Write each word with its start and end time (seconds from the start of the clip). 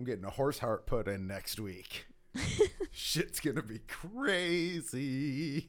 I'm 0.00 0.06
getting 0.06 0.24
a 0.24 0.30
horse 0.30 0.58
heart 0.60 0.86
put 0.86 1.08
in 1.08 1.26
next 1.26 1.60
week. 1.60 2.06
Shit's 2.90 3.38
gonna 3.38 3.60
be 3.60 3.80
crazy. 3.80 5.68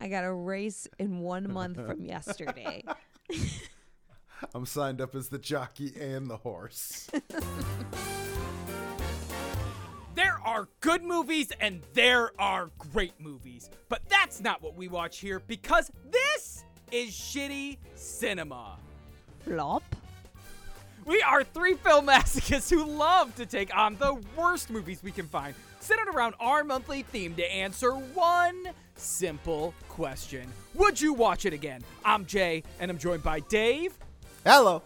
I 0.00 0.06
got 0.06 0.22
a 0.22 0.32
race 0.32 0.86
in 1.00 1.18
one 1.18 1.52
month 1.52 1.74
from 1.74 2.04
yesterday. 2.04 2.84
I'm 4.54 4.64
signed 4.64 5.00
up 5.00 5.16
as 5.16 5.26
the 5.28 5.40
jockey 5.40 5.92
and 6.00 6.30
the 6.30 6.36
horse. 6.36 7.10
There 10.14 10.38
are 10.44 10.68
good 10.78 11.02
movies 11.02 11.50
and 11.58 11.82
there 11.94 12.40
are 12.40 12.70
great 12.78 13.18
movies, 13.18 13.70
but 13.88 14.02
that's 14.08 14.40
not 14.40 14.62
what 14.62 14.76
we 14.76 14.86
watch 14.86 15.18
here 15.18 15.40
because 15.48 15.90
this 16.12 16.64
is 16.92 17.10
shitty 17.10 17.78
cinema. 17.96 18.78
Flop. 19.40 19.82
We 21.04 21.20
are 21.22 21.42
three 21.42 21.74
film 21.74 22.06
masochists 22.06 22.70
who 22.70 22.84
love 22.84 23.34
to 23.36 23.46
take 23.46 23.76
on 23.76 23.96
the 23.96 24.22
worst 24.36 24.70
movies 24.70 25.02
we 25.02 25.10
can 25.10 25.26
find, 25.26 25.54
centered 25.80 26.08
around 26.14 26.34
our 26.38 26.62
monthly 26.62 27.02
theme 27.02 27.34
to 27.34 27.52
answer 27.52 27.92
one 27.92 28.68
simple 28.94 29.74
question 29.88 30.48
Would 30.74 31.00
you 31.00 31.12
watch 31.12 31.44
it 31.44 31.52
again? 31.52 31.82
I'm 32.04 32.24
Jay, 32.24 32.62
and 32.78 32.90
I'm 32.90 32.98
joined 32.98 33.22
by 33.22 33.40
Dave 33.40 33.96
Hello. 34.44 34.82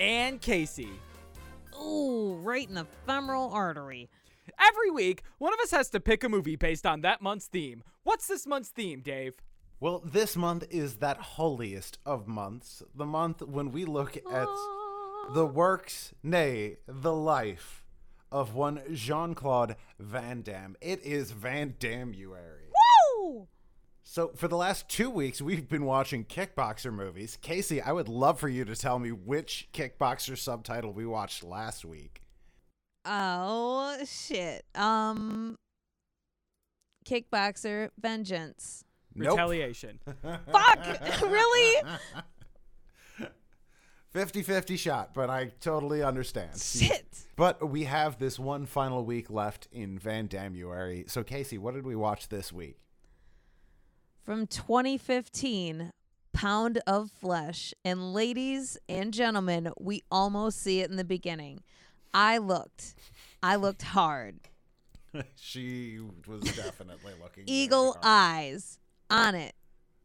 and 0.00 0.40
Casey. 0.40 0.90
Ooh, 1.80 2.34
right 2.42 2.68
in 2.68 2.74
the 2.74 2.86
femoral 3.06 3.50
artery. 3.52 4.08
Every 4.60 4.90
week, 4.90 5.22
one 5.38 5.52
of 5.52 5.60
us 5.60 5.70
has 5.70 5.88
to 5.90 6.00
pick 6.00 6.24
a 6.24 6.28
movie 6.28 6.56
based 6.56 6.86
on 6.86 7.00
that 7.02 7.22
month's 7.22 7.46
theme. 7.46 7.82
What's 8.02 8.26
this 8.26 8.46
month's 8.46 8.68
theme, 8.70 9.00
Dave? 9.00 9.34
Well, 9.80 10.00
this 10.04 10.36
month 10.36 10.64
is 10.70 10.96
that 10.96 11.16
holiest 11.18 11.98
of 12.06 12.28
months, 12.28 12.82
the 12.94 13.06
month 13.06 13.42
when 13.42 13.72
we 13.72 13.84
look 13.84 14.16
at 14.16 14.46
the 15.30 15.46
works, 15.46 16.12
nay, 16.22 16.76
the 16.86 17.12
life 17.12 17.84
of 18.30 18.54
one 18.54 18.80
Jean 18.92 19.34
Claude 19.34 19.76
Van 19.98 20.42
Damme. 20.42 20.76
It 20.80 21.02
is 21.02 21.30
Van 21.30 21.74
Dammeuary. 21.78 22.70
Woo! 23.18 23.48
So, 24.02 24.32
for 24.34 24.48
the 24.48 24.56
last 24.56 24.88
two 24.88 25.08
weeks, 25.10 25.40
we've 25.40 25.68
been 25.68 25.84
watching 25.84 26.24
kickboxer 26.24 26.92
movies. 26.92 27.38
Casey, 27.40 27.80
I 27.80 27.92
would 27.92 28.08
love 28.08 28.38
for 28.38 28.48
you 28.48 28.64
to 28.64 28.76
tell 28.76 28.98
me 28.98 29.12
which 29.12 29.68
kickboxer 29.72 30.36
subtitle 30.36 30.92
we 30.92 31.06
watched 31.06 31.42
last 31.42 31.84
week. 31.84 32.22
Oh 33.04 33.96
shit. 34.04 34.64
Um 34.74 35.56
Kickboxer 37.04 37.90
Vengeance. 38.00 38.84
Nope. 39.14 39.32
Retaliation. 39.32 39.98
Fuck! 40.52 40.78
really? 41.22 41.82
50 44.12 44.42
50 44.42 44.76
shot, 44.76 45.14
but 45.14 45.30
I 45.30 45.52
totally 45.60 46.02
understand. 46.02 46.60
Shit. 46.60 47.06
But 47.36 47.70
we 47.70 47.84
have 47.84 48.18
this 48.18 48.38
one 48.38 48.66
final 48.66 49.04
week 49.04 49.30
left 49.30 49.68
in 49.72 49.98
Van 49.98 50.28
Dammeuary. 50.28 51.08
So, 51.10 51.22
Casey, 51.22 51.56
what 51.56 51.74
did 51.74 51.86
we 51.86 51.96
watch 51.96 52.28
this 52.28 52.52
week? 52.52 52.78
From 54.22 54.46
2015, 54.46 55.90
Pound 56.34 56.80
of 56.86 57.10
Flesh. 57.10 57.72
And 57.84 58.12
ladies 58.12 58.76
and 58.88 59.14
gentlemen, 59.14 59.72
we 59.80 60.02
almost 60.10 60.60
see 60.60 60.80
it 60.80 60.90
in 60.90 60.96
the 60.96 61.04
beginning. 61.04 61.62
I 62.12 62.36
looked. 62.38 62.94
I 63.42 63.56
looked 63.56 63.82
hard. 63.82 64.40
she 65.36 66.00
was 66.26 66.42
definitely 66.42 67.12
looking. 67.22 67.44
Eagle 67.46 67.96
eyes 68.02 68.78
on 69.10 69.34
it. 69.34 69.54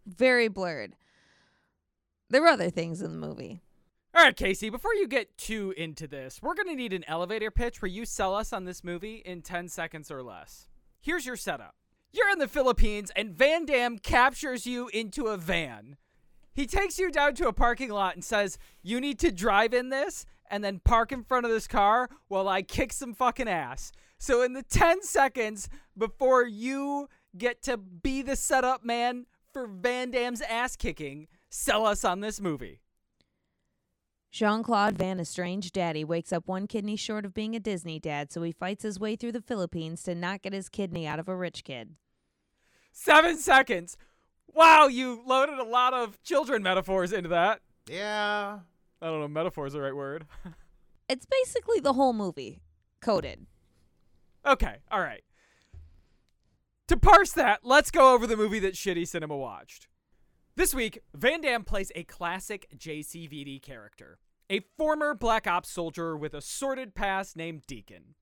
Very 0.06 0.48
blurred. 0.48 0.96
There 2.30 2.42
were 2.42 2.48
other 2.48 2.70
things 2.70 3.02
in 3.02 3.12
the 3.12 3.28
movie. 3.28 3.62
All 4.18 4.24
right, 4.24 4.36
Casey, 4.36 4.72
before 4.72 4.96
you 4.96 5.08
get 5.08 5.38
too 5.38 5.76
into 5.78 6.08
this, 6.08 6.42
we're 6.42 6.56
going 6.56 6.70
to 6.70 6.76
need 6.76 6.92
an 6.92 7.04
elevator 7.08 7.52
pitch 7.52 7.84
where 7.84 7.92
you 7.92 8.04
sell 8.04 8.34
us 8.34 8.52
on 8.52 8.66
this 8.66 8.84
movie 8.84 9.18
in 9.18 9.44
10 9.44 9.68
seconds 9.68 10.10
or 10.10 10.24
less. 10.24 10.68
Here's 11.00 11.28
your 11.28 11.36
setup 11.36 11.76
you're 12.12 12.32
in 12.32 12.40
the 12.40 12.48
Philippines, 12.48 13.12
and 13.16 13.36
Van 13.36 13.66
Damme 13.66 14.00
captures 14.00 14.66
you 14.66 14.88
into 14.88 15.28
a 15.28 15.38
van. 15.38 15.98
He 16.56 16.66
takes 16.66 16.98
you 16.98 17.12
down 17.12 17.36
to 17.36 17.48
a 17.48 17.54
parking 17.54 17.92
lot 17.92 18.16
and 18.16 18.26
says, 18.26 18.58
You 18.82 19.00
need 19.00 19.20
to 19.20 19.32
drive 19.32 19.72
in 19.72 19.90
this 19.90 20.26
and 20.50 20.64
then 20.64 20.82
park 20.84 21.12
in 21.12 21.24
front 21.24 21.46
of 21.46 21.52
this 21.52 21.68
car 21.68 22.10
while 22.28 22.50
I 22.50 22.64
kick 22.64 22.94
some 22.94 23.14
fucking 23.14 23.48
ass. 23.48 23.92
So, 24.18 24.42
in 24.42 24.54
the 24.54 24.64
10 24.64 25.04
seconds 25.04 25.70
before 25.96 26.44
you 26.44 27.08
get 27.38 27.62
to 27.64 27.78
be 27.78 28.24
the 28.24 28.36
setup 28.36 28.84
man 28.84 29.28
for 29.54 29.68
Van 29.68 30.10
Damme's 30.10 30.42
ass 30.42 30.76
kicking, 30.76 31.28
sell 31.52 31.86
us 31.86 32.04
on 32.04 32.22
this 32.22 32.42
movie. 32.42 32.80
Jean 34.32 34.62
Claude 34.62 34.98
Van, 34.98 35.20
a 35.20 35.26
strange 35.26 35.72
daddy, 35.72 36.04
wakes 36.04 36.32
up 36.34 36.48
one 36.48 36.68
kidney 36.68 36.96
short 36.96 37.26
of 37.26 37.34
being 37.34 37.56
a 37.56 37.60
Disney 37.60 38.00
dad, 38.00 38.32
so 38.32 38.42
he 38.44 38.52
fights 38.52 38.84
his 38.84 39.00
way 39.00 39.16
through 39.16 39.32
the 39.32 39.42
Philippines 39.42 40.04
to 40.04 40.14
not 40.14 40.42
get 40.42 40.54
his 40.54 40.70
kidney 40.70 41.08
out 41.08 41.20
of 41.20 41.28
a 41.28 41.36
rich 41.36 41.64
kid. 41.64 41.96
Seven 42.92 43.38
seconds. 43.38 43.98
Wow, 44.54 44.88
you 44.88 45.22
loaded 45.26 45.60
a 45.60 45.64
lot 45.64 45.94
of 45.94 46.22
children 46.24 46.62
metaphors 46.64 47.14
into 47.14 47.30
that. 47.30 47.62
Yeah. 47.90 48.60
I 49.02 49.06
don't 49.06 49.22
know, 49.22 49.28
metaphor 49.28 49.68
is 49.68 49.74
the 49.74 49.82
right 49.82 49.96
word. 49.96 50.26
It's 51.10 51.26
basically 51.26 51.80
the 51.80 51.94
whole 51.94 52.12
movie 52.12 52.60
coded. 53.00 53.46
okay, 54.46 54.80
all 54.92 55.00
right. 55.00 55.24
To 56.90 56.98
parse 56.98 57.32
that, 57.32 57.62
let's 57.64 57.92
go 57.92 58.14
over 58.14 58.28
the 58.28 58.36
movie 58.36 58.60
that 58.60 58.74
Shitty 58.74 59.08
Cinema 59.08 59.38
watched. 59.38 59.88
This 60.58 60.74
week, 60.74 61.04
Van 61.14 61.42
Damme 61.42 61.64
plays 61.64 61.92
a 61.94 62.04
classic 62.04 62.68
JCVD 62.76 63.62
character, 63.62 64.18
a 64.50 64.62
former 64.76 65.14
Black 65.14 65.46
Ops 65.46 65.70
soldier 65.70 66.18
with 66.18 66.34
a 66.34 66.42
sordid 66.42 66.96
past 66.96 67.38
named 67.38 67.68
Deacon. 67.68 68.16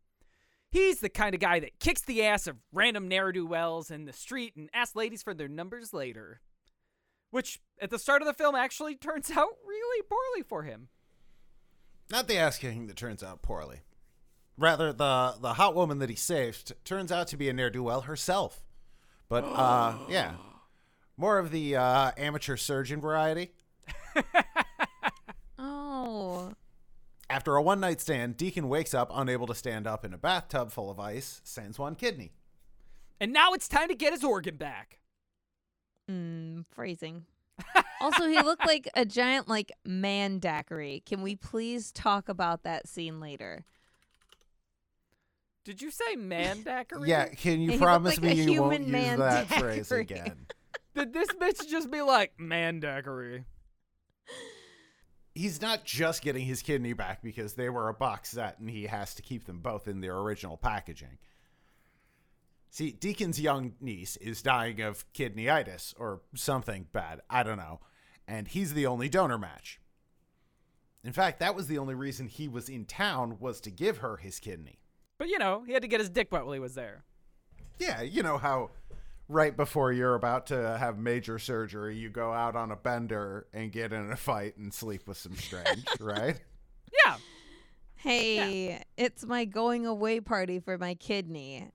He's 0.69 0.99
the 0.99 1.07
kind 1.07 1.33
of 1.33 1.39
guy 1.39 1.61
that 1.61 1.79
kicks 1.79 2.01
the 2.01 2.25
ass 2.25 2.45
of 2.45 2.57
random 2.73 3.07
ne'er 3.07 3.31
do 3.31 3.45
wells 3.45 3.89
in 3.89 4.03
the 4.03 4.11
street 4.11 4.57
and 4.57 4.69
asks 4.73 4.97
ladies 4.97 5.23
for 5.23 5.33
their 5.33 5.47
numbers 5.47 5.93
later. 5.93 6.41
Which, 7.31 7.61
at 7.79 7.89
the 7.89 7.97
start 7.97 8.21
of 8.21 8.27
the 8.27 8.33
film, 8.33 8.53
actually 8.53 8.95
turns 8.95 9.31
out 9.31 9.55
really 9.65 10.03
poorly 10.03 10.43
for 10.45 10.63
him. 10.63 10.89
Not 12.11 12.27
the 12.27 12.35
ass 12.35 12.57
kicking 12.57 12.87
that 12.87 12.97
turns 12.97 13.23
out 13.23 13.43
poorly. 13.43 13.79
Rather, 14.57 14.91
the 14.91 15.35
the 15.39 15.53
hot 15.53 15.73
woman 15.73 15.99
that 15.99 16.09
he 16.09 16.17
saved 16.17 16.73
turns 16.83 17.13
out 17.13 17.27
to 17.29 17.37
be 17.37 17.47
a 17.47 17.53
ne'er 17.53 17.69
do 17.69 17.81
well 17.81 18.01
herself. 18.01 18.65
But 19.29 19.45
uh, 19.45 19.99
yeah, 20.09 20.33
more 21.17 21.39
of 21.39 21.51
the 21.51 21.75
uh, 21.75 22.11
amateur 22.17 22.57
surgeon 22.57 23.01
variety. 23.01 23.51
Oh. 25.57 26.53
After 27.29 27.55
a 27.55 27.61
one 27.61 27.79
night 27.79 27.99
stand, 27.99 28.37
Deacon 28.37 28.69
wakes 28.69 28.93
up 28.93 29.11
unable 29.13 29.47
to 29.47 29.55
stand 29.55 29.87
up 29.87 30.05
in 30.05 30.13
a 30.13 30.17
bathtub 30.17 30.71
full 30.71 30.91
of 30.91 30.99
ice, 30.99 31.41
sends 31.43 31.79
one 31.79 31.95
kidney. 31.95 32.33
And 33.19 33.33
now 33.33 33.53
it's 33.53 33.67
time 33.67 33.87
to 33.87 33.95
get 33.95 34.13
his 34.13 34.23
organ 34.23 34.57
back. 34.57 34.99
Mm, 36.09 36.65
phrasing. 36.71 37.25
also, 37.99 38.27
he 38.27 38.39
looked 38.41 38.65
like 38.67 38.87
a 38.95 39.05
giant, 39.05 39.47
like, 39.47 39.71
man 39.83 40.39
daiquiri. 40.39 41.01
Can 41.05 41.21
we 41.23 41.35
please 41.35 41.91
talk 41.91 42.29
about 42.29 42.63
that 42.63 42.87
scene 42.87 43.19
later? 43.19 43.65
Did 45.63 45.81
you 45.81 45.89
say 45.89 46.15
man 46.15 46.61
daiquiri? 46.63 47.09
Yeah, 47.09 47.27
can 47.27 47.59
you 47.59 47.71
He 47.71 47.77
promise 47.77 48.21
like 48.21 48.35
me 48.35 48.43
you 48.43 48.61
won't 48.61 48.81
use 48.81 48.87
man 48.87 49.19
that 49.19 49.47
phrase 49.47 49.91
again? 49.91 50.45
Did 50.95 51.11
this 51.11 51.27
bitch 51.29 51.67
just 51.69 51.91
be 51.91 52.01
like 52.01 52.39
man 52.39 52.79
daiquiri? 52.79 53.43
He's 55.33 55.61
not 55.61 55.83
just 55.83 56.21
getting 56.21 56.45
his 56.45 56.61
kidney 56.61 56.93
back 56.93 57.21
because 57.21 57.53
they 57.53 57.69
were 57.69 57.89
a 57.89 57.93
box 57.93 58.29
set 58.31 58.59
and 58.59 58.69
he 58.69 58.87
has 58.87 59.13
to 59.15 59.21
keep 59.21 59.45
them 59.45 59.59
both 59.59 59.89
in 59.89 59.99
their 59.99 60.17
original 60.17 60.55
packaging. 60.55 61.17
See, 62.69 62.91
Deacon's 62.91 63.39
young 63.39 63.73
niece 63.81 64.15
is 64.17 64.41
dying 64.41 64.81
of 64.81 65.05
kidneyitis 65.13 65.93
or 65.99 66.21
something 66.33 66.87
bad. 66.93 67.19
I 67.29 67.43
don't 67.43 67.57
know. 67.57 67.81
And 68.27 68.47
he's 68.47 68.73
the 68.73 68.87
only 68.87 69.09
donor 69.09 69.37
match. 69.37 69.81
In 71.03 71.11
fact, 71.11 71.39
that 71.39 71.55
was 71.55 71.67
the 71.67 71.77
only 71.77 71.93
reason 71.93 72.27
he 72.27 72.47
was 72.47 72.69
in 72.69 72.85
town 72.85 73.37
was 73.39 73.59
to 73.61 73.71
give 73.71 73.97
her 73.97 74.17
his 74.17 74.39
kidney. 74.39 74.79
But 75.17 75.27
you 75.27 75.39
know, 75.39 75.63
he 75.67 75.73
had 75.73 75.81
to 75.81 75.87
get 75.89 75.99
his 75.99 76.09
dick 76.09 76.31
wet 76.31 76.45
while 76.45 76.53
he 76.53 76.59
was 76.59 76.75
there. 76.75 77.03
Yeah, 77.79 78.01
you 78.01 78.23
know 78.23 78.37
how 78.37 78.71
right 79.27 79.55
before 79.55 79.91
you're 79.91 80.15
about 80.15 80.47
to 80.47 80.77
have 80.77 80.97
major 80.97 81.39
surgery, 81.39 81.97
you 81.97 82.09
go 82.09 82.31
out 82.31 82.55
on 82.55 82.71
a 82.71 82.75
bender 82.75 83.47
and 83.53 83.71
get 83.71 83.91
in 83.93 84.11
a 84.11 84.15
fight 84.15 84.57
and 84.57 84.73
sleep 84.73 85.07
with 85.07 85.17
some 85.17 85.35
strange, 85.35 85.85
right? 85.99 86.39
Yeah. 87.05 87.15
Hey, 87.95 88.83
it's 88.97 89.25
my 89.25 89.45
going 89.45 89.85
away 89.85 90.19
party 90.19 90.59
for 90.59 90.77
my 90.77 90.93
kidney. 90.95 91.69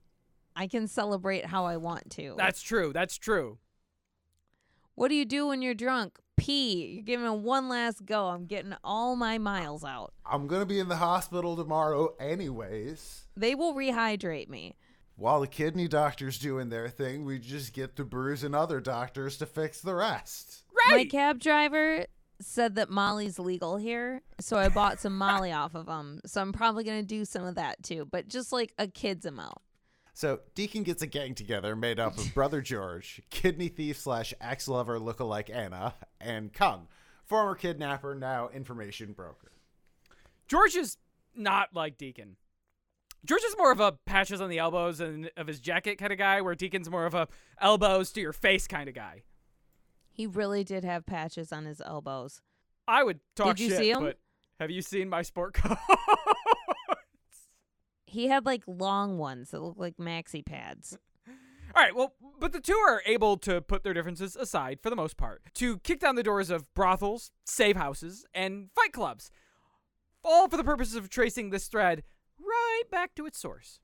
I 0.55 0.67
can 0.67 0.87
celebrate 0.87 1.45
how 1.45 1.65
I 1.65 1.77
want 1.77 2.09
to. 2.11 2.35
That's 2.37 2.61
true. 2.61 2.91
That's 2.93 3.17
true. 3.17 3.57
what 4.95 5.09
do 5.09 5.15
you 5.15 5.25
do 5.25 5.47
when 5.47 5.61
you're 5.61 5.73
drunk? 5.73 6.19
Pee. 6.37 6.85
You're 6.95 7.03
giving 7.03 7.25
it 7.25 7.39
one 7.39 7.69
last 7.69 8.05
go. 8.05 8.27
I'm 8.27 8.45
getting 8.45 8.73
all 8.83 9.15
my 9.15 9.37
miles 9.37 9.83
out. 9.83 10.13
I'm 10.25 10.47
going 10.47 10.61
to 10.61 10.65
be 10.65 10.79
in 10.79 10.87
the 10.89 10.95
hospital 10.95 11.55
tomorrow 11.55 12.15
anyways. 12.19 13.25
They 13.35 13.53
will 13.55 13.73
rehydrate 13.73 14.49
me. 14.49 14.75
While 15.15 15.41
the 15.41 15.47
kidney 15.47 15.87
doctor's 15.87 16.39
doing 16.39 16.69
their 16.69 16.89
thing, 16.89 17.25
we 17.25 17.37
just 17.39 17.73
get 17.73 17.95
the 17.95 18.03
bruise 18.03 18.43
and 18.43 18.55
other 18.55 18.79
doctors 18.79 19.37
to 19.37 19.45
fix 19.45 19.81
the 19.81 19.93
rest. 19.93 20.63
Right. 20.73 20.97
My 20.97 21.05
cab 21.05 21.39
driver 21.39 22.05
said 22.39 22.75
that 22.75 22.89
Molly's 22.89 23.37
legal 23.37 23.77
here, 23.77 24.21
so 24.39 24.57
I 24.57 24.69
bought 24.69 24.99
some 24.99 25.17
Molly 25.17 25.51
off 25.53 25.75
of 25.75 25.87
him. 25.87 26.21
So 26.25 26.41
I'm 26.41 26.53
probably 26.53 26.83
gonna 26.83 27.03
do 27.03 27.23
some 27.25 27.45
of 27.45 27.55
that 27.55 27.83
too, 27.83 28.07
but 28.09 28.27
just 28.27 28.51
like 28.51 28.73
a 28.79 28.87
kid's 28.87 29.25
amount. 29.25 29.59
So 30.13 30.41
Deacon 30.55 30.83
gets 30.83 31.01
a 31.01 31.07
gang 31.07 31.35
together 31.35 31.75
made 31.75 31.99
up 31.99 32.17
of 32.17 32.33
Brother 32.33 32.61
George, 32.61 33.21
kidney 33.29 33.69
thief 33.69 33.97
slash 33.97 34.33
ex 34.41 34.67
lover 34.67 34.99
lookalike 34.99 35.49
Anna, 35.53 35.95
and 36.19 36.51
Kung, 36.51 36.87
former 37.25 37.55
kidnapper, 37.55 38.13
now 38.15 38.49
information 38.49 39.13
broker. 39.13 39.51
George 40.47 40.75
is 40.75 40.97
not 41.33 41.69
like 41.73 41.97
Deacon. 41.97 42.35
George 43.25 43.43
is 43.43 43.55
more 43.57 43.71
of 43.71 43.79
a 43.79 43.93
patches 44.05 44.41
on 44.41 44.49
the 44.49 44.57
elbows 44.57 44.99
and 44.99 45.29
of 45.37 45.47
his 45.47 45.59
jacket 45.59 45.97
kind 45.97 46.11
of 46.11 46.17
guy, 46.17 46.41
where 46.41 46.55
Deacon's 46.55 46.89
more 46.89 47.05
of 47.05 47.13
a 47.13 47.27
elbows 47.59 48.11
to 48.13 48.21
your 48.21 48.33
face 48.33 48.67
kind 48.67 48.89
of 48.89 48.95
guy. 48.95 49.21
He 50.09 50.25
really 50.27 50.63
did 50.63 50.83
have 50.83 51.05
patches 51.05 51.51
on 51.51 51.65
his 51.65 51.81
elbows. 51.81 52.41
I 52.87 53.03
would 53.03 53.19
talk 53.35 53.57
Did 53.57 53.63
you 53.63 53.69
shit, 53.69 53.77
see 53.79 53.91
'em? 53.91 54.03
but 54.03 54.19
have 54.59 54.71
you 54.71 54.81
seen 54.81 55.07
my 55.09 55.21
sport 55.21 55.53
coat? 55.53 55.77
He 58.11 58.27
had 58.27 58.45
like 58.45 58.63
long 58.67 59.17
ones 59.17 59.51
that 59.51 59.61
looked 59.61 59.79
like 59.79 59.95
maxi 59.95 60.45
pads. 60.45 60.97
All 61.73 61.81
right, 61.81 61.95
well, 61.95 62.13
but 62.41 62.51
the 62.51 62.59
two 62.59 62.75
are 62.75 63.01
able 63.05 63.37
to 63.37 63.61
put 63.61 63.83
their 63.83 63.93
differences 63.93 64.35
aside 64.35 64.79
for 64.83 64.89
the 64.89 64.97
most 64.97 65.15
part 65.15 65.41
to 65.53 65.77
kick 65.77 66.01
down 66.01 66.15
the 66.15 66.23
doors 66.23 66.49
of 66.49 66.71
brothels, 66.73 67.31
save 67.45 67.77
houses, 67.77 68.25
and 68.33 68.67
fight 68.75 68.91
clubs, 68.91 69.31
all 70.25 70.49
for 70.49 70.57
the 70.57 70.63
purposes 70.65 70.95
of 70.95 71.09
tracing 71.09 71.51
this 71.51 71.67
thread 71.67 72.03
back 72.89 73.13
to 73.15 73.25
its 73.25 73.37
source. 73.37 73.79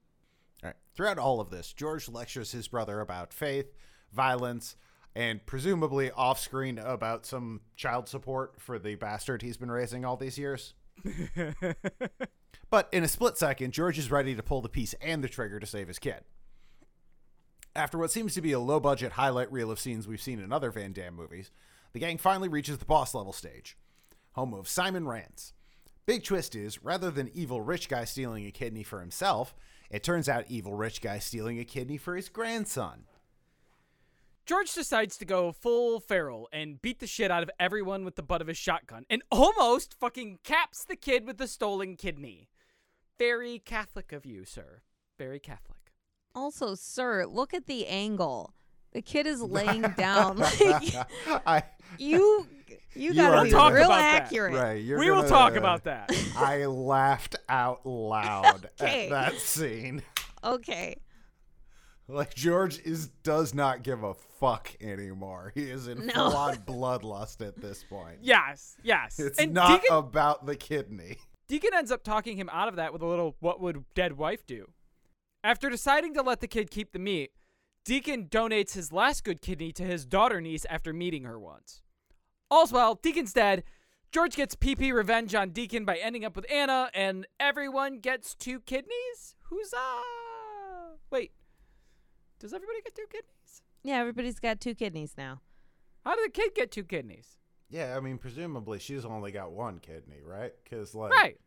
All 0.63 0.69
right. 0.69 0.75
Throughout 0.95 1.19
all 1.19 1.39
of 1.39 1.49
this, 1.49 1.73
George 1.73 2.09
lectures 2.09 2.51
his 2.51 2.67
brother 2.67 2.99
about 2.99 3.33
faith, 3.33 3.73
violence, 4.11 4.75
and 5.15 5.45
presumably 5.45 6.11
off 6.11 6.39
screen 6.39 6.79
about 6.79 7.25
some 7.25 7.61
child 7.75 8.07
support 8.07 8.59
for 8.59 8.79
the 8.79 8.95
bastard 8.95 9.41
he's 9.41 9.57
been 9.57 9.71
raising 9.71 10.05
all 10.05 10.17
these 10.17 10.37
years. 10.37 10.73
But 12.69 12.89
in 12.91 13.03
a 13.03 13.07
split 13.07 13.37
second, 13.37 13.71
George 13.71 13.97
is 13.97 14.11
ready 14.11 14.35
to 14.35 14.43
pull 14.43 14.61
the 14.61 14.69
piece 14.69 14.93
and 15.01 15.23
the 15.23 15.29
trigger 15.29 15.59
to 15.59 15.65
save 15.65 15.87
his 15.87 15.99
kid. 15.99 16.21
After 17.75 17.97
what 17.97 18.11
seems 18.11 18.33
to 18.33 18.41
be 18.41 18.51
a 18.51 18.59
low 18.59 18.79
budget 18.79 19.13
highlight 19.13 19.51
reel 19.51 19.71
of 19.71 19.79
scenes 19.79 20.07
we've 20.07 20.21
seen 20.21 20.39
in 20.39 20.51
other 20.51 20.71
Van 20.71 20.91
Damme 20.91 21.15
movies, 21.15 21.51
the 21.93 21.99
gang 21.99 22.17
finally 22.17 22.49
reaches 22.49 22.77
the 22.77 22.85
boss 22.85 23.13
level 23.13 23.31
stage, 23.31 23.77
home 24.33 24.53
of 24.53 24.67
Simon 24.67 25.07
Rance. 25.07 25.53
Big 26.07 26.23
twist 26.23 26.55
is, 26.55 26.81
rather 26.81 27.11
than 27.11 27.29
evil 27.33 27.59
rich 27.59 27.89
guy 27.89 28.05
stealing 28.05 28.45
a 28.45 28.51
kidney 28.51 28.81
for 28.81 29.01
himself, 29.01 29.53
it 29.91 30.03
turns 30.03 30.29
out 30.29 30.45
evil 30.47 30.73
rich 30.73 31.01
guy 31.01 31.19
stealing 31.19 31.59
a 31.59 31.65
kidney 31.65 31.97
for 31.97 32.15
his 32.15 32.29
grandson. 32.29 33.03
George 34.45 34.73
decides 34.73 35.17
to 35.17 35.25
go 35.25 35.51
full 35.51 35.99
feral 35.99 36.47
and 36.53 36.81
beat 36.81 36.99
the 36.99 37.07
shit 37.07 37.29
out 37.29 37.43
of 37.43 37.51
everyone 37.59 38.05
with 38.05 38.15
the 38.15 38.23
butt 38.23 38.39
of 38.39 38.47
his 38.47 38.57
shotgun 38.57 39.05
and 39.09 39.21
almost 39.29 39.99
fucking 39.99 40.39
caps 40.45 40.85
the 40.85 40.95
kid 40.95 41.27
with 41.27 41.37
the 41.37 41.47
stolen 41.47 41.97
kidney. 41.97 42.47
Very 43.19 43.59
Catholic 43.59 44.13
of 44.13 44.25
you, 44.25 44.45
sir. 44.45 44.83
Very 45.17 45.41
Catholic. 45.41 45.91
Also, 46.33 46.73
sir, 46.73 47.25
look 47.25 47.53
at 47.53 47.65
the 47.65 47.85
angle. 47.85 48.53
The 48.93 49.01
kid 49.01 49.27
is 49.27 49.41
laying 49.41 49.81
down. 49.97 50.37
Like 50.61 50.95
I, 51.45 51.63
you, 51.97 52.47
you 52.93 53.09
You 53.09 53.13
gotta 53.13 53.37
are 53.37 53.43
be 53.45 53.51
talk 53.51 53.73
real 53.73 53.85
about 53.85 54.29
that. 54.29 54.31
right, 54.31 54.83
we 54.85 55.09
will 55.11 55.17
gonna- 55.17 55.27
talk 55.29 55.53
uh, 55.53 55.57
about 55.59 55.83
that. 55.85 56.11
I 56.37 56.65
laughed 56.65 57.35
out 57.49 57.85
loud 57.85 58.69
Okay. 58.81 59.05
at 59.05 59.09
that 59.11 59.35
scene. 59.39 60.01
Okay. 60.43 60.95
Like 62.07 62.33
George 62.35 62.79
is 62.79 63.07
does 63.23 63.53
not 63.53 63.83
give 63.83 64.03
a 64.03 64.13
fuck 64.13 64.71
anymore. 64.79 65.51
He 65.55 65.63
is 65.69 65.87
in 65.87 66.05
No. 66.07 66.13
full 66.13 66.35
on 66.37 66.55
bloodlust 66.67 67.45
at 67.45 67.57
this 67.59 67.83
point. 67.83 68.19
yes, 68.21 68.77
yes. 68.83 69.19
It's 69.19 69.39
and 69.39 69.53
not 69.53 69.81
Deacon, 69.81 69.97
about 69.97 70.45
the 70.45 70.55
kidney. 70.55 71.17
Deacon 71.49 71.71
ends 71.73 71.91
up 71.91 72.03
talking 72.03 72.37
him 72.37 72.49
out 72.51 72.67
of 72.69 72.75
that 72.77 72.93
with 72.93 73.01
a 73.01 73.05
little 73.05 73.35
what 73.39 73.59
would 73.59 73.83
dead 73.93 74.13
wife 74.17 74.45
do? 74.45 74.67
After 75.43 75.69
deciding 75.69 76.13
to 76.13 76.21
let 76.21 76.39
the 76.39 76.47
kid 76.47 76.71
keep 76.71 76.91
the 76.93 76.99
meat, 76.99 77.31
Deacon 77.85 78.25
donates 78.27 78.73
his 78.73 78.91
last 78.91 79.23
good 79.23 79.41
kidney 79.41 79.71
to 79.73 79.83
his 79.83 80.05
daughter 80.05 80.39
niece 80.41 80.65
after 80.69 80.93
meeting 80.93 81.23
her 81.23 81.39
once. 81.39 81.81
All's 82.49 82.71
well, 82.71 82.95
Deacon's 82.95 83.33
dead. 83.33 83.63
George 84.11 84.35
gets 84.35 84.55
PP 84.55 84.93
revenge 84.93 85.35
on 85.35 85.49
Deacon 85.49 85.83
by 85.83 85.97
ending 85.97 86.23
up 86.23 86.35
with 86.35 86.45
Anna, 86.51 86.89
and 86.93 87.27
everyone 87.39 87.99
gets 87.99 88.33
two 88.35 88.61
kidneys? 88.61 89.35
Huzzah! 89.49 90.95
Wait, 91.11 91.31
does 92.39 92.53
everybody 92.53 92.81
get 92.83 92.95
two 92.95 93.05
kidneys? 93.11 93.61
Yeah, 93.83 93.97
everybody's 93.97 94.39
got 94.39 94.61
two 94.61 94.75
kidneys 94.75 95.13
now. 95.17 95.41
How 96.05 96.15
did 96.15 96.27
the 96.27 96.31
kid 96.31 96.55
get 96.55 96.71
two 96.71 96.83
kidneys? 96.83 97.35
Yeah, 97.69 97.97
I 97.97 97.99
mean, 97.99 98.17
presumably 98.17 98.79
she's 98.79 99.03
only 99.03 99.31
got 99.31 99.51
one 99.51 99.79
kidney, 99.79 100.21
right? 100.25 100.53
Because 100.63 100.95
like, 100.95 101.11
Right. 101.11 101.37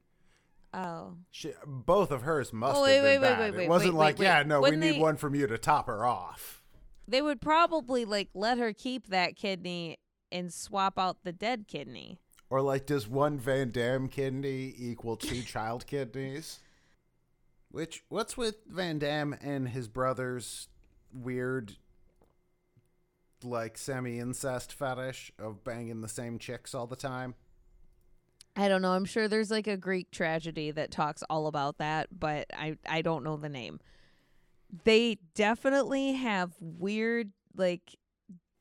Oh. 0.74 1.14
she, 1.30 1.52
both 1.66 2.10
of 2.12 2.22
hers 2.22 2.52
must 2.52 2.76
Oh, 2.76 2.84
have 2.84 3.02
wait, 3.02 3.14
been 3.14 3.22
wait, 3.22 3.28
wait, 3.30 3.38
bad. 3.38 3.54
wait, 3.56 3.64
it 3.64 3.68
wasn't 3.70 3.94
wait, 3.94 3.98
like, 3.98 4.18
wait, 4.18 4.24
yeah, 4.26 4.42
no, 4.44 4.60
Wouldn't 4.60 4.80
we 4.82 4.86
need 4.90 4.96
they- 4.96 5.00
one 5.00 5.16
from 5.16 5.34
you 5.34 5.46
to 5.46 5.56
top 5.58 5.86
her 5.86 6.04
off. 6.04 6.62
They 7.08 7.22
would 7.22 7.40
probably 7.40 8.04
like 8.04 8.28
let 8.34 8.58
her 8.58 8.72
keep 8.74 9.08
that 9.08 9.34
kidney 9.34 9.96
and 10.32 10.52
swap 10.52 10.98
out 10.98 11.24
the 11.24 11.32
dead 11.32 11.66
kidney. 11.68 12.18
Or 12.48 12.60
like, 12.60 12.86
does 12.86 13.06
one 13.06 13.38
Van 13.38 13.70
Damme 13.70 14.08
kidney 14.08 14.74
equal 14.76 15.16
two 15.16 15.42
child 15.46 15.86
kidneys? 15.86 16.58
Which 17.70 18.02
what's 18.08 18.36
with 18.36 18.56
Van 18.66 18.98
Damme 18.98 19.34
and 19.40 19.68
his 19.68 19.86
brother's 19.86 20.68
weird, 21.12 21.76
like 23.44 23.78
semi 23.78 24.18
incest 24.18 24.72
fetish 24.72 25.30
of 25.38 25.62
banging 25.62 26.00
the 26.00 26.08
same 26.08 26.38
chicks 26.38 26.74
all 26.74 26.88
the 26.88 26.96
time? 26.96 27.34
I 28.56 28.66
don't 28.68 28.82
know. 28.82 28.92
I'm 28.92 29.04
sure 29.04 29.28
there's 29.28 29.50
like 29.52 29.68
a 29.68 29.76
Greek 29.76 30.10
tragedy 30.10 30.72
that 30.72 30.90
talks 30.90 31.22
all 31.30 31.46
about 31.46 31.78
that, 31.78 32.08
but 32.18 32.46
I 32.52 32.76
I 32.88 33.02
don't 33.02 33.22
know 33.22 33.36
the 33.36 33.48
name. 33.48 33.78
They 34.84 35.18
definitely 35.34 36.14
have 36.14 36.54
weird 36.60 37.30
like 37.56 37.96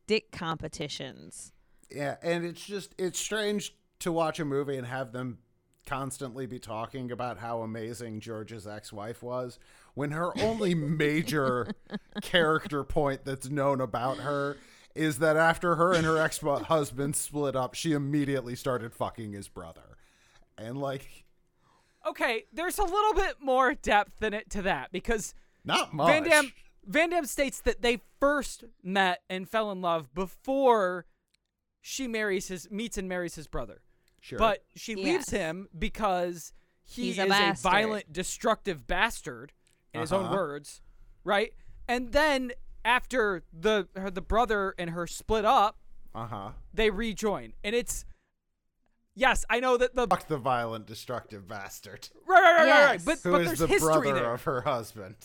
dick 0.06 0.32
competitions. 0.32 1.52
Yeah, 1.92 2.18
and 2.22 2.46
it's 2.46 2.66
just 2.66 2.94
it's 2.98 3.20
strange 3.20 3.76
to 4.00 4.12
watch 4.12 4.40
a 4.40 4.46
movie 4.46 4.78
and 4.78 4.88
have 4.88 5.12
them 5.12 5.40
constantly 5.86 6.46
be 6.46 6.60
talking 6.60 7.12
about 7.12 7.40
how 7.40 7.62
amazing 7.62 8.20
George's 8.20 8.68
ex-wife 8.68 9.24
was 9.24 9.58
when 9.96 10.12
her 10.12 10.32
only 10.40 10.76
major 10.76 11.74
character 12.22 12.84
point 12.84 13.26
that's 13.26 13.50
known 13.50 13.82
about 13.82 14.18
her 14.18 14.56
is 14.94 15.20
that 15.20 15.36
after 15.36 15.76
her 15.76 15.94
and 15.94 16.06
her 16.06 16.18
ex-husband 16.18 17.16
split 17.16 17.56
up, 17.56 17.74
she 17.74 17.94
immediately 17.94 18.56
started 18.56 18.94
fucking 18.94 19.34
his 19.34 19.48
brother. 19.48 19.98
And 20.58 20.78
like 20.78 21.26
Okay, 22.08 22.46
there's 22.54 22.80
a 22.80 22.84
little 22.84 23.14
bit 23.14 23.36
more 23.42 23.74
depth 23.74 24.22
in 24.24 24.34
it 24.34 24.50
to 24.52 24.62
that 24.64 24.92
because 24.92 25.34
not 25.66 25.94
much. 25.94 26.08
Van 26.08 26.24
Damme 26.24 26.52
Van 26.86 27.10
Damme 27.10 27.26
states 27.26 27.62
that 27.62 27.82
they 27.82 28.02
first 28.20 28.64
met 28.84 29.22
and 29.30 29.50
fell 29.50 29.72
in 29.72 29.82
love 29.82 30.14
before 30.14 31.06
she 31.82 32.08
marries 32.08 32.48
his 32.48 32.70
meets 32.72 32.98
and 32.98 33.08
marries 33.10 33.36
his 33.36 33.48
brother. 33.48 33.82
Sure. 34.22 34.38
But 34.40 34.64
she 34.76 34.96
leaves 34.96 35.30
him 35.30 35.68
because 35.78 36.52
he 36.84 37.04
He's 37.06 37.20
a 37.20 37.22
is 37.24 37.28
a, 37.28 37.30
bastard. 37.30 37.72
violent, 37.72 38.12
destructive 38.14 38.86
bastard, 38.88 39.54
in 39.94 40.02
his 40.02 40.12
own 40.12 40.26
Uh-huh. 40.26 40.36
words, 40.36 40.82
right? 41.24 41.54
And 41.88 42.12
then 42.12 42.52
after 42.86 43.44
the 43.54 43.88
her, 43.96 44.12
the 44.12 44.22
brother 44.22 44.76
and 44.78 44.90
her 44.92 45.08
split 45.08 45.46
up, 45.46 45.78
uh-huh. 46.14 46.52
they 46.74 46.90
rejoin, 46.90 47.54
and 47.64 47.74
it's 47.76 48.06
yes, 49.16 49.46
I 49.50 49.60
know 49.60 49.78
that 49.78 49.96
the 49.96 50.08
Fuck 50.08 50.28
the 50.28 50.38
violent, 50.38 50.86
destructive 50.86 51.48
bastard. 51.48 52.10
right, 52.28 52.42
right, 52.42 52.52
right, 52.52 52.58
right. 52.60 52.68
Yes. 52.94 53.06
But 53.06 53.20
Who 53.24 53.32
but 53.32 53.42
is 53.42 53.48
there's 53.48 53.60
the 53.60 53.68
history 53.68 53.90
brother 54.02 54.14
there. 54.16 54.34
of 54.34 54.44
her 54.44 54.62
husband. 54.62 55.16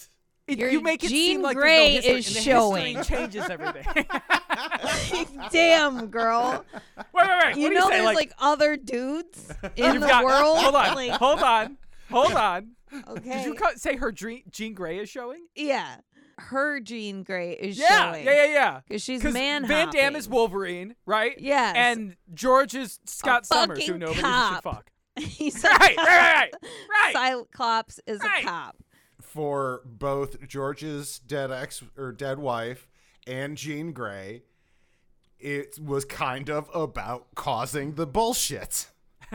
It- 0.47 0.59
you 0.59 0.81
make 0.83 1.03
it 1.03 1.09
Jean 1.09 1.37
seem 1.37 1.43
like 1.43 1.57
Grey 1.57 2.01
there's 2.01 2.05
no 2.07 2.13
is 2.17 2.27
history, 2.27 2.43
and 2.45 2.97
the 2.97 2.99
history 2.99 3.05
showing. 3.05 3.05
changes 3.05 3.51
everything. 3.51 4.07
Damn, 5.51 6.07
girl. 6.09 6.65
wait, 6.97 7.05
wait, 7.15 7.29
wait. 7.45 7.57
You 7.57 7.63
what 7.69 7.73
know 7.75 7.85
you 7.85 7.91
there's 7.91 8.05
like, 8.05 8.17
like, 8.17 8.33
other 8.39 8.77
dudes 8.77 9.51
in 9.77 10.01
the 10.01 10.07
got, 10.07 10.23
uh, 10.23 10.27
world. 10.27 10.59
Hold 10.59 10.75
on, 10.75 10.95
Like, 10.95 11.11
hold 11.13 11.41
on, 11.41 11.77
hold 12.11 12.33
on. 12.33 12.71
okay. 13.09 13.39
Did 13.39 13.47
you 13.47 13.55
co- 13.55 13.75
say 13.77 13.97
her 13.97 14.13
Jean, 14.13 14.43
Jean 14.51 14.75
Grey 14.75 14.99
is 14.99 15.09
showing? 15.09 15.47
yeah. 15.55 15.97
Her 16.37 16.81
Jean 16.81 17.23
Grey 17.23 17.53
is 17.53 17.79
Yeah, 17.79 18.11
showing. 18.11 18.25
yeah, 18.25 18.35
yeah, 18.47 18.53
yeah. 18.53 18.81
Because 18.89 19.03
she's 19.03 19.21
Because 19.21 19.35
man 19.35 19.69
Van 19.69 19.89
Damme 19.91 20.17
is 20.17 20.29
Wolverine, 20.29 20.97
right? 21.07 21.37
Yes. 21.39 21.77
And 21.77 22.17
George 22.35 22.75
is 22.75 22.99
Scott 23.07 23.47
Summers, 23.47 23.87
who 23.87 23.97
nobody 23.99 24.21
cop. 24.21 24.55
should 24.55 24.63
fuck. 24.65 24.91
He's 25.17 25.63
Right, 25.63 25.97
right, 25.97 25.97
right, 25.97 26.51
right. 26.91 27.13
Cyclops 27.13 28.01
is 28.09 28.19
Right. 28.19 28.43
a 28.43 28.47
cop. 28.49 28.77
for 29.23 29.83
both 29.85 30.45
George's 30.49 31.21
dead 31.21 31.53
ex 31.53 31.85
or 31.97 32.11
dead 32.11 32.41
wife 32.41 32.89
and 33.27 33.57
Jean 33.57 33.93
Grey, 33.93 34.43
it 35.39 35.79
was 35.79 36.05
kind 36.05 36.51
of 36.51 36.69
about 36.75 37.35
causing 37.35 37.95
the 37.95 38.07
bullshit. 38.07 38.91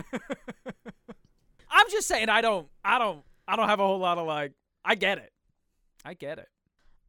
I'm 1.71 1.89
just 1.91 2.07
saying, 2.07 2.29
I 2.29 2.41
don't, 2.41 2.67
I 2.83 2.99
don't, 2.99 3.23
I 3.47 3.55
don't 3.55 3.69
have 3.69 3.79
a 3.79 3.85
whole 3.85 3.99
lot 3.99 4.17
of 4.17 4.27
like. 4.27 4.53
I 4.83 4.95
get 4.95 5.17
it. 5.17 5.31
I 6.05 6.13
get 6.13 6.39
it. 6.39 6.47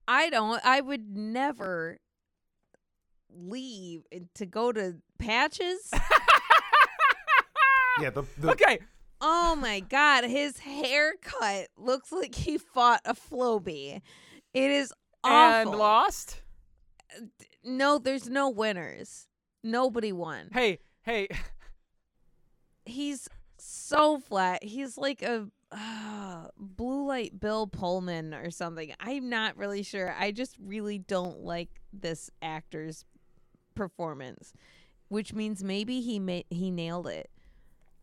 I 0.08 0.30
don't. 0.30 0.60
I 0.64 0.80
would 0.80 1.16
never 1.16 1.98
leave 3.32 4.02
to 4.34 4.46
go 4.46 4.72
to 4.72 4.96
Patches. 5.18 5.90
yeah, 8.00 8.10
the, 8.10 8.24
the 8.38 8.50
Okay, 8.50 8.80
Oh 9.20 9.54
my 9.54 9.80
god, 9.80 10.24
his 10.24 10.58
haircut 10.58 11.68
looks 11.76 12.10
like 12.10 12.34
he 12.34 12.56
fought 12.56 13.02
a 13.04 13.14
Flowbee. 13.14 14.00
It 14.54 14.70
is 14.70 14.94
awful. 15.22 15.72
and 15.72 15.78
lost. 15.78 16.40
No, 17.64 17.98
there's 17.98 18.28
no 18.28 18.48
winners. 18.48 19.28
Nobody 19.62 20.12
won. 20.12 20.48
Hey, 20.52 20.78
hey, 21.02 21.28
He's 22.84 23.28
so 23.58 24.18
flat. 24.18 24.64
He's 24.64 24.96
like 24.96 25.22
a 25.22 25.48
uh, 25.70 26.48
blue 26.58 27.06
light 27.06 27.38
Bill 27.38 27.66
Pullman 27.66 28.34
or 28.34 28.50
something. 28.50 28.92
I'm 28.98 29.28
not 29.28 29.56
really 29.56 29.82
sure. 29.82 30.14
I 30.18 30.32
just 30.32 30.56
really 30.58 30.98
don't 30.98 31.40
like 31.40 31.68
this 31.92 32.30
actor's 32.42 33.04
performance, 33.74 34.52
which 35.08 35.32
means 35.32 35.62
maybe 35.62 36.00
he 36.00 36.18
ma- 36.18 36.42
he 36.50 36.70
nailed 36.70 37.06
it. 37.06 37.30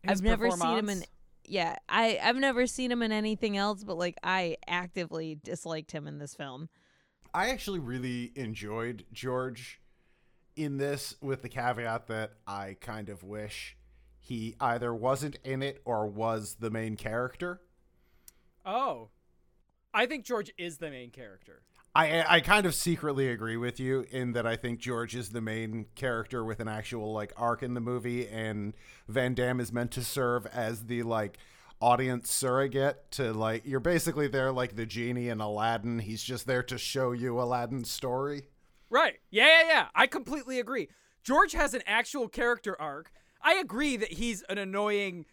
his 0.02 0.20
I've 0.20 0.24
never 0.24 0.50
seen 0.50 0.78
him 0.78 0.88
in 0.88 1.04
yeah, 1.44 1.76
I 1.88 2.18
I've 2.22 2.36
never 2.36 2.66
seen 2.66 2.92
him 2.92 3.02
in 3.02 3.12
anything 3.12 3.56
else, 3.56 3.84
but 3.84 3.96
like 3.96 4.16
I 4.22 4.56
actively 4.66 5.38
disliked 5.42 5.92
him 5.92 6.06
in 6.06 6.18
this 6.18 6.34
film. 6.34 6.68
I 7.34 7.50
actually 7.50 7.78
really 7.78 8.32
enjoyed 8.34 9.04
George 9.12 9.80
in 10.56 10.78
this, 10.78 11.14
with 11.20 11.42
the 11.42 11.48
caveat 11.48 12.08
that 12.08 12.32
I 12.46 12.76
kind 12.80 13.08
of 13.08 13.22
wish 13.22 13.76
he 14.18 14.56
either 14.60 14.94
wasn't 14.94 15.38
in 15.44 15.62
it 15.62 15.80
or 15.84 16.06
was 16.06 16.56
the 16.58 16.70
main 16.70 16.96
character. 16.96 17.60
Oh, 18.66 19.10
I 19.94 20.06
think 20.06 20.24
George 20.24 20.52
is 20.58 20.78
the 20.78 20.90
main 20.90 21.10
character. 21.10 21.62
I 21.94 22.36
I 22.36 22.40
kind 22.40 22.66
of 22.66 22.74
secretly 22.74 23.28
agree 23.28 23.56
with 23.56 23.80
you 23.80 24.04
in 24.10 24.32
that 24.32 24.46
I 24.46 24.56
think 24.56 24.78
George 24.80 25.16
is 25.16 25.30
the 25.30 25.40
main 25.40 25.86
character 25.94 26.44
with 26.44 26.60
an 26.60 26.68
actual 26.68 27.12
like 27.12 27.32
arc 27.36 27.62
in 27.62 27.74
the 27.74 27.80
movie, 27.80 28.28
and 28.28 28.74
Van 29.08 29.34
Damme 29.34 29.60
is 29.60 29.72
meant 29.72 29.90
to 29.92 30.04
serve 30.04 30.46
as 30.46 30.84
the 30.84 31.02
like 31.02 31.38
audience 31.80 32.30
surrogate 32.30 33.10
to 33.12 33.32
like 33.32 33.64
you're 33.64 33.80
basically 33.80 34.26
there 34.28 34.50
like 34.52 34.76
the 34.76 34.86
genie 34.86 35.28
in 35.28 35.40
Aladdin. 35.40 35.98
He's 35.98 36.22
just 36.22 36.46
there 36.46 36.62
to 36.64 36.78
show 36.78 37.12
you 37.12 37.40
Aladdin's 37.40 37.90
story. 37.90 38.48
Right. 38.90 39.18
Yeah, 39.30 39.46
yeah, 39.46 39.68
yeah. 39.68 39.86
I 39.94 40.06
completely 40.06 40.58
agree. 40.58 40.88
George 41.22 41.52
has 41.52 41.74
an 41.74 41.82
actual 41.86 42.28
character 42.28 42.80
arc. 42.80 43.10
I 43.42 43.54
agree 43.54 43.96
that 43.96 44.14
he's 44.14 44.42
an 44.48 44.58
annoying 44.58 45.26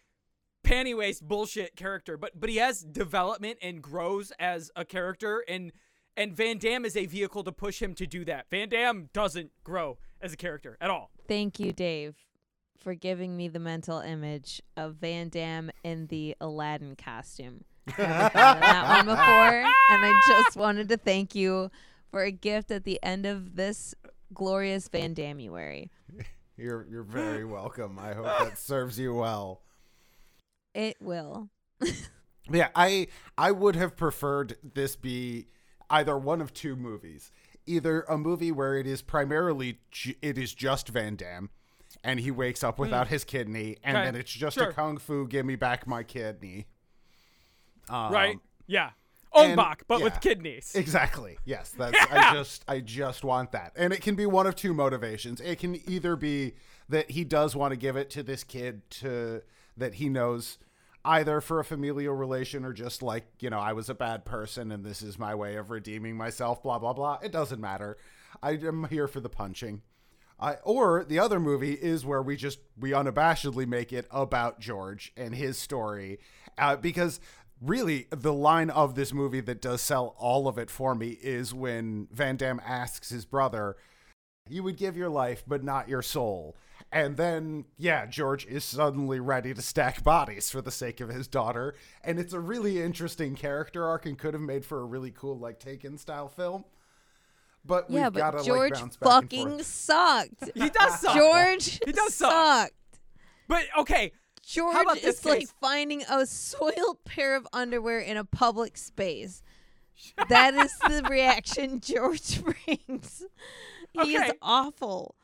panty 0.64 0.96
waist 0.96 1.26
bullshit 1.26 1.76
character, 1.76 2.16
but 2.16 2.38
but 2.38 2.50
he 2.50 2.56
has 2.56 2.80
development 2.82 3.58
and 3.62 3.82
grows 3.82 4.32
as 4.38 4.70
a 4.76 4.84
character 4.84 5.44
and 5.48 5.72
and 6.16 6.34
Van 6.34 6.58
Damme 6.58 6.84
is 6.84 6.96
a 6.96 7.06
vehicle 7.06 7.44
to 7.44 7.52
push 7.52 7.80
him 7.80 7.94
to 7.94 8.06
do 8.06 8.24
that. 8.24 8.46
Van 8.50 8.68
Damme 8.68 9.10
doesn't 9.12 9.50
grow 9.64 9.98
as 10.20 10.32
a 10.32 10.36
character 10.36 10.78
at 10.80 10.88
all. 10.88 11.10
Thank 11.28 11.60
you, 11.60 11.72
Dave, 11.72 12.16
for 12.78 12.94
giving 12.94 13.36
me 13.36 13.48
the 13.48 13.58
mental 13.58 14.00
image 14.00 14.62
of 14.76 14.94
Van 14.96 15.28
Damme 15.28 15.70
in 15.84 16.06
the 16.06 16.36
Aladdin 16.40 16.96
costume. 16.96 17.64
That 17.96 18.88
one 18.88 19.06
before, 19.06 19.60
and 19.60 19.66
I 20.04 20.22
just 20.28 20.56
wanted 20.56 20.88
to 20.88 20.96
thank 20.96 21.34
you 21.34 21.70
for 22.10 22.22
a 22.22 22.32
gift 22.32 22.70
at 22.70 22.84
the 22.84 22.98
end 23.02 23.26
of 23.26 23.54
this 23.56 23.94
glorious 24.34 24.88
Van 24.88 25.14
Dammeuary. 25.14 25.90
You're 26.56 26.86
you're 26.90 27.02
very 27.02 27.44
welcome. 27.44 27.98
I 27.98 28.14
hope 28.14 28.24
that 28.24 28.58
serves 28.58 28.98
you 28.98 29.14
well. 29.14 29.60
It 30.74 30.96
will. 31.00 31.48
Yeah, 32.50 32.68
I 32.76 33.08
I 33.36 33.50
would 33.50 33.74
have 33.74 33.96
preferred 33.96 34.56
this 34.62 34.94
be 34.94 35.48
either 35.90 36.16
one 36.16 36.40
of 36.40 36.54
two 36.54 36.76
movies. 36.76 37.32
Either 37.66 38.02
a 38.02 38.16
movie 38.16 38.52
where 38.52 38.76
it 38.76 38.86
is 38.86 39.02
primarily 39.02 39.80
j- 39.90 40.14
it 40.22 40.38
is 40.38 40.54
just 40.54 40.88
Van 40.90 41.16
Damme 41.16 41.50
and 42.04 42.20
he 42.20 42.30
wakes 42.30 42.62
up 42.62 42.78
without 42.78 43.08
his 43.08 43.24
kidney 43.24 43.76
and. 43.82 43.96
Okay, 43.96 44.06
then 44.06 44.16
it's 44.16 44.32
just 44.32 44.56
sure. 44.56 44.70
a 44.70 44.72
kung 44.72 44.98
fu 44.98 45.26
give 45.26 45.46
me 45.46 45.56
back 45.56 45.86
my 45.86 46.02
kidney. 46.02 46.66
Um, 47.88 48.12
right? 48.12 48.38
Yeah. 48.66 48.90
Ong-Bak, 49.32 49.84
but 49.86 50.02
with 50.02 50.20
kidneys. 50.20 50.74
Exactly. 50.74 51.38
Yes, 51.44 51.70
that's 51.78 51.94
Yeah. 51.94 52.06
I 52.10 52.34
just 52.34 52.64
I 52.66 52.80
just 52.80 53.24
want 53.24 53.52
that. 53.52 53.72
And 53.76 53.92
it 53.92 54.00
can 54.00 54.14
be 54.14 54.26
one 54.26 54.46
of 54.46 54.56
two 54.56 54.72
motivations. 54.72 55.40
It 55.40 55.58
can 55.58 55.76
either 55.88 56.16
be 56.16 56.54
that 56.88 57.10
he 57.10 57.24
does 57.24 57.54
want 57.54 57.72
to 57.72 57.76
give 57.76 57.96
it 57.96 58.10
to 58.10 58.22
this 58.22 58.44
kid 58.44 58.88
to 58.90 59.42
that 59.76 59.94
he 59.94 60.08
knows 60.08 60.58
either 61.04 61.40
for 61.40 61.60
a 61.60 61.64
familial 61.64 62.14
relation 62.14 62.64
or 62.64 62.72
just 62.72 63.02
like, 63.02 63.26
you 63.40 63.50
know, 63.50 63.58
I 63.58 63.72
was 63.72 63.88
a 63.88 63.94
bad 63.94 64.24
person 64.24 64.72
and 64.72 64.84
this 64.84 65.02
is 65.02 65.18
my 65.18 65.34
way 65.34 65.56
of 65.56 65.70
redeeming 65.70 66.16
myself, 66.16 66.62
blah 66.62 66.78
blah 66.78 66.92
blah. 66.92 67.18
It 67.22 67.32
doesn't 67.32 67.60
matter. 67.60 67.96
I 68.42 68.52
am 68.52 68.86
here 68.90 69.08
for 69.08 69.20
the 69.20 69.28
punching. 69.28 69.82
I, 70.38 70.54
or 70.64 71.04
the 71.04 71.18
other 71.18 71.40
movie 71.40 71.72
is 71.72 72.04
where 72.04 72.22
we 72.22 72.36
just 72.36 72.58
we 72.78 72.90
unabashedly 72.90 73.66
make 73.66 73.92
it 73.92 74.06
about 74.10 74.60
George 74.60 75.12
and 75.16 75.34
his 75.34 75.56
story, 75.56 76.18
uh, 76.58 76.76
because 76.76 77.20
really 77.60 78.06
the 78.10 78.34
line 78.34 78.68
of 78.68 78.94
this 78.94 79.14
movie 79.14 79.40
that 79.40 79.62
does 79.62 79.80
sell 79.80 80.14
all 80.18 80.46
of 80.46 80.58
it 80.58 80.70
for 80.70 80.94
me 80.94 81.16
is 81.22 81.54
when 81.54 82.06
Van 82.12 82.36
Damme 82.36 82.60
asks 82.66 83.08
his 83.08 83.24
brother, 83.24 83.76
"You 84.48 84.62
would 84.62 84.76
give 84.76 84.96
your 84.96 85.08
life, 85.08 85.42
but 85.46 85.64
not 85.64 85.88
your 85.88 86.02
soul." 86.02 86.56
And 86.92 87.16
then, 87.16 87.64
yeah, 87.78 88.06
George 88.06 88.46
is 88.46 88.62
suddenly 88.62 89.18
ready 89.18 89.54
to 89.54 89.62
stack 89.62 90.04
bodies 90.04 90.50
for 90.50 90.60
the 90.60 90.70
sake 90.70 91.00
of 91.00 91.08
his 91.08 91.26
daughter, 91.26 91.74
and 92.04 92.18
it's 92.18 92.34
a 92.34 92.40
really 92.40 92.80
interesting 92.80 93.34
character 93.34 93.84
arc 93.84 94.04
and 94.04 94.18
could 94.18 94.34
have 94.34 94.42
made 94.42 94.64
for 94.64 94.80
a 94.80 94.84
really 94.84 95.10
cool 95.10 95.38
like 95.38 95.58
Taken 95.58 95.96
style 95.96 96.28
film. 96.28 96.64
But 97.66 97.90
yeah, 97.90 98.04
we've 98.04 98.12
but 98.14 98.18
gotta 98.18 98.44
George 98.44 98.72
like 98.72 98.80
bounce 98.80 98.96
back 98.96 99.12
and 99.12 99.22
fucking 99.30 99.48
forth. 99.50 99.66
sucked. 99.66 100.50
He 100.54 100.70
does 100.70 101.00
suck. 101.00 101.14
George 101.16 101.80
He 101.84 101.92
does 101.92 102.14
suck. 102.14 102.30
sucked. 102.32 102.72
But 103.48 103.64
okay, 103.80 104.12
George 104.44 104.76
about 104.76 105.00
this 105.02 105.18
is 105.18 105.24
like 105.24 105.40
case? 105.40 105.54
finding 105.60 106.02
a 106.08 106.26
soiled 106.26 106.98
pair 107.04 107.36
of 107.36 107.46
underwear 107.52 108.00
in 108.00 108.16
a 108.16 108.24
public 108.24 108.76
space. 108.76 109.42
That 110.28 110.52
is 110.54 110.72
the 110.80 111.02
reaction 111.08 111.80
George 111.80 112.42
brings. 112.66 113.24
He 113.92 114.14
is 114.14 114.32
awful. 114.42 115.14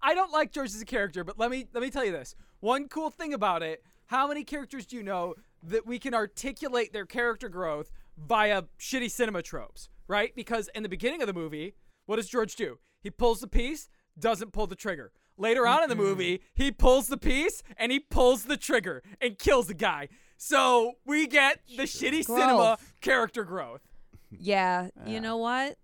I 0.00 0.14
don't 0.14 0.32
like 0.32 0.52
George 0.52 0.68
as 0.70 0.80
a 0.80 0.86
character, 0.86 1.22
but 1.22 1.38
let 1.38 1.50
me 1.50 1.66
let 1.74 1.82
me 1.82 1.90
tell 1.90 2.04
you 2.04 2.12
this. 2.12 2.34
One 2.60 2.88
cool 2.88 3.10
thing 3.10 3.34
about 3.34 3.62
it, 3.62 3.82
how 4.06 4.26
many 4.26 4.42
characters 4.42 4.86
do 4.86 4.96
you 4.96 5.02
know 5.02 5.34
that 5.62 5.86
we 5.86 5.98
can 5.98 6.14
articulate 6.14 6.92
their 6.94 7.04
character 7.04 7.48
growth 7.50 7.92
via 8.16 8.62
shitty 8.80 9.10
cinema 9.10 9.42
tropes, 9.42 9.90
right? 10.08 10.34
Because 10.34 10.68
in 10.74 10.82
the 10.82 10.88
beginning 10.88 11.20
of 11.20 11.26
the 11.26 11.32
movie, 11.32 11.74
what 12.06 12.16
does 12.16 12.28
George 12.28 12.54
do? 12.56 12.78
He 13.00 13.10
pulls 13.10 13.40
the 13.40 13.46
piece, 13.48 13.88
doesn't 14.18 14.52
pull 14.52 14.66
the 14.66 14.76
trigger. 14.76 15.12
Later 15.38 15.66
on 15.66 15.82
in 15.82 15.88
the 15.90 15.94
movie, 15.96 16.40
he 16.54 16.72
pulls 16.72 17.08
the 17.08 17.18
piece 17.18 17.62
and 17.76 17.92
he 17.92 18.00
pulls 18.00 18.44
the 18.44 18.56
trigger 18.56 19.02
and 19.20 19.38
kills 19.38 19.66
the 19.66 19.74
guy. 19.74 20.08
So 20.38 20.92
we 21.04 21.26
get 21.26 21.60
the 21.76 21.82
shitty 21.82 22.24
cinema 22.24 22.78
character 23.00 23.44
growth. 23.44 23.82
Yeah, 24.30 24.88
you 25.06 25.20
know 25.20 25.36
what? 25.36 25.76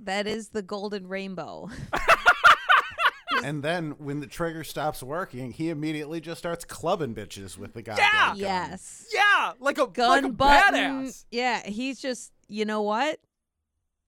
That 0.00 0.26
is 0.26 0.50
the 0.50 0.62
golden 0.62 1.06
rainbow. 1.08 1.70
And 3.44 3.62
then 3.62 3.92
when 3.98 4.20
the 4.20 4.26
trigger 4.26 4.64
stops 4.64 5.02
working, 5.02 5.52
he 5.52 5.70
immediately 5.70 6.20
just 6.20 6.38
starts 6.38 6.64
clubbing 6.64 7.14
bitches 7.14 7.56
with 7.56 7.74
the 7.74 7.82
guy. 7.82 7.96
Yeah! 7.96 8.34
yes. 8.34 9.06
Yeah, 9.14 9.52
like 9.60 9.78
a 9.78 9.86
Gun 9.86 10.08
like 10.08 10.24
a 10.24 10.28
button. 10.30 11.04
badass. 11.04 11.24
Yeah, 11.30 11.62
he's 11.64 12.00
just, 12.00 12.32
you 12.48 12.64
know 12.64 12.82
what? 12.82 13.20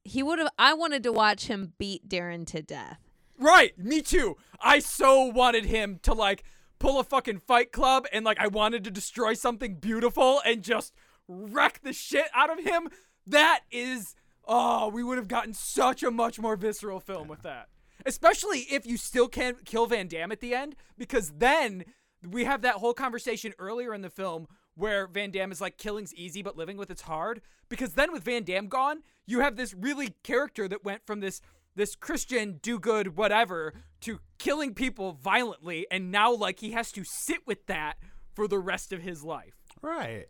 He 0.04 0.22
would 0.22 0.38
have 0.38 0.48
I 0.58 0.74
wanted 0.74 1.02
to 1.04 1.12
watch 1.12 1.46
him 1.46 1.72
beat 1.78 2.08
Darren 2.08 2.46
to 2.48 2.62
death. 2.62 2.98
Right, 3.38 3.78
me 3.78 4.02
too. 4.02 4.36
I 4.60 4.78
so 4.80 5.24
wanted 5.24 5.64
him 5.66 5.98
to 6.02 6.12
like 6.12 6.44
pull 6.78 6.98
a 6.98 7.04
fucking 7.04 7.38
fight 7.38 7.72
club 7.72 8.06
and 8.12 8.24
like 8.24 8.38
I 8.38 8.48
wanted 8.48 8.84
to 8.84 8.90
destroy 8.90 9.34
something 9.34 9.74
beautiful 9.76 10.40
and 10.44 10.62
just 10.62 10.94
wreck 11.28 11.80
the 11.82 11.92
shit 11.92 12.26
out 12.34 12.50
of 12.50 12.64
him. 12.64 12.88
That 13.26 13.60
is 13.70 14.14
oh, 14.46 14.88
we 14.88 15.04
would 15.04 15.16
have 15.16 15.28
gotten 15.28 15.54
such 15.54 16.02
a 16.02 16.10
much 16.10 16.40
more 16.40 16.56
visceral 16.56 17.00
film 17.00 17.28
with 17.28 17.42
that. 17.42 17.68
Especially 18.04 18.60
if 18.70 18.86
you 18.86 18.96
still 18.96 19.28
can't 19.28 19.64
kill 19.64 19.86
Van 19.86 20.08
Damme 20.08 20.32
at 20.32 20.40
the 20.40 20.54
end, 20.54 20.74
because 20.98 21.32
then 21.36 21.84
we 22.28 22.44
have 22.44 22.62
that 22.62 22.76
whole 22.76 22.94
conversation 22.94 23.54
earlier 23.58 23.94
in 23.94 24.00
the 24.02 24.10
film 24.10 24.46
where 24.80 25.06
Van 25.06 25.30
Damme 25.30 25.52
is 25.52 25.60
like 25.60 25.76
killing's 25.78 26.14
easy 26.14 26.42
but 26.42 26.56
living 26.56 26.76
with 26.76 26.90
it's 26.90 27.02
hard. 27.02 27.40
Because 27.68 27.92
then 27.94 28.12
with 28.12 28.24
Van 28.24 28.42
Damme 28.42 28.66
gone, 28.66 29.02
you 29.26 29.40
have 29.40 29.56
this 29.56 29.72
really 29.74 30.14
character 30.24 30.66
that 30.66 30.84
went 30.84 31.06
from 31.06 31.20
this 31.20 31.40
this 31.76 31.94
Christian 31.94 32.58
do 32.62 32.80
good 32.80 33.16
whatever 33.16 33.72
to 34.00 34.18
killing 34.38 34.74
people 34.74 35.12
violently 35.12 35.86
and 35.90 36.10
now 36.10 36.32
like 36.34 36.58
he 36.58 36.72
has 36.72 36.90
to 36.92 37.04
sit 37.04 37.46
with 37.46 37.66
that 37.66 37.94
for 38.34 38.48
the 38.48 38.58
rest 38.58 38.92
of 38.92 39.02
his 39.02 39.22
life. 39.22 39.54
Right. 39.80 40.26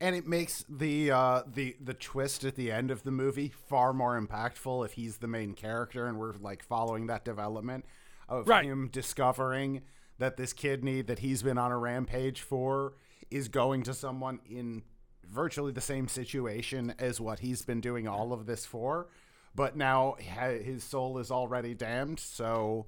And 0.00 0.14
it 0.14 0.26
makes 0.26 0.64
the 0.68 1.10
uh, 1.12 1.42
the 1.46 1.76
the 1.80 1.94
twist 1.94 2.44
at 2.44 2.56
the 2.56 2.70
end 2.70 2.90
of 2.90 3.04
the 3.04 3.10
movie 3.10 3.48
far 3.68 3.92
more 3.94 4.20
impactful 4.20 4.84
if 4.84 4.92
he's 4.92 5.18
the 5.18 5.28
main 5.28 5.54
character 5.54 6.06
and 6.06 6.18
we're 6.18 6.34
like 6.34 6.62
following 6.62 7.06
that 7.06 7.24
development 7.24 7.86
of 8.28 8.46
Right. 8.48 8.64
him 8.64 8.88
discovering 8.92 9.82
that 10.18 10.36
this 10.36 10.52
kidney 10.52 11.00
that 11.02 11.20
he's 11.20 11.42
been 11.42 11.58
on 11.58 11.72
a 11.72 11.78
rampage 11.78 12.40
for 12.42 12.94
is 13.30 13.48
going 13.48 13.82
to 13.84 13.94
someone 13.94 14.40
in 14.48 14.82
virtually 15.28 15.72
the 15.72 15.80
same 15.80 16.08
situation 16.08 16.94
as 16.98 17.20
what 17.20 17.40
he's 17.40 17.62
been 17.62 17.80
doing 17.80 18.06
all 18.06 18.32
of 18.32 18.46
this 18.46 18.66
for, 18.66 19.08
but 19.54 19.76
now 19.76 20.16
his 20.18 20.84
soul 20.84 21.18
is 21.18 21.30
already 21.30 21.74
damned, 21.74 22.20
so 22.20 22.86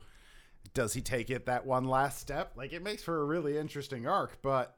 does 0.75 0.93
he 0.93 1.01
take 1.01 1.31
it 1.31 1.47
that 1.47 1.67
one 1.67 1.85
last 1.85 2.19
step? 2.19 2.53
Like 2.57 2.73
it 2.73 2.83
makes 2.83 3.03
for 3.03 3.21
a 3.21 3.25
really 3.25 3.57
interesting 3.57 4.07
arc, 4.07 4.39
but 4.43 4.77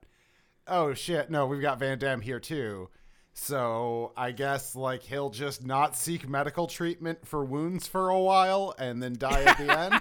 oh 0.66 0.94
shit, 0.94 1.30
no, 1.30 1.46
we've 1.46 1.62
got 1.62 1.78
Van 1.78 1.98
Damme 1.98 2.20
here 2.20 2.40
too. 2.40 2.88
So 3.32 4.12
I 4.16 4.32
guess 4.32 4.74
like 4.74 5.02
he'll 5.02 5.30
just 5.30 5.64
not 5.64 5.96
seek 5.96 6.28
medical 6.28 6.66
treatment 6.66 7.26
for 7.26 7.44
wounds 7.44 7.86
for 7.86 8.08
a 8.08 8.20
while 8.20 8.74
and 8.78 9.02
then 9.02 9.16
die 9.16 9.44
at 9.44 9.58
the 9.58 9.78
end. 9.78 10.00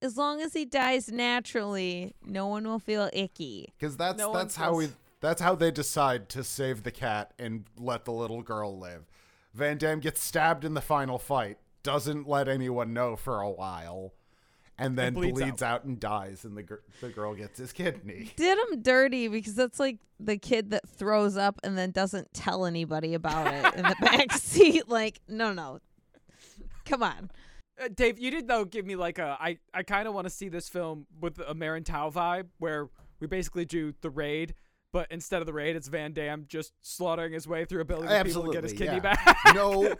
As 0.00 0.16
long 0.16 0.40
as 0.40 0.52
he 0.52 0.64
dies 0.64 1.10
naturally, 1.10 2.14
no 2.24 2.46
one 2.46 2.66
will 2.66 2.78
feel 2.78 3.10
icky. 3.12 3.72
Because 3.78 3.96
that's 3.96 4.18
No 4.18 4.32
that's 4.32 4.56
how 4.56 4.74
we 4.74 4.88
that's 5.20 5.40
how 5.40 5.54
they 5.54 5.70
decide 5.70 6.28
to 6.30 6.44
save 6.44 6.84
the 6.84 6.90
cat 6.90 7.32
and 7.38 7.64
let 7.76 8.04
the 8.04 8.12
little 8.12 8.42
girl 8.42 8.78
live. 8.78 9.06
Van 9.54 9.76
Damme 9.76 10.00
gets 10.00 10.22
stabbed 10.22 10.64
in 10.64 10.74
the 10.74 10.80
final 10.80 11.18
fight, 11.18 11.58
doesn't 11.82 12.28
let 12.28 12.48
anyone 12.48 12.92
know 12.92 13.16
for 13.16 13.40
a 13.40 13.50
while, 13.50 14.12
and 14.78 14.96
then 14.96 15.14
bleeds 15.14 15.40
bleeds, 15.40 15.62
out. 15.62 15.84
and 15.84 15.98
dies, 15.98 16.44
and 16.44 16.56
the 16.56 16.62
gir- 16.62 16.82
the 17.00 17.08
girl 17.08 17.34
gets 17.34 17.58
his 17.58 17.72
kidney. 17.72 18.32
Did 18.36 18.58
him 18.58 18.82
dirty 18.82 19.26
because 19.26 19.56
that's 19.56 19.80
like 19.80 19.98
the 20.20 20.36
kid 20.36 20.70
that 20.70 20.88
throws 20.88 21.36
up 21.36 21.58
and 21.64 21.76
then 21.76 21.90
doesn't 21.90 22.32
tell 22.32 22.64
anybody 22.64 23.14
about 23.14 23.52
it 23.52 23.74
in 23.74 23.82
the 23.82 23.96
back 24.00 24.32
seat. 24.32 24.88
Like, 24.88 25.20
no, 25.26 25.52
no. 25.52 25.80
Come 26.84 27.02
on. 27.02 27.30
Uh, 27.82 27.88
Dave, 27.94 28.18
you 28.18 28.30
did 28.30 28.48
though 28.48 28.64
give 28.64 28.84
me 28.86 28.96
like 28.96 29.18
a 29.18 29.36
I 29.40 29.58
I 29.72 29.82
kind 29.82 30.08
of 30.08 30.14
want 30.14 30.26
to 30.26 30.30
see 30.30 30.48
this 30.48 30.68
film 30.68 31.06
with 31.20 31.38
a 31.38 31.54
Merantau 31.54 32.12
vibe 32.12 32.46
where 32.58 32.88
we 33.20 33.26
basically 33.26 33.64
do 33.64 33.94
the 34.00 34.10
raid, 34.10 34.54
but 34.92 35.06
instead 35.10 35.40
of 35.40 35.46
the 35.46 35.52
raid, 35.52 35.76
it's 35.76 35.88
Van 35.88 36.12
Damme 36.12 36.44
just 36.48 36.72
slaughtering 36.82 37.32
his 37.32 37.46
way 37.46 37.64
through 37.64 37.82
a 37.82 37.84
building 37.84 38.08
of 38.10 38.26
people 38.26 38.44
to 38.44 38.52
get 38.52 38.62
his 38.62 38.72
kidney 38.72 39.00
yeah. 39.02 39.14
back. 39.14 39.36
no, 39.54 39.94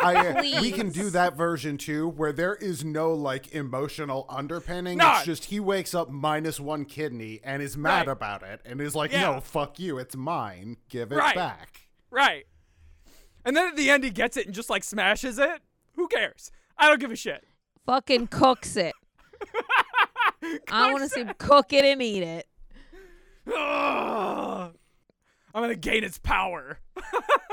I, 0.00 0.58
we 0.60 0.70
can 0.72 0.90
do 0.90 1.10
that 1.10 1.36
version 1.36 1.76
too, 1.76 2.08
where 2.08 2.32
there 2.32 2.54
is 2.54 2.84
no 2.84 3.12
like 3.12 3.52
emotional 3.52 4.26
underpinning. 4.28 4.98
None. 4.98 5.16
It's 5.16 5.24
just 5.24 5.44
he 5.46 5.60
wakes 5.60 5.94
up 5.94 6.08
minus 6.10 6.58
one 6.60 6.84
kidney 6.84 7.40
and 7.44 7.62
is 7.62 7.76
mad 7.76 8.06
Right. 8.06 8.12
about 8.12 8.42
it, 8.42 8.60
and 8.64 8.80
is 8.80 8.94
like, 8.94 9.12
Yeah. 9.12 9.32
"No, 9.32 9.40
fuck 9.40 9.78
you, 9.78 9.98
it's 9.98 10.16
mine. 10.16 10.76
Give 10.88 11.12
it 11.12 11.16
Right. 11.16 11.34
back." 11.34 11.88
right. 12.10 12.46
And 13.44 13.56
then 13.56 13.66
at 13.68 13.76
the 13.76 13.90
end, 13.90 14.04
he 14.04 14.10
gets 14.10 14.36
it 14.36 14.46
and 14.46 14.54
just 14.54 14.70
like 14.70 14.84
smashes 14.84 15.38
it. 15.38 15.60
Who 15.96 16.06
cares? 16.08 16.50
I 16.78 16.88
don't 16.88 17.00
give 17.00 17.10
a 17.10 17.16
shit. 17.16 17.44
Fucking 17.86 18.28
cooks 18.28 18.76
it. 18.76 18.94
I 20.70 20.92
want 20.92 21.04
to 21.04 21.08
see 21.08 21.20
him 21.20 21.32
cook 21.38 21.72
it 21.72 21.84
and 21.84 22.02
eat 22.02 22.22
it. 22.22 22.46
Ugh. 23.46 24.74
I'm 25.54 25.62
gonna 25.62 25.74
gain 25.74 26.04
its 26.04 26.18
power. 26.18 26.78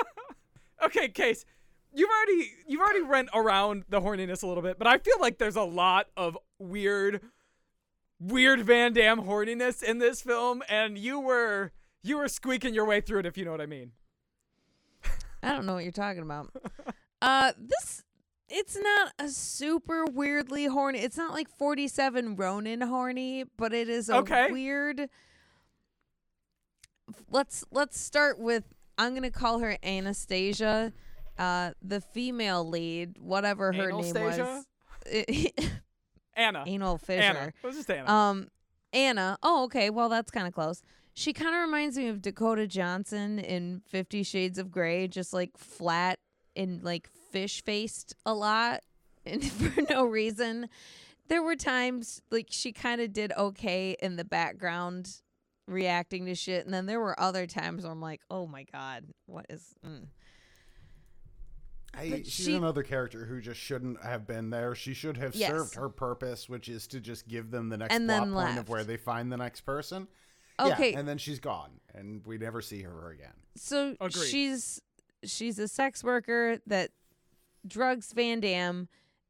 okay, 0.84 1.10
Case, 1.10 1.46
you've 1.94 2.10
already 2.10 2.52
you've 2.68 2.82
already 2.82 3.02
went 3.02 3.30
around 3.34 3.86
the 3.90 4.02
horniness 4.02 4.44
a 4.44 4.48
little 4.48 4.64
bit, 4.64 4.78
but 4.78 4.88
I 4.88 4.98
feel 4.98 5.18
like 5.20 5.38
there's 5.38 5.56
a 5.56 5.64
lot 5.64 6.08
of 6.16 6.38
weird, 6.60 7.22
weird 8.20 8.62
Van 8.62 8.94
Damme 8.94 9.24
horniness 9.24 9.84
in 9.84 9.98
this 9.98 10.22
film, 10.22 10.64
and 10.70 10.98
you 10.98 11.20
were 11.20 11.72
you 12.02 12.18
were 12.18 12.28
squeaking 12.28 12.74
your 12.74 12.86
way 12.86 13.02
through 13.02 13.20
it, 13.20 13.26
if 13.26 13.38
you 13.38 13.44
know 13.46 13.52
what 13.52 13.62
I 13.62 13.66
mean. 13.66 13.92
I 15.44 15.52
don't 15.52 15.66
know 15.66 15.74
what 15.74 15.84
you're 15.84 15.92
talking 15.92 16.24
about. 16.24 16.50
Uh, 17.22 17.52
this 17.58 18.06
it's 18.50 18.78
not 18.78 19.14
a 19.20 19.30
super 19.30 20.06
weirdly 20.06 20.66
horny. 20.66 21.00
It's 21.00 21.18
not 21.18 21.34
like 21.34 21.50
47 21.50 22.36
Ronin 22.36 22.82
horny, 22.82 23.46
but 23.58 23.74
it 23.74 23.90
is 23.90 24.10
a 24.10 24.16
Okay. 24.18 24.52
weird. 24.52 25.10
Let's 27.30 27.64
let's 27.72 28.00
start 28.00 28.40
with 28.40 28.64
I'm 28.98 29.14
gonna 29.16 29.32
call 29.32 29.60
her 29.60 29.78
Anastasia, 29.84 30.94
uh, 31.38 31.72
the 31.82 32.02
female 32.02 32.68
lead, 32.68 33.18
whatever 33.20 33.72
her 33.72 33.92
name 33.92 34.14
was. 34.14 34.66
Anna. 36.36 36.64
Anal 36.68 36.98
Fisher. 36.98 37.22
Anna. 37.22 37.48
It 37.48 37.68
was 37.68 37.76
just 37.76 37.90
Anna. 37.90 38.10
Um, 38.12 38.48
Anna. 38.94 39.38
Oh, 39.44 39.64
okay. 39.66 39.90
Well, 39.90 40.10
that's 40.10 40.32
kind 40.32 40.48
of 40.48 40.54
close. 40.54 40.82
She 41.14 41.34
kind 41.34 41.54
of 41.56 41.62
reminds 41.62 41.98
me 41.98 42.08
of 42.08 42.22
Dakota 42.22 42.68
Johnson 42.68 43.40
in 43.40 43.82
Fifty 43.88 44.24
Shades 44.24 44.58
of 44.58 44.72
Grey, 44.72 45.08
just 45.08 45.34
like 45.34 45.58
flat 45.58 46.20
and 46.56 46.84
like 46.84 47.10
fish 47.32 47.64
faced 47.64 48.16
a 48.26 48.34
lot, 48.34 48.82
and 49.26 49.44
for 49.52 49.82
no 49.90 50.04
reason. 50.06 50.70
There 51.28 51.44
were 51.44 51.56
times 51.56 52.22
like 52.32 52.48
she 52.50 52.72
kind 52.72 53.00
of 53.02 53.14
did 53.14 53.32
okay 53.38 53.96
in 54.02 54.16
the 54.16 54.26
background, 54.26 55.22
reacting 55.68 56.26
to 56.26 56.34
shit, 56.36 56.66
and 56.66 56.74
then 56.74 56.86
there 56.88 57.00
were 57.00 57.20
other 57.20 57.46
times 57.46 57.84
where 57.84 57.92
I'm 57.92 58.02
like, 58.02 58.22
oh 58.32 58.48
my 58.48 58.64
god, 58.64 59.06
what 59.28 59.46
is? 59.50 59.76
Mm. 59.86 60.08
I, 61.94 62.22
she's 62.24 62.32
she- 62.32 62.56
another 62.56 62.84
character 62.84 63.26
who 63.26 63.42
just 63.42 63.60
shouldn't 63.60 64.02
have 64.04 64.28
been 64.28 64.50
there. 64.50 64.76
She 64.76 64.94
should 64.94 65.18
have 65.18 65.36
Yes. 65.36 65.50
served 65.50 65.76
her 65.76 65.90
purpose, 65.90 66.48
which 66.48 66.70
is 66.70 66.88
to 66.88 67.00
just 67.00 67.28
give 67.28 67.52
them 67.52 67.70
the 67.70 67.78
next 67.78 67.94
And 67.94 68.08
plot 68.08 68.22
then 68.26 68.34
point 68.34 68.58
of 68.60 68.70
where 68.70 68.84
they 68.84 68.98
find 68.98 69.32
the 69.32 69.38
next 69.38 69.62
person. 69.62 70.08
Okay. 70.60 70.92
Yeah, 70.92 71.00
and 71.00 71.08
then 71.08 71.18
she's 71.18 71.40
gone, 71.40 71.80
and 71.96 72.26
we 72.26 72.38
never 72.38 72.62
see 72.62 72.82
her 72.82 73.12
again. 73.12 73.34
so 73.56 73.96
Agreed. 74.02 74.26
she's 74.28 74.82
she's 75.24 75.58
a 75.60 75.68
sex 75.68 76.04
worker 76.04 76.58
that 76.68 76.92
drugs 77.68 78.14
Van 78.14 78.40
Damme 78.40 78.88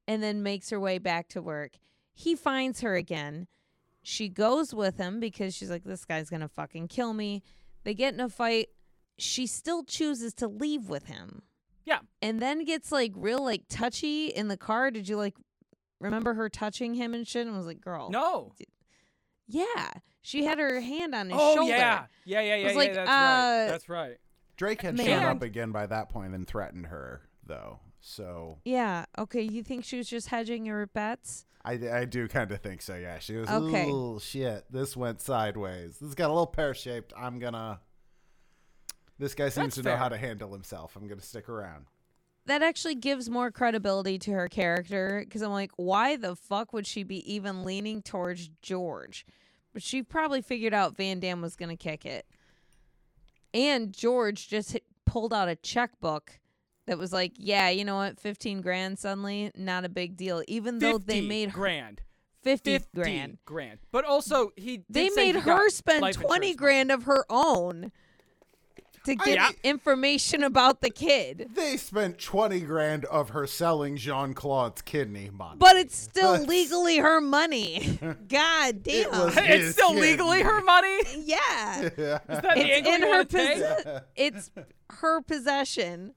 and 0.08 0.22
then 0.24 0.44
makes 0.44 0.70
her 0.70 0.80
way 0.80 0.98
back 0.98 1.28
to 1.30 1.42
work. 1.42 1.74
He 2.14 2.36
finds 2.36 2.82
her 2.82 2.96
again. 2.96 3.48
She 4.02 4.30
goes 4.30 4.74
with 4.74 4.98
him 4.98 5.20
because 5.20 5.54
she's 5.56 5.70
like, 5.70 5.84
this 5.84 6.06
guy's 6.06 6.30
gonna 6.30 6.48
fucking 6.48 6.88
kill 6.88 7.14
me. 7.14 7.44
They 7.84 7.94
get 7.94 8.14
in 8.14 8.20
a 8.20 8.30
fight. 8.30 8.70
She 9.18 9.46
still 9.48 9.84
chooses 9.84 10.34
to 10.36 10.48
leave 10.48 10.90
with 10.90 11.06
him. 11.06 11.44
Yeah. 11.86 12.00
And 12.22 12.42
then 12.42 12.64
gets 12.66 12.92
like 12.92 13.12
real 13.16 13.44
like 13.44 13.64
touchy 13.70 14.28
in 14.28 14.48
the 14.48 14.58
car. 14.58 14.92
Did 14.92 15.08
you 15.10 15.18
like 15.18 15.36
remember 16.00 16.34
her 16.36 16.50
touching 16.50 16.94
him 16.94 17.14
and 17.14 17.28
shit? 17.28 17.46
And 17.48 17.56
was 17.56 17.66
like, 17.66 17.82
girl. 17.82 18.10
no. 18.10 18.54
Yeah. 19.48 19.90
She 20.22 20.44
had 20.46 20.60
her 20.60 20.80
hand 20.80 21.16
on 21.16 21.30
his 21.30 21.38
Oh 21.40 21.56
shoulder. 21.56 21.72
yeah. 21.72 22.06
Yeah, 22.26 22.42
yeah, 22.42 22.56
yeah, 22.56 22.64
was 22.66 22.74
yeah. 22.74 22.78
like, 22.78 22.94
that's 22.94 23.10
right. 23.10 23.64
uh, 23.66 23.68
That's 23.72 23.90
right. 23.90 24.18
Drake 24.58 24.82
had 24.82 24.98
Man. 24.98 25.06
shown 25.06 25.24
up 25.24 25.42
again 25.42 25.72
by 25.72 25.86
that 25.88 26.10
point 26.10 26.36
and 26.36 26.46
threatened 26.46 26.88
her, 26.88 27.22
though. 27.46 27.80
So 28.02 28.60
Yeah. 28.66 29.06
Okay. 29.18 29.42
You 29.42 29.64
think 29.64 29.86
she 29.86 29.98
was 29.98 30.10
just 30.10 30.28
hedging 30.28 30.66
her 30.66 30.88
bets? 30.88 31.46
I, 31.64 31.74
I 31.92 32.06
do 32.06 32.28
kind 32.28 32.52
of 32.52 32.62
think 32.62 32.82
so. 32.82 32.96
Yeah, 32.96 33.20
she 33.20 33.36
was. 33.36 33.50
Okay. 33.50 33.88
Oh 33.90 34.20
shit! 34.20 34.66
This 34.72 34.96
went 34.96 35.22
sideways. 35.22 35.98
This 36.00 36.16
got 36.16 36.28
a 36.28 36.34
little 36.34 36.48
pear 36.48 36.74
shaped. 36.74 37.14
I'm 37.18 37.40
gonna. 37.40 37.82
This 39.18 39.36
guy 39.36 39.50
seems 39.50 39.56
That's 39.56 39.76
to 39.76 39.84
know 39.84 39.90
fair. 39.92 39.98
how 39.98 40.10
to 40.10 40.18
handle 40.18 40.54
himself. 40.54 40.96
I'm 40.96 41.08
gonna 41.08 41.22
stick 41.22 41.50
around. 41.50 41.86
That 42.46 42.64
actually 42.64 42.96
gives 42.96 43.30
more 43.30 43.52
credibility 43.52 44.18
to 44.20 44.32
her 44.32 44.48
character 44.48 45.22
because 45.24 45.42
I'm 45.42 45.52
like, 45.52 45.72
why 45.76 46.16
the 46.16 46.36
fuck 46.36 46.72
would 46.74 46.88
she 46.88 47.04
be 47.04 47.32
even 47.32 47.64
leaning 47.64 48.02
towards 48.02 48.50
George? 48.62 49.26
But 49.74 49.84
she 49.84 50.02
probably 50.02 50.42
figured 50.42 50.74
out 50.74 50.98
Van 50.98 51.20
Damme 51.20 51.42
was 51.42 51.56
to 51.56 51.76
kick 51.76 52.06
it. 52.06 52.26
And 53.54 53.94
George 53.94 54.48
just 54.48 54.72
hit, 54.72 54.84
pulled 55.06 55.34
out 55.34 55.50
a 55.50 55.56
checkbook 55.56 56.40
that 56.90 56.98
was 56.98 57.14
like, 57.14 57.34
yeah, 57.38 57.70
you 57.70 57.86
know 57.86 57.96
what? 57.96 58.20
15 58.20 58.62
grand 58.62 59.00
suddenly, 59.00 59.52
not 59.56 59.86
a 59.86 59.90
big 59.90 60.18
deal. 60.18 60.44
Even 60.48 60.80
though 60.80 60.98
they 60.98 61.16
50 61.22 61.28
made 61.28 61.50
her 61.52 61.56
grand. 61.60 62.02
50 62.44 62.72
50 62.80 62.90
grand. 62.96 63.38
grand. 63.46 63.80
But 63.92 64.06
also 64.06 64.52
he 64.56 64.78
did 64.78 64.86
They 64.90 65.10
say 65.10 65.26
made 65.28 65.36
he 65.36 65.42
got 65.42 65.58
her 65.60 65.70
spend 65.70 66.00
20 66.02 66.08
insurance 66.10 66.30
money. 66.30 66.54
grand 66.56 66.92
of 66.92 67.04
her 67.04 67.26
own 67.30 67.92
to 69.06 69.16
get 69.16 69.28
Yeah. 69.38 69.50
information 69.64 70.44
about 70.44 70.82
the 70.82 70.90
kid. 70.90 71.52
They 71.54 71.78
spent 71.78 72.18
twenty 72.18 72.60
grand 72.62 73.06
of 73.06 73.30
her 73.30 73.48
selling 73.48 73.96
Jean 73.98 74.34
Claude's 74.34 74.82
kidney 74.82 75.30
money. 75.32 75.56
But 75.58 75.78
it's 75.78 75.96
still 76.10 76.34
That's- 76.34 76.50
legally 76.50 76.98
her 76.98 77.22
money. 77.22 77.98
God 78.28 78.84
damn. 78.84 79.10
was- 79.12 79.34
it's 79.38 79.72
still 79.74 79.92
kid. 79.94 80.02
legally 80.02 80.42
her 80.42 80.62
money. 80.62 81.00
yeah. 81.24 81.82
Is 81.82 81.96
that 81.96 82.28
the 82.28 82.52
It's 82.58 82.88
angle 82.88 82.94
in 82.94 83.02
you 83.02 83.14
her 83.14 83.26
possession. 83.26 84.02
It's 84.16 84.52
her 84.90 85.22
possession. 85.22 86.14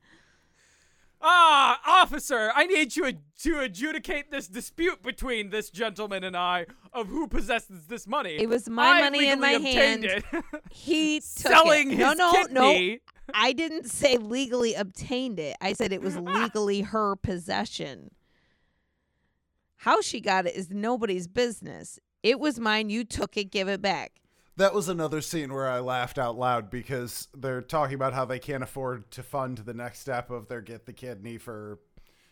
Ah, 1.24 1.80
officer, 2.02 2.50
I 2.54 2.66
need 2.66 2.96
you 2.96 3.12
to 3.42 3.60
adjudicate 3.60 4.30
this 4.32 4.48
dispute 4.48 5.02
between 5.02 5.50
this 5.50 5.70
gentleman 5.70 6.24
and 6.24 6.36
I 6.36 6.66
of 6.92 7.06
who 7.08 7.28
possesses 7.28 7.86
this 7.86 8.08
money. 8.08 8.36
It 8.40 8.48
was 8.48 8.68
my 8.68 8.88
I 8.98 9.00
money 9.00 9.28
in 9.28 9.40
my 9.40 9.50
hand. 9.52 10.04
it. 10.04 10.24
He 10.70 11.20
took 11.20 11.26
Selling 11.52 11.92
it. 11.92 11.98
his 11.98 12.16
no, 12.16 12.32
no, 12.32 12.46
no. 12.50 12.96
I 13.34 13.52
didn't 13.52 13.88
say 13.88 14.16
legally 14.16 14.74
obtained 14.74 15.38
it. 15.38 15.56
I 15.60 15.74
said 15.74 15.92
it 15.92 16.02
was 16.02 16.16
legally 16.18 16.80
her 16.80 17.14
possession. 17.14 18.10
How 19.76 20.00
she 20.00 20.20
got 20.20 20.46
it 20.46 20.56
is 20.56 20.70
nobody's 20.70 21.28
business. 21.28 21.98
It 22.22 22.40
was 22.40 22.58
mine. 22.58 22.90
You 22.90 23.04
took 23.04 23.36
it. 23.36 23.50
Give 23.50 23.68
it 23.68 23.80
back. 23.80 24.21
That 24.56 24.74
was 24.74 24.88
another 24.88 25.22
scene 25.22 25.52
where 25.52 25.68
I 25.68 25.80
laughed 25.80 26.18
out 26.18 26.36
loud 26.36 26.68
because 26.68 27.28
they're 27.34 27.62
talking 27.62 27.94
about 27.94 28.12
how 28.12 28.26
they 28.26 28.38
can't 28.38 28.62
afford 28.62 29.10
to 29.12 29.22
fund 29.22 29.58
the 29.58 29.72
next 29.72 30.00
step 30.00 30.30
of 30.30 30.48
their 30.48 30.60
get 30.60 30.84
the 30.84 30.92
kidney 30.92 31.38
for 31.38 31.78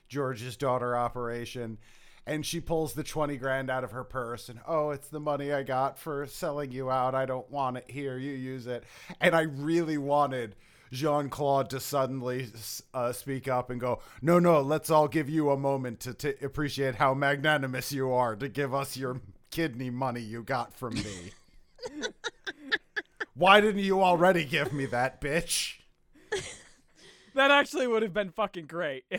George's 0.09 0.57
daughter 0.57 0.95
operation. 0.95 1.79
And 2.27 2.45
she 2.45 2.61
pulls 2.61 2.93
the 2.93 3.03
20 3.03 3.39
grand 3.39 3.71
out 3.71 3.85
of 3.85 3.93
her 3.93 4.05
purse 4.05 4.51
and, 4.51 4.61
oh, 4.67 4.91
it's 4.91 5.09
the 5.09 5.19
money 5.19 5.51
I 5.53 5.63
got 5.63 5.99
for 5.99 6.27
selling 6.27 6.71
you 6.71 6.91
out. 6.91 7.15
I 7.15 7.25
don't 7.25 7.51
want 7.51 7.79
it 7.79 7.91
here. 7.91 8.19
You 8.19 8.33
use 8.33 8.67
it. 8.67 8.85
And 9.19 9.35
I 9.35 9.43
really 9.43 9.97
wanted 9.97 10.57
Jean 10.93 11.31
Claude 11.31 11.71
to 11.71 11.81
suddenly 11.81 12.49
uh, 12.93 13.13
speak 13.13 13.49
up 13.49 13.71
and 13.71 13.81
go, 13.81 14.01
"No, 14.21 14.39
no, 14.39 14.61
let's 14.61 14.91
all 14.91 15.09
give 15.09 15.29
you 15.29 15.51
a 15.51 15.57
moment 15.57 16.01
to 16.01 16.15
t- 16.15 16.35
appreciate 16.43 16.97
how 16.97 17.15
magnanimous 17.15 17.93
you 17.93 18.11
are 18.13 18.35
to 18.37 18.49
give 18.49 18.75
us 18.75 18.97
your 18.97 19.21
kidney 19.53 19.91
money 19.91 20.21
you 20.21 20.43
got 20.43 20.75
from 20.75 20.95
me." 20.95 21.33
Why 23.35 23.61
didn't 23.61 23.83
you 23.83 24.03
already 24.03 24.45
give 24.45 24.73
me 24.73 24.87
that, 24.87 25.21
bitch? 25.21 25.77
That 27.35 27.51
actually 27.51 27.87
would 27.87 28.03
have 28.03 28.13
been 28.13 28.31
fucking 28.31 28.67
great. 28.67 29.05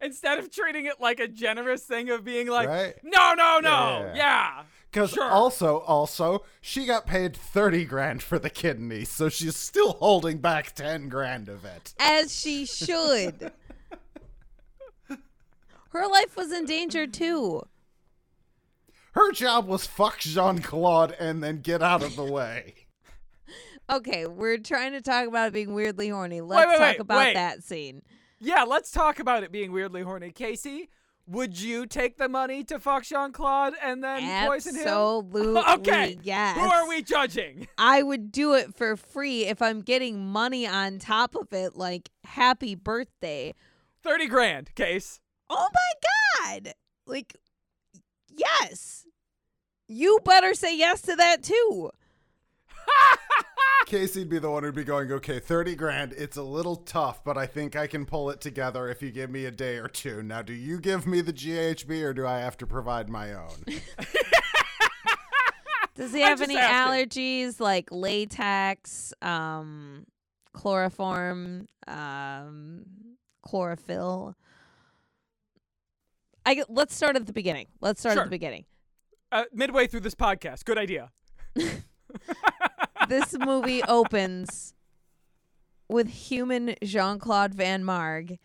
Instead 0.00 0.38
of 0.38 0.50
treating 0.50 0.86
it 0.86 1.00
like 1.00 1.20
a 1.20 1.28
generous 1.28 1.84
thing 1.84 2.10
of 2.10 2.24
being 2.24 2.48
like, 2.48 2.68
Right? 2.68 2.94
no, 3.04 3.34
no, 3.34 3.60
no, 3.60 3.68
Yeah. 3.68 4.14
yeah. 4.16 4.62
Because 4.90 5.10
Sure. 5.12 5.24
also, 5.30 5.78
also, 5.80 6.44
she 6.60 6.84
got 6.86 7.06
paid 7.06 7.34
thirty 7.36 7.84
grand 7.84 8.22
for 8.22 8.38
the 8.38 8.50
kidney, 8.50 9.04
so 9.04 9.28
she's 9.30 9.56
still 9.56 9.92
holding 9.94 10.38
back 10.38 10.74
ten 10.74 11.08
grand 11.08 11.48
of 11.48 11.64
it. 11.64 11.94
As 11.98 12.34
she 12.38 12.66
should. 12.66 13.52
Her 15.90 16.06
life 16.08 16.36
was 16.36 16.52
in 16.52 16.64
danger 16.66 17.06
too. 17.06 17.66
Her 19.12 19.32
job 19.32 19.66
was 19.66 19.86
fuck 19.86 20.18
Jean 20.18 20.60
Claude 20.60 21.14
and 21.18 21.42
then 21.42 21.60
get 21.60 21.82
out 21.82 22.02
of 22.02 22.16
the 22.16 22.24
way. 22.24 22.74
Okay, 23.90 24.26
we're 24.26 24.58
trying 24.58 24.92
to 24.92 25.02
talk 25.02 25.26
about 25.26 25.48
it 25.48 25.52
being 25.52 25.74
weirdly 25.74 26.08
horny. 26.08 26.40
Let's 26.40 26.68
wait, 26.70 26.78
talk 26.78 26.80
wait, 26.80 27.00
about 27.00 27.18
wait. 27.18 27.34
that 27.34 27.62
scene. 27.62 28.02
Yeah, 28.40 28.62
let's 28.62 28.90
talk 28.90 29.18
about 29.18 29.42
it 29.42 29.52
being 29.52 29.70
weirdly 29.70 30.02
horny. 30.02 30.30
Casey, 30.30 30.88
would 31.26 31.60
you 31.60 31.86
take 31.86 32.16
the 32.16 32.28
money 32.28 32.64
to 32.64 32.78
fuck 32.78 33.04
Jean 33.04 33.32
Claude 33.32 33.74
and 33.82 34.02
then 34.02 34.48
poison 34.48 34.74
him? 34.74 34.80
Absolutely. 34.86 35.62
Okay. 35.74 36.18
Yes. 36.22 36.56
Who 36.56 36.64
are 36.64 36.88
we 36.88 37.02
judging? 37.02 37.68
I 37.78 38.02
would 38.02 38.32
do 38.32 38.54
it 38.54 38.74
for 38.74 38.96
free 38.96 39.46
if 39.46 39.60
I'm 39.62 39.82
getting 39.82 40.26
money 40.26 40.66
on 40.66 40.98
top 40.98 41.34
of 41.34 41.52
it, 41.52 41.76
like 41.76 42.10
happy 42.24 42.74
birthday. 42.74 43.54
30 44.02 44.26
grand, 44.26 44.74
Case. 44.74 45.20
Oh 45.48 45.68
my 45.72 46.50
God. 46.50 46.72
Like, 47.06 47.36
yes. 48.36 49.06
You 49.88 50.18
better 50.24 50.54
say 50.54 50.76
yes 50.76 51.02
to 51.02 51.16
that 51.16 51.42
too. 51.42 51.90
Casey'd 53.86 54.28
be 54.28 54.38
the 54.38 54.50
one 54.50 54.62
who'd 54.62 54.74
be 54.74 54.84
going, 54.84 55.12
okay, 55.12 55.38
30 55.38 55.74
grand. 55.76 56.12
It's 56.14 56.36
a 56.36 56.42
little 56.42 56.76
tough, 56.76 57.22
but 57.24 57.36
I 57.36 57.46
think 57.46 57.76
I 57.76 57.86
can 57.86 58.06
pull 58.06 58.30
it 58.30 58.40
together 58.40 58.88
if 58.88 59.02
you 59.02 59.10
give 59.10 59.28
me 59.28 59.44
a 59.44 59.50
day 59.50 59.76
or 59.76 59.88
two. 59.88 60.22
Now, 60.22 60.40
do 60.40 60.54
you 60.54 60.78
give 60.80 61.06
me 61.06 61.20
the 61.20 61.32
GHB 61.32 62.02
or 62.02 62.14
do 62.14 62.26
I 62.26 62.38
have 62.38 62.56
to 62.58 62.66
provide 62.66 63.08
my 63.10 63.34
own? 63.34 63.64
Does 65.94 66.14
he 66.14 66.20
have 66.22 66.40
any 66.40 66.56
asking. 66.56 67.08
allergies 67.08 67.60
like 67.60 67.88
latex, 67.92 69.12
um, 69.20 70.06
chloroform, 70.54 71.66
um, 71.86 72.86
chlorophyll? 73.42 74.36
I 76.44 76.64
let's 76.68 76.94
start 76.94 77.16
at 77.16 77.26
the 77.26 77.32
beginning. 77.32 77.66
Let's 77.80 78.00
start 78.00 78.14
Sure. 78.14 78.22
at 78.22 78.26
the 78.26 78.30
beginning. 78.30 78.64
Uh, 79.30 79.44
midway 79.52 79.86
through 79.86 80.00
this 80.00 80.14
podcast. 80.14 80.64
Good 80.64 80.78
idea. 80.78 81.10
This 83.08 83.34
movie 83.38 83.82
opens 83.88 84.74
with 85.88 86.08
human 86.08 86.74
Jean 86.82 87.18
Claude 87.18 87.54
Van 87.54 87.84
Marg, 87.84 88.38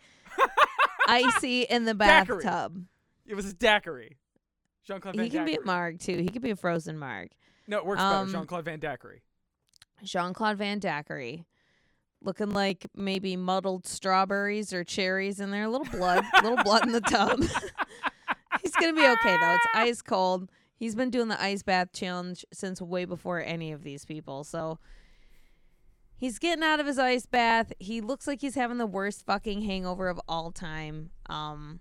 icy 1.06 1.62
in 1.62 1.84
the 1.84 1.94
Daiquiri. 1.94 2.42
bathtub. 2.44 2.84
It 3.26 3.34
was 3.34 3.46
a 3.46 3.52
daiquiri. 3.54 4.16
Jean 4.86 5.00
Claude 5.00 5.16
He 5.18 5.28
can 5.30 5.44
be 5.44 5.52
a 5.52 5.56
Daiquiri. 5.56 5.66
Marg 5.66 5.98
too. 6.00 6.16
He 6.16 6.28
could 6.28 6.42
be 6.42 6.50
a 6.50 6.56
frozen 6.56 6.98
Marg. 6.98 7.30
No, 7.66 7.78
it 7.78 7.86
works 7.86 8.00
Um, 8.00 8.26
better. 8.26 8.38
Jean 8.38 8.46
Claude 8.46 8.64
Van 8.64 8.80
Daiquiri. 8.80 9.22
Jean 10.02 10.32
Claude 10.32 10.56
Van 10.58 10.78
Daiquiri, 10.78 11.44
looking 12.22 12.50
like 12.50 12.86
maybe 12.94 13.36
muddled 13.36 13.86
strawberries 13.86 14.72
or 14.72 14.84
cherries 14.84 15.40
in 15.40 15.50
there. 15.50 15.64
A 15.64 15.68
little 15.68 15.86
blood, 15.86 16.24
a 16.38 16.42
little 16.42 16.62
blood 16.64 16.84
in 16.84 16.92
the 16.92 17.00
tub. 17.00 17.40
He's 18.62 18.72
gonna 18.72 18.94
be 18.94 19.06
okay 19.06 19.36
though. 19.36 19.54
It's 19.54 19.66
ice 19.74 20.02
cold. 20.02 20.50
He's 20.76 20.94
been 20.94 21.10
doing 21.10 21.28
the 21.28 21.40
ice 21.42 21.62
bath 21.62 21.88
challenge 21.92 22.44
since 22.52 22.80
way 22.80 23.04
before 23.04 23.42
any 23.42 23.72
of 23.72 23.82
these 23.82 24.04
people. 24.04 24.44
So 24.44 24.78
he's 26.16 26.38
getting 26.38 26.62
out 26.62 26.78
of 26.78 26.86
his 26.86 26.98
ice 26.98 27.26
bath. 27.26 27.72
He 27.80 28.00
looks 28.00 28.26
like 28.28 28.40
he's 28.40 28.54
having 28.54 28.78
the 28.78 28.86
worst 28.86 29.26
fucking 29.26 29.62
hangover 29.62 30.08
of 30.08 30.20
all 30.28 30.52
time. 30.52 31.10
Um 31.26 31.80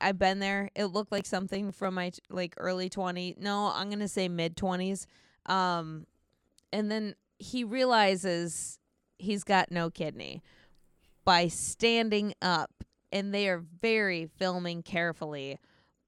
I've 0.00 0.18
been 0.18 0.40
there. 0.40 0.70
It 0.74 0.86
looked 0.86 1.12
like 1.12 1.24
something 1.24 1.70
from 1.72 1.94
my 1.94 2.12
like 2.28 2.54
early 2.56 2.88
20. 2.88 3.36
No, 3.38 3.70
I'm 3.72 3.88
going 3.88 4.00
to 4.00 4.08
say 4.08 4.28
mid 4.28 4.56
20s. 4.56 5.06
Um 5.46 6.06
and 6.72 6.90
then 6.90 7.14
he 7.44 7.62
realizes 7.64 8.78
he's 9.18 9.44
got 9.44 9.70
no 9.70 9.90
kidney 9.90 10.42
by 11.24 11.48
standing 11.48 12.34
up 12.42 12.84
and 13.12 13.32
they 13.32 13.48
are 13.48 13.62
very 13.80 14.26
filming 14.26 14.82
carefully. 14.82 15.58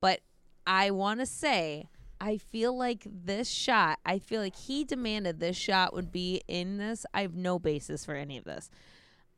But 0.01 0.21
i 0.69 0.91
want 0.91 1.21
to 1.21 1.27
say 1.27 1.89
i 2.21 2.37
feel 2.37 2.77
like 2.77 3.07
this 3.07 3.49
shot 3.49 4.01
i 4.05 4.19
feel 4.19 4.41
like 4.41 4.57
he 4.57 4.83
demanded 4.83 5.39
this 5.39 5.57
shot 5.57 5.95
would 5.95 6.11
be 6.11 6.43
in 6.49 6.79
this. 6.79 7.07
I 7.15 7.23
have 7.23 7.35
no 7.35 7.59
basis 7.59 8.05
for 8.05 8.15
any 8.15 8.37
of 8.37 8.45
this. 8.45 8.69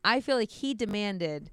I 0.04 0.20
feel 0.20 0.36
like 0.36 0.50
he 0.50 0.74
demanded 0.74 1.50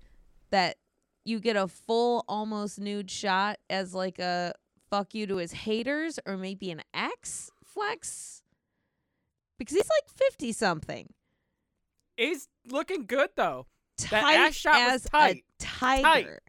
that 0.52 0.78
you 1.26 1.40
get 1.40 1.56
a 1.56 1.68
full 1.68 2.24
almost 2.28 2.80
nude 2.80 3.10
shot 3.10 3.58
as 3.70 3.94
like 3.94 4.20
a 4.20 4.54
fuck 4.90 5.14
you 5.14 5.28
to 5.28 5.38
his 5.38 5.52
haters 5.52 6.20
or 6.26 6.38
maybe 6.38 6.72
an 6.72 6.82
X 6.94 7.52
flex 7.64 8.44
because 9.58 9.76
he's 9.76 9.90
like 9.90 10.10
50 10.10 10.52
something. 10.52 11.14
He's 12.18 12.48
looking 12.68 13.06
good 13.06 13.30
though. 13.36 13.68
That 14.10 14.22
Tight 14.22 14.36
ass 14.36 14.56
shot 14.56 14.76
was 14.76 14.94
as 14.94 15.04
tight. 15.04 15.44
a 15.60 15.64
tiger. 15.64 16.40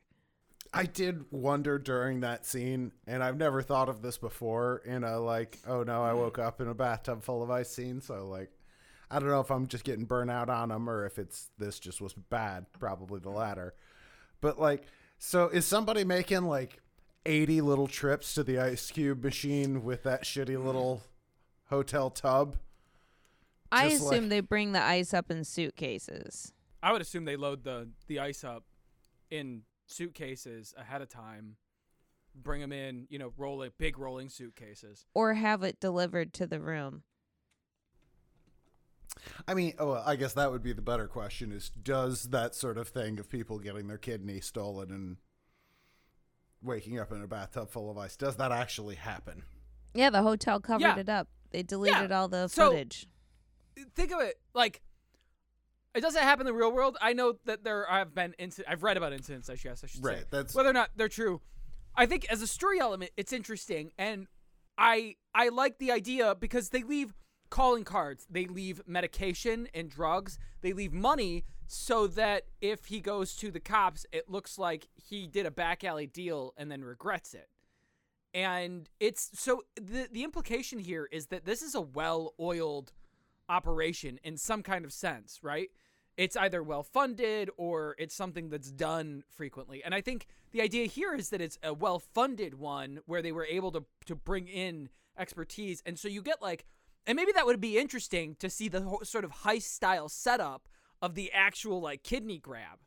I 0.72 0.84
did 0.84 1.24
wonder 1.30 1.78
during 1.78 2.20
that 2.20 2.44
scene, 2.44 2.92
and 3.06 3.22
I've 3.22 3.36
never 3.36 3.62
thought 3.62 3.88
of 3.88 4.02
this 4.02 4.18
before 4.18 4.82
in 4.84 5.04
a 5.04 5.18
like, 5.18 5.58
oh 5.66 5.82
no, 5.84 6.02
I 6.02 6.12
woke 6.12 6.38
up 6.38 6.60
in 6.60 6.68
a 6.68 6.74
bathtub 6.74 7.22
full 7.22 7.42
of 7.42 7.50
ice 7.50 7.70
scene. 7.70 8.00
So 8.00 8.28
like, 8.28 8.50
I 9.10 9.18
don't 9.18 9.28
know 9.28 9.40
if 9.40 9.50
I'm 9.50 9.68
just 9.68 9.84
getting 9.84 10.04
burnt 10.04 10.30
out 10.30 10.50
on 10.50 10.68
them 10.68 10.90
or 10.90 11.06
if 11.06 11.18
it's 11.18 11.50
this 11.56 11.78
just 11.78 12.00
was 12.00 12.12
bad. 12.12 12.66
Probably 12.78 13.20
the 13.20 13.30
latter. 13.30 13.74
But 14.40 14.60
like, 14.60 14.84
so 15.18 15.48
is 15.48 15.64
somebody 15.64 16.04
making 16.04 16.42
like 16.42 16.82
80 17.24 17.60
little 17.62 17.86
trips 17.86 18.34
to 18.34 18.42
the 18.42 18.58
ice 18.58 18.90
cube 18.90 19.24
machine 19.24 19.82
with 19.82 20.02
that 20.02 20.24
shitty 20.24 20.62
little 20.62 21.02
hotel 21.70 22.10
tub? 22.10 22.56
I 23.72 23.88
Just 23.90 24.02
assume 24.04 24.22
like- 24.24 24.30
they 24.30 24.40
bring 24.40 24.72
the 24.72 24.82
ice 24.82 25.12
up 25.14 25.30
in 25.30 25.44
suitcases. 25.44 26.52
I 26.82 26.92
would 26.92 27.00
assume 27.02 27.24
they 27.24 27.36
load 27.36 27.64
the 27.64 27.90
the 28.06 28.20
ice 28.20 28.44
up 28.44 28.64
in 29.30 29.62
suitcases 29.86 30.72
ahead 30.76 31.02
of 31.02 31.08
time. 31.08 31.56
Bring 32.34 32.60
them 32.60 32.72
in, 32.72 33.06
you 33.08 33.18
know, 33.18 33.32
roll 33.36 33.62
it, 33.62 33.78
big 33.78 33.98
rolling 33.98 34.28
suitcases. 34.28 35.06
Or 35.14 35.34
have 35.34 35.62
it 35.62 35.80
delivered 35.80 36.34
to 36.34 36.46
the 36.46 36.60
room. 36.60 37.02
I 39.48 39.54
mean, 39.54 39.72
oh, 39.78 39.92
well, 39.92 40.02
I 40.06 40.16
guess 40.16 40.34
that 40.34 40.50
would 40.50 40.62
be 40.62 40.72
the 40.72 40.82
better 40.82 41.08
question: 41.08 41.50
is 41.52 41.70
does 41.70 42.24
that 42.24 42.54
sort 42.54 42.76
of 42.78 42.88
thing 42.88 43.18
of 43.18 43.28
people 43.30 43.58
getting 43.58 43.88
their 43.88 43.98
kidney 43.98 44.40
stolen 44.40 44.90
and 44.90 45.16
waking 46.62 46.98
up 46.98 47.10
in 47.12 47.22
a 47.22 47.26
bathtub 47.26 47.70
full 47.70 47.90
of 47.90 47.96
ice 47.98 48.16
does 48.16 48.36
that 48.36 48.50
actually 48.52 48.96
happen? 48.96 49.42
Yeah, 49.94 50.10
the 50.10 50.22
hotel 50.22 50.60
covered 50.60 50.82
Yeah. 50.82 50.98
it 50.98 51.08
up. 51.08 51.28
They 51.50 51.62
deleted 51.62 52.12
all 52.12 52.28
the 52.28 52.48
So- 52.48 52.70
footage. 52.70 53.08
Think 53.94 54.12
of 54.12 54.20
it 54.20 54.40
like 54.54 54.80
it 55.94 56.00
doesn't 56.00 56.22
happen 56.22 56.46
in 56.46 56.52
the 56.52 56.58
real 56.58 56.72
world. 56.72 56.96
I 57.00 57.12
know 57.12 57.38
that 57.46 57.64
there 57.64 57.86
have 57.88 58.14
been 58.14 58.34
incidents. 58.38 58.70
I've 58.70 58.82
read 58.82 58.96
about 58.96 59.12
incidents. 59.12 59.48
I 59.48 59.56
guess 59.56 59.82
I 59.82 59.86
should 59.86 60.04
say. 60.04 60.24
That's- 60.30 60.54
whether 60.54 60.70
or 60.70 60.74
not 60.74 60.90
they're 60.96 61.08
true. 61.08 61.40
I 61.94 62.04
think 62.06 62.26
as 62.30 62.42
a 62.42 62.46
story 62.46 62.78
element, 62.78 63.12
it's 63.16 63.32
interesting, 63.32 63.92
and 63.96 64.26
I 64.76 65.16
I 65.34 65.48
like 65.48 65.78
the 65.78 65.90
idea 65.90 66.34
because 66.34 66.68
they 66.68 66.82
leave 66.82 67.14
calling 67.48 67.84
cards, 67.84 68.26
they 68.28 68.44
leave 68.46 68.82
medication 68.86 69.68
and 69.72 69.88
drugs, 69.88 70.38
they 70.60 70.72
leave 70.72 70.92
money 70.92 71.44
so 71.66 72.06
that 72.06 72.44
if 72.60 72.86
he 72.86 73.00
goes 73.00 73.34
to 73.36 73.50
the 73.50 73.60
cops, 73.60 74.04
it 74.12 74.28
looks 74.28 74.58
like 74.58 74.88
he 74.94 75.26
did 75.26 75.46
a 75.46 75.50
back 75.50 75.82
alley 75.84 76.06
deal 76.06 76.52
and 76.56 76.70
then 76.70 76.84
regrets 76.84 77.34
it. 77.34 77.48
And 78.34 78.88
it's 79.00 79.30
so 79.34 79.62
the 79.76 80.08
the 80.12 80.22
implication 80.24 80.78
here 80.78 81.08
is 81.10 81.28
that 81.28 81.46
this 81.46 81.62
is 81.62 81.74
a 81.74 81.80
well-oiled 81.80 82.92
operation 83.48 84.18
in 84.22 84.36
some 84.36 84.62
kind 84.62 84.84
of 84.84 84.92
sense, 84.92 85.40
right? 85.42 85.68
It's 86.16 86.36
either 86.36 86.62
well 86.62 86.82
funded 86.82 87.50
or 87.58 87.94
it's 87.98 88.14
something 88.14 88.48
that's 88.48 88.70
done 88.72 89.22
frequently. 89.28 89.82
And 89.84 89.94
I 89.94 90.00
think 90.00 90.26
the 90.52 90.62
idea 90.62 90.86
here 90.86 91.14
is 91.14 91.28
that 91.30 91.40
it's 91.42 91.58
a 91.62 91.74
well 91.74 91.98
funded 91.98 92.54
one 92.54 93.00
where 93.06 93.20
they 93.20 93.32
were 93.32 93.44
able 93.44 93.70
to 93.72 93.84
to 94.06 94.14
bring 94.14 94.48
in 94.48 94.88
expertise. 95.18 95.82
And 95.84 95.98
so 95.98 96.08
you 96.08 96.22
get 96.22 96.40
like 96.40 96.64
and 97.06 97.14
maybe 97.16 97.32
that 97.32 97.46
would 97.46 97.60
be 97.60 97.78
interesting 97.78 98.34
to 98.40 98.50
see 98.50 98.68
the 98.68 98.80
whole 98.82 99.00
sort 99.04 99.24
of 99.24 99.30
heist 99.44 99.62
style 99.64 100.08
setup 100.08 100.68
of 101.02 101.14
the 101.14 101.30
actual 101.32 101.80
like 101.80 102.02
kidney 102.02 102.38
grab. 102.38 102.78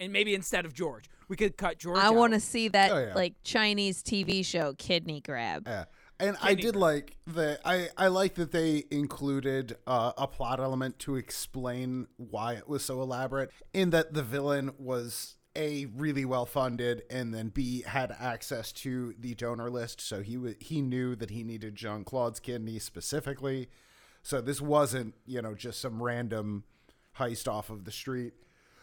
And 0.00 0.12
maybe 0.12 0.34
instead 0.34 0.64
of 0.66 0.74
George, 0.74 1.08
we 1.28 1.36
could 1.36 1.56
cut 1.56 1.78
George 1.78 1.98
I 1.98 2.10
want 2.10 2.32
to 2.34 2.40
see 2.40 2.68
that 2.68 2.90
Oh, 2.92 2.98
yeah. 2.98 3.14
like 3.14 3.34
Chinese 3.44 4.02
TV 4.02 4.44
show 4.44 4.74
Kidney 4.74 5.20
Grab. 5.20 5.66
Yeah, 5.66 5.84
And 6.20 6.36
I 6.40 6.54
did 6.54 6.74
Bird. 6.74 6.80
like 6.80 7.16
that. 7.26 7.60
I 7.64 7.88
I 7.96 8.06
like 8.08 8.34
that 8.36 8.52
they 8.52 8.84
included 8.90 9.76
uh, 9.86 10.12
a 10.16 10.26
plot 10.28 10.60
element 10.60 10.98
to 11.00 11.16
explain 11.16 12.06
why 12.16 12.54
it 12.54 12.68
was 12.68 12.84
so 12.84 13.02
elaborate. 13.02 13.50
In 13.72 13.90
that 13.90 14.14
the 14.14 14.22
villain 14.22 14.72
was 14.78 15.36
a 15.56 15.86
really 15.86 16.24
well 16.24 16.46
funded, 16.46 17.02
and 17.10 17.34
then 17.34 17.48
b 17.48 17.82
had 17.82 18.14
access 18.18 18.72
to 18.72 19.14
the 19.18 19.34
donor 19.34 19.70
list, 19.70 20.00
so 20.00 20.22
he 20.22 20.36
wa 20.36 20.50
he 20.60 20.80
knew 20.80 21.16
that 21.16 21.30
he 21.30 21.42
needed 21.42 21.74
Jean 21.74 22.04
Claude's 22.04 22.40
kidney 22.40 22.78
specifically. 22.78 23.68
So 24.22 24.40
this 24.40 24.60
wasn't 24.60 25.14
you 25.26 25.42
know 25.42 25.54
just 25.54 25.80
some 25.80 26.02
random 26.02 26.64
heist 27.18 27.48
off 27.48 27.70
of 27.70 27.84
the 27.84 27.92
street. 27.92 28.34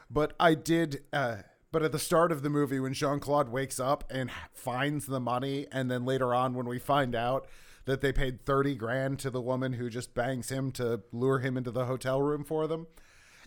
But 0.09 0.33
I 0.39 0.55
did. 0.55 1.03
Uh, 1.13 1.37
but 1.71 1.83
at 1.83 1.91
the 1.91 1.99
start 1.99 2.31
of 2.31 2.41
the 2.41 2.49
movie, 2.49 2.79
when 2.79 2.93
Jean 2.93 3.19
Claude 3.19 3.49
wakes 3.49 3.79
up 3.79 4.03
and 4.09 4.29
finds 4.53 5.05
the 5.05 5.19
money, 5.19 5.67
and 5.71 5.89
then 5.89 6.05
later 6.05 6.33
on, 6.33 6.53
when 6.53 6.67
we 6.67 6.79
find 6.79 7.15
out 7.15 7.47
that 7.85 8.01
they 8.01 8.11
paid 8.11 8.45
30 8.45 8.75
grand 8.75 9.19
to 9.19 9.29
the 9.29 9.41
woman 9.41 9.73
who 9.73 9.89
just 9.89 10.13
bangs 10.13 10.49
him 10.49 10.71
to 10.71 11.01
lure 11.11 11.39
him 11.39 11.57
into 11.57 11.71
the 11.71 11.85
hotel 11.85 12.21
room 12.21 12.43
for 12.43 12.67
them, 12.67 12.87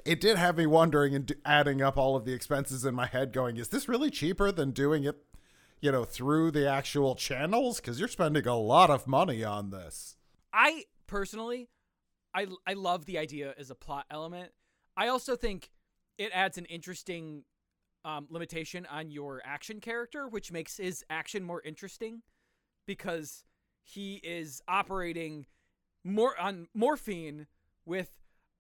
it 0.05 0.21
did 0.21 0.37
have 0.37 0.57
me 0.57 0.67
wondering 0.67 1.15
and 1.15 1.33
adding 1.45 1.83
up 1.83 1.97
all 1.97 2.17
of 2.17 2.25
the 2.25 2.33
expenses 2.33 2.85
in 2.85 2.95
my 2.95 3.07
head, 3.07 3.33
going, 3.33 3.57
is 3.57 3.69
this 3.69 3.89
really 3.89 4.11
cheaper 4.11 4.51
than 4.51 4.71
doing 4.71 5.05
it, 5.05 5.17
you 5.81 5.93
know, 5.93 6.05
through 6.05 6.51
the 6.51 6.69
actual 6.69 7.15
channels? 7.15 7.81
Because 7.81 7.99
you're 7.99 8.09
spending 8.09 8.47
a 8.47 8.57
lot 8.57 8.91
of 8.91 9.07
money 9.07 9.45
on 9.45 9.71
this. 9.71 10.17
I 10.53 10.85
personally, 11.07 11.69
I 12.35 12.47
I 12.67 12.75
love 12.75 13.07
the 13.07 13.19
idea 13.19 13.55
as 13.59 13.71
a 13.71 13.75
plot 13.75 14.07
element. 14.11 14.53
I 14.97 15.09
also 15.09 15.37
think 15.37 15.71
it 16.19 16.31
adds 16.33 16.59
an 16.59 16.65
interesting 16.67 17.45
um, 18.05 18.27
limitation 18.31 18.87
on 18.91 19.11
your 19.11 19.41
action 19.45 19.81
character, 19.81 20.29
which 20.29 20.53
makes 20.53 20.77
his 20.77 21.05
action 21.09 21.43
more 21.43 21.63
interesting 21.63 22.23
because 22.87 23.45
he 23.83 24.15
is 24.23 24.63
operating 24.69 25.47
more 26.05 26.39
on 26.39 26.69
morphine 26.75 27.47
with 27.87 28.11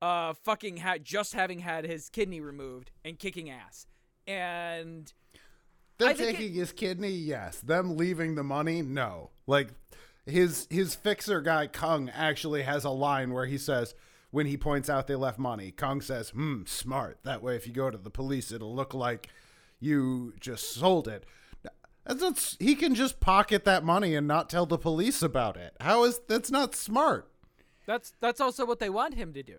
uh 0.02 0.32
fucking 0.44 0.78
ha- 0.78 0.96
just 1.02 1.34
having 1.34 1.58
had 1.60 1.84
his 1.84 2.08
kidney 2.08 2.40
removed 2.40 2.90
and 3.04 3.18
kicking 3.18 3.50
ass. 3.50 3.86
And 4.26 5.12
Them 5.98 6.08
I 6.08 6.14
think 6.14 6.30
it- 6.30 6.36
taking 6.36 6.54
his 6.54 6.72
kidney, 6.72 7.10
yes. 7.10 7.60
Them 7.60 7.96
leaving 7.96 8.34
the 8.34 8.42
money, 8.42 8.82
no. 8.82 9.30
Like 9.46 9.68
his 10.26 10.66
his 10.70 10.94
fixer 10.94 11.40
guy 11.42 11.66
Kung 11.66 12.08
actually 12.08 12.62
has 12.62 12.84
a 12.84 12.90
line 12.90 13.32
where 13.32 13.46
he 13.46 13.58
says 13.58 13.94
when 14.34 14.46
he 14.46 14.56
points 14.56 14.90
out 14.90 15.06
they 15.06 15.14
left 15.14 15.38
money, 15.38 15.70
Kong 15.70 16.00
says, 16.00 16.30
"Hmm, 16.30 16.64
smart. 16.66 17.18
That 17.22 17.42
way, 17.42 17.54
if 17.56 17.66
you 17.66 17.72
go 17.72 17.88
to 17.88 17.96
the 17.96 18.10
police, 18.10 18.50
it'll 18.50 18.74
look 18.74 18.92
like 18.92 19.28
you 19.78 20.34
just 20.40 20.72
sold 20.72 21.06
it." 21.08 21.24
That's 22.04 22.20
not, 22.20 22.56
he 22.58 22.74
can 22.74 22.94
just 22.94 23.20
pocket 23.20 23.64
that 23.64 23.82
money 23.84 24.14
and 24.14 24.26
not 24.28 24.50
tell 24.50 24.66
the 24.66 24.76
police 24.76 25.22
about 25.22 25.56
it. 25.56 25.74
How 25.80 26.04
is 26.04 26.20
that's 26.28 26.50
not 26.50 26.74
smart? 26.74 27.30
that's 27.86 28.12
that's 28.20 28.40
also 28.40 28.64
what 28.66 28.78
they 28.80 28.90
want 28.90 29.14
him 29.14 29.32
to 29.34 29.42
do. 29.42 29.58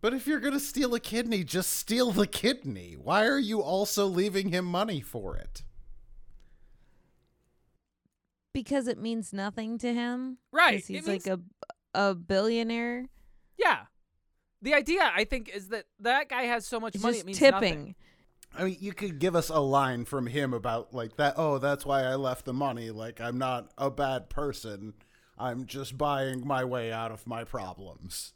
But 0.00 0.14
if 0.14 0.26
you're 0.26 0.40
gonna 0.40 0.58
steal 0.60 0.94
a 0.94 1.00
kidney, 1.00 1.44
just 1.44 1.70
steal 1.70 2.10
the 2.10 2.26
kidney. 2.26 2.96
Why 3.00 3.26
are 3.26 3.38
you 3.38 3.60
also 3.62 4.06
leaving 4.06 4.48
him 4.48 4.64
money 4.64 5.00
for 5.00 5.36
it? 5.36 5.62
because 8.52 8.86
it 8.86 8.98
means 8.98 9.32
nothing 9.32 9.78
to 9.78 9.92
him. 9.92 10.38
Right. 10.52 10.74
It 10.78 10.86
He's 10.86 11.06
means- 11.06 11.26
like 11.26 11.38
a 11.38 11.40
a 11.96 12.14
billionaire. 12.14 13.08
Yeah. 13.56 13.86
The 14.64 14.72
idea, 14.72 15.12
I 15.14 15.24
think, 15.24 15.50
is 15.50 15.68
that 15.68 15.84
that 16.00 16.30
guy 16.30 16.44
has 16.44 16.66
so 16.66 16.80
much 16.80 16.94
He's 16.94 17.02
money. 17.02 17.16
just 17.16 17.24
it 17.24 17.26
means 17.26 17.38
tipping. 17.38 17.60
nothing. 17.60 17.94
I 18.56 18.64
mean, 18.64 18.76
you 18.80 18.94
could 18.94 19.18
give 19.18 19.36
us 19.36 19.50
a 19.50 19.58
line 19.58 20.06
from 20.06 20.26
him 20.26 20.54
about 20.54 20.94
like 20.94 21.16
that. 21.18 21.34
Oh, 21.36 21.58
that's 21.58 21.84
why 21.84 22.04
I 22.04 22.14
left 22.14 22.46
the 22.46 22.54
money. 22.54 22.90
Like 22.90 23.20
I'm 23.20 23.36
not 23.36 23.72
a 23.76 23.90
bad 23.90 24.30
person. 24.30 24.94
I'm 25.36 25.66
just 25.66 25.98
buying 25.98 26.46
my 26.46 26.64
way 26.64 26.90
out 26.90 27.12
of 27.12 27.26
my 27.26 27.44
problems. 27.44 28.32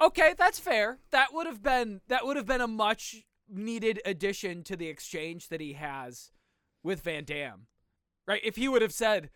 Okay, 0.00 0.34
that's 0.36 0.58
fair. 0.58 0.98
That 1.12 1.32
would 1.32 1.46
have 1.46 1.62
been 1.62 2.00
that 2.08 2.26
would 2.26 2.36
have 2.36 2.46
been 2.46 2.60
a 2.60 2.66
much 2.66 3.22
needed 3.48 4.00
addition 4.04 4.64
to 4.64 4.76
the 4.76 4.88
exchange 4.88 5.50
that 5.50 5.60
he 5.60 5.74
has 5.74 6.32
with 6.82 7.02
Van 7.02 7.22
Damme. 7.22 7.66
Right? 8.26 8.40
If 8.42 8.56
he 8.56 8.66
would 8.66 8.82
have 8.82 8.92
said, 8.92 9.30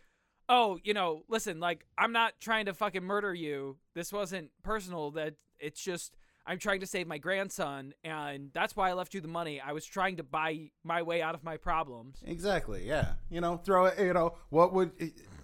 "Oh, 0.49 0.77
you 0.83 0.93
know, 0.93 1.23
listen, 1.27 1.59
like 1.59 1.85
I'm 1.97 2.11
not 2.11 2.33
trying 2.39 2.65
to 2.65 2.73
fucking 2.73 3.03
murder 3.03 3.33
you. 3.33 3.77
This 3.93 4.11
wasn't 4.11 4.51
personal. 4.63 5.11
That 5.11 5.35
it's 5.59 5.81
just 5.83 6.15
I'm 6.45 6.59
trying 6.59 6.79
to 6.79 6.87
save 6.87 7.07
my 7.07 7.17
grandson 7.17 7.93
and 8.05 8.51
that's 8.53 8.73
why 8.75 8.89
I 8.89 8.93
left 8.93 9.13
you 9.13 9.19
the 9.21 9.27
money. 9.27 9.59
I 9.59 9.73
was 9.73 9.85
trying 9.85 10.15
to 10.17 10.23
buy 10.23 10.69
my 10.83 11.01
way 11.01 11.21
out 11.21 11.35
of 11.35 11.43
my 11.43 11.57
problems." 11.57 12.17
Exactly. 12.25 12.85
Yeah. 12.87 13.13
You 13.29 13.41
know, 13.41 13.57
throw 13.57 13.85
it. 13.85 13.99
You 13.99 14.13
know, 14.13 14.35
what 14.49 14.73
would 14.73 14.91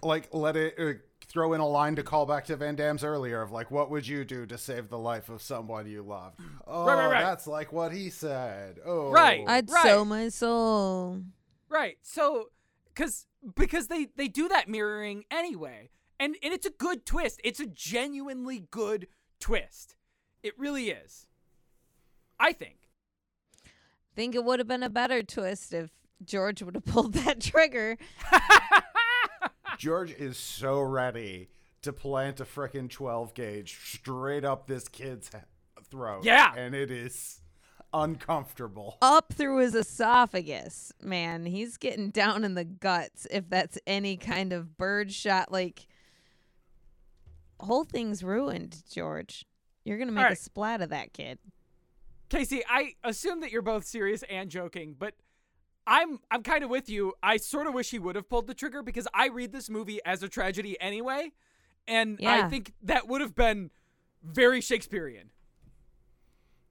like 0.02 0.28
let 0.32 0.56
it 0.56 0.74
uh, 0.78 0.92
throw 1.26 1.54
in 1.54 1.60
a 1.60 1.66
line 1.66 1.96
to 1.96 2.02
call 2.02 2.26
back 2.26 2.44
to 2.44 2.54
Van 2.56 2.74
Damme's 2.76 3.02
earlier 3.02 3.40
of 3.40 3.50
like, 3.50 3.70
what 3.70 3.90
would 3.90 4.06
you 4.06 4.24
do 4.24 4.44
to 4.46 4.58
save 4.58 4.88
the 4.90 4.98
life 4.98 5.30
of 5.30 5.40
someone 5.40 5.86
you 5.86 6.02
loved? 6.02 6.38
Oh, 6.66 6.84
right, 6.86 7.06
right. 7.08 7.22
that's 7.22 7.46
like 7.46 7.72
what 7.72 7.92
he 7.92 8.10
said. 8.10 8.78
Oh, 8.84 9.10
Right. 9.10 9.42
I'd 9.48 9.70
Right. 9.70 9.82
sell 9.82 10.04
my 10.04 10.28
soul. 10.28 11.22
Right. 11.70 11.96
So 12.02 12.50
cuz 12.94 13.26
because 13.54 13.88
they 13.88 14.08
they 14.16 14.28
do 14.28 14.48
that 14.48 14.68
mirroring 14.68 15.24
anyway. 15.30 15.90
And 16.18 16.36
and 16.42 16.52
it's 16.52 16.66
a 16.66 16.70
good 16.70 17.04
twist. 17.04 17.40
It's 17.44 17.60
a 17.60 17.66
genuinely 17.66 18.66
good 18.70 19.08
twist. 19.40 19.96
It 20.42 20.58
really 20.58 20.90
is. 20.90 21.26
I 22.38 22.52
think. 22.52 22.90
Think 24.14 24.34
it 24.34 24.44
would 24.44 24.60
have 24.60 24.68
been 24.68 24.82
a 24.82 24.90
better 24.90 25.22
twist 25.22 25.72
if 25.72 25.90
George 26.24 26.62
would 26.62 26.74
have 26.74 26.84
pulled 26.86 27.14
that 27.14 27.40
trigger. 27.40 27.98
George 29.78 30.12
is 30.12 30.36
so 30.36 30.80
ready 30.80 31.48
to 31.82 31.92
plant 31.92 32.40
a 32.40 32.44
frickin' 32.44 32.88
12 32.88 33.34
gauge 33.34 33.78
straight 33.82 34.44
up 34.44 34.66
this 34.66 34.88
kid's 34.88 35.30
throat. 35.90 36.24
Yeah. 36.24 36.54
And 36.56 36.74
it 36.74 36.90
is 36.90 37.40
uncomfortable. 37.94 38.98
Up 39.00 39.32
through 39.32 39.58
his 39.58 39.74
esophagus, 39.74 40.92
man. 41.00 41.46
He's 41.46 41.78
getting 41.78 42.10
down 42.10 42.44
in 42.44 42.54
the 42.54 42.64
guts 42.64 43.26
if 43.30 43.48
that's 43.48 43.78
any 43.86 44.16
kind 44.18 44.52
of 44.52 44.76
bird 44.76 45.12
shot. 45.12 45.50
Like, 45.50 45.86
whole 47.60 47.84
thing's 47.84 48.22
ruined, 48.22 48.82
George. 48.92 49.46
You're 49.84 49.96
going 49.98 50.08
to 50.08 50.14
make 50.14 50.30
a 50.30 50.36
splat 50.36 50.82
of 50.82 50.90
that 50.90 51.12
kid. 51.12 51.38
Casey, 52.28 52.62
I 52.68 52.94
assume 53.04 53.40
that 53.40 53.52
you're 53.52 53.62
both 53.62 53.84
serious 53.84 54.24
and 54.28 54.50
joking, 54.50 54.96
but 54.98 55.14
I'm 55.86 56.18
I'm 56.30 56.42
kind 56.42 56.64
of 56.64 56.70
with 56.70 56.88
you. 56.88 57.12
I 57.22 57.36
sort 57.36 57.66
of 57.66 57.74
wish 57.74 57.90
he 57.90 57.98
would 57.98 58.16
have 58.16 58.28
pulled 58.28 58.46
the 58.46 58.54
trigger 58.54 58.82
because 58.82 59.06
I 59.14 59.28
read 59.28 59.52
this 59.52 59.68
movie 59.70 60.00
as 60.04 60.22
a 60.22 60.28
tragedy 60.28 60.80
anyway, 60.80 61.32
and 61.86 62.18
I 62.24 62.48
think 62.48 62.72
that 62.82 63.06
would 63.08 63.20
have 63.20 63.34
been 63.34 63.70
very 64.22 64.60
Shakespearean. 64.62 65.30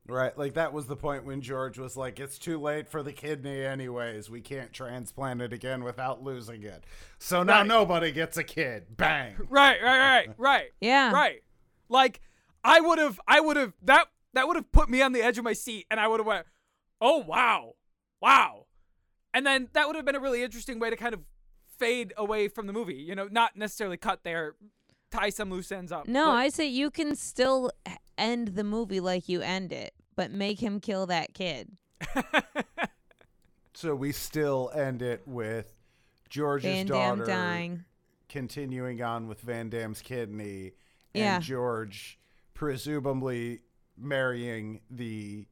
Right. 0.08 0.38
Like 0.38 0.56
that 0.56 0.74
was 0.74 0.86
the 0.88 0.98
point 0.98 1.24
when 1.26 1.40
George 1.42 1.78
was 1.80 1.96
like, 1.96 2.20
it's 2.20 2.38
too 2.38 2.60
late 2.60 2.90
for 2.90 3.02
the 3.04 3.14
kidney, 3.14 3.64
anyways. 3.64 4.30
We 4.30 4.42
can't 4.42 4.74
transplant 4.74 5.42
it 5.42 5.54
again 5.54 5.84
without 5.84 6.22
losing 6.22 6.64
it. 6.64 6.84
So 7.20 7.42
now 7.44 7.60
Right. 7.60 7.68
nobody 7.68 8.12
gets 8.12 8.36
a 8.38 8.44
kid. 8.44 8.98
Bang. 8.98 9.36
Right, 9.50 9.82
right, 9.82 10.00
right, 10.00 10.30
right. 10.38 10.72
Yeah. 10.82 11.12
Right. 11.12 11.42
Like 11.88 12.20
I 12.64 12.82
would 12.82 13.00
have 13.00 13.20
I 13.28 13.40
would 13.40 13.56
have 13.58 13.74
that 13.84 14.08
that 14.34 14.48
would 14.48 14.56
have 14.58 14.72
put 14.74 14.90
me 14.90 15.02
on 15.02 15.14
the 15.14 15.22
edge 15.22 15.38
of 15.38 15.44
my 15.46 15.54
seat 15.54 15.86
and 15.90 16.00
I 16.00 16.08
would 16.08 16.20
have 16.20 16.28
went, 16.28 16.48
"Oh 17.00 17.20
wow. 17.20 17.76
Wow." 18.22 18.66
And 19.34 19.46
then 19.46 19.70
that 19.74 19.88
would 19.88 19.96
have 19.96 20.06
been 20.06 20.16
a 20.16 20.20
really 20.20 20.44
interesting 20.44 20.80
way 20.80 20.90
to 20.90 20.96
kind 20.98 21.14
of 21.14 21.22
fade 21.78 22.14
away 22.18 22.48
from 22.48 22.68
the 22.68 22.74
movie, 22.74 22.96
you 22.96 23.16
know, 23.16 23.28
not 23.32 23.56
necessarily 23.56 23.98
cut 23.98 24.24
there, 24.24 24.56
tie 25.12 25.30
some 25.30 25.50
loose 25.50 25.72
ends 25.72 25.92
up. 25.92 26.08
No, 26.08 26.26
but- 26.26 26.32
I 26.32 26.50
say 26.50 26.68
you 26.68 26.92
can 26.92 27.16
still 27.16 27.72
h- 27.88 27.98
end 28.18 28.50
the 28.50 28.64
movie 28.64 29.00
like 29.00 29.28
you 29.30 29.42
end 29.42 29.72
it, 29.74 29.94
but 30.16 30.32
make 30.32 30.60
him 30.60 30.80
kill 30.80 31.06
that 31.08 31.34
kid. 31.34 31.72
So 33.76 33.96
we 33.96 34.12
still 34.12 34.72
end 34.76 35.02
it 35.02 35.24
with 35.28 35.74
George's 36.30 36.72
Van 36.72 36.86
Damme 36.86 37.18
daughter 37.20 37.32
dying. 37.32 37.86
continuing 38.30 39.02
on 39.02 39.28
with 39.28 39.42
Van 39.42 39.70
Damme's 39.70 40.02
kidney 40.02 40.74
and 41.14 41.24
Yeah. 41.24 41.40
George 41.40 42.20
presumably 42.54 43.62
marrying 43.98 44.82
the 44.92 45.48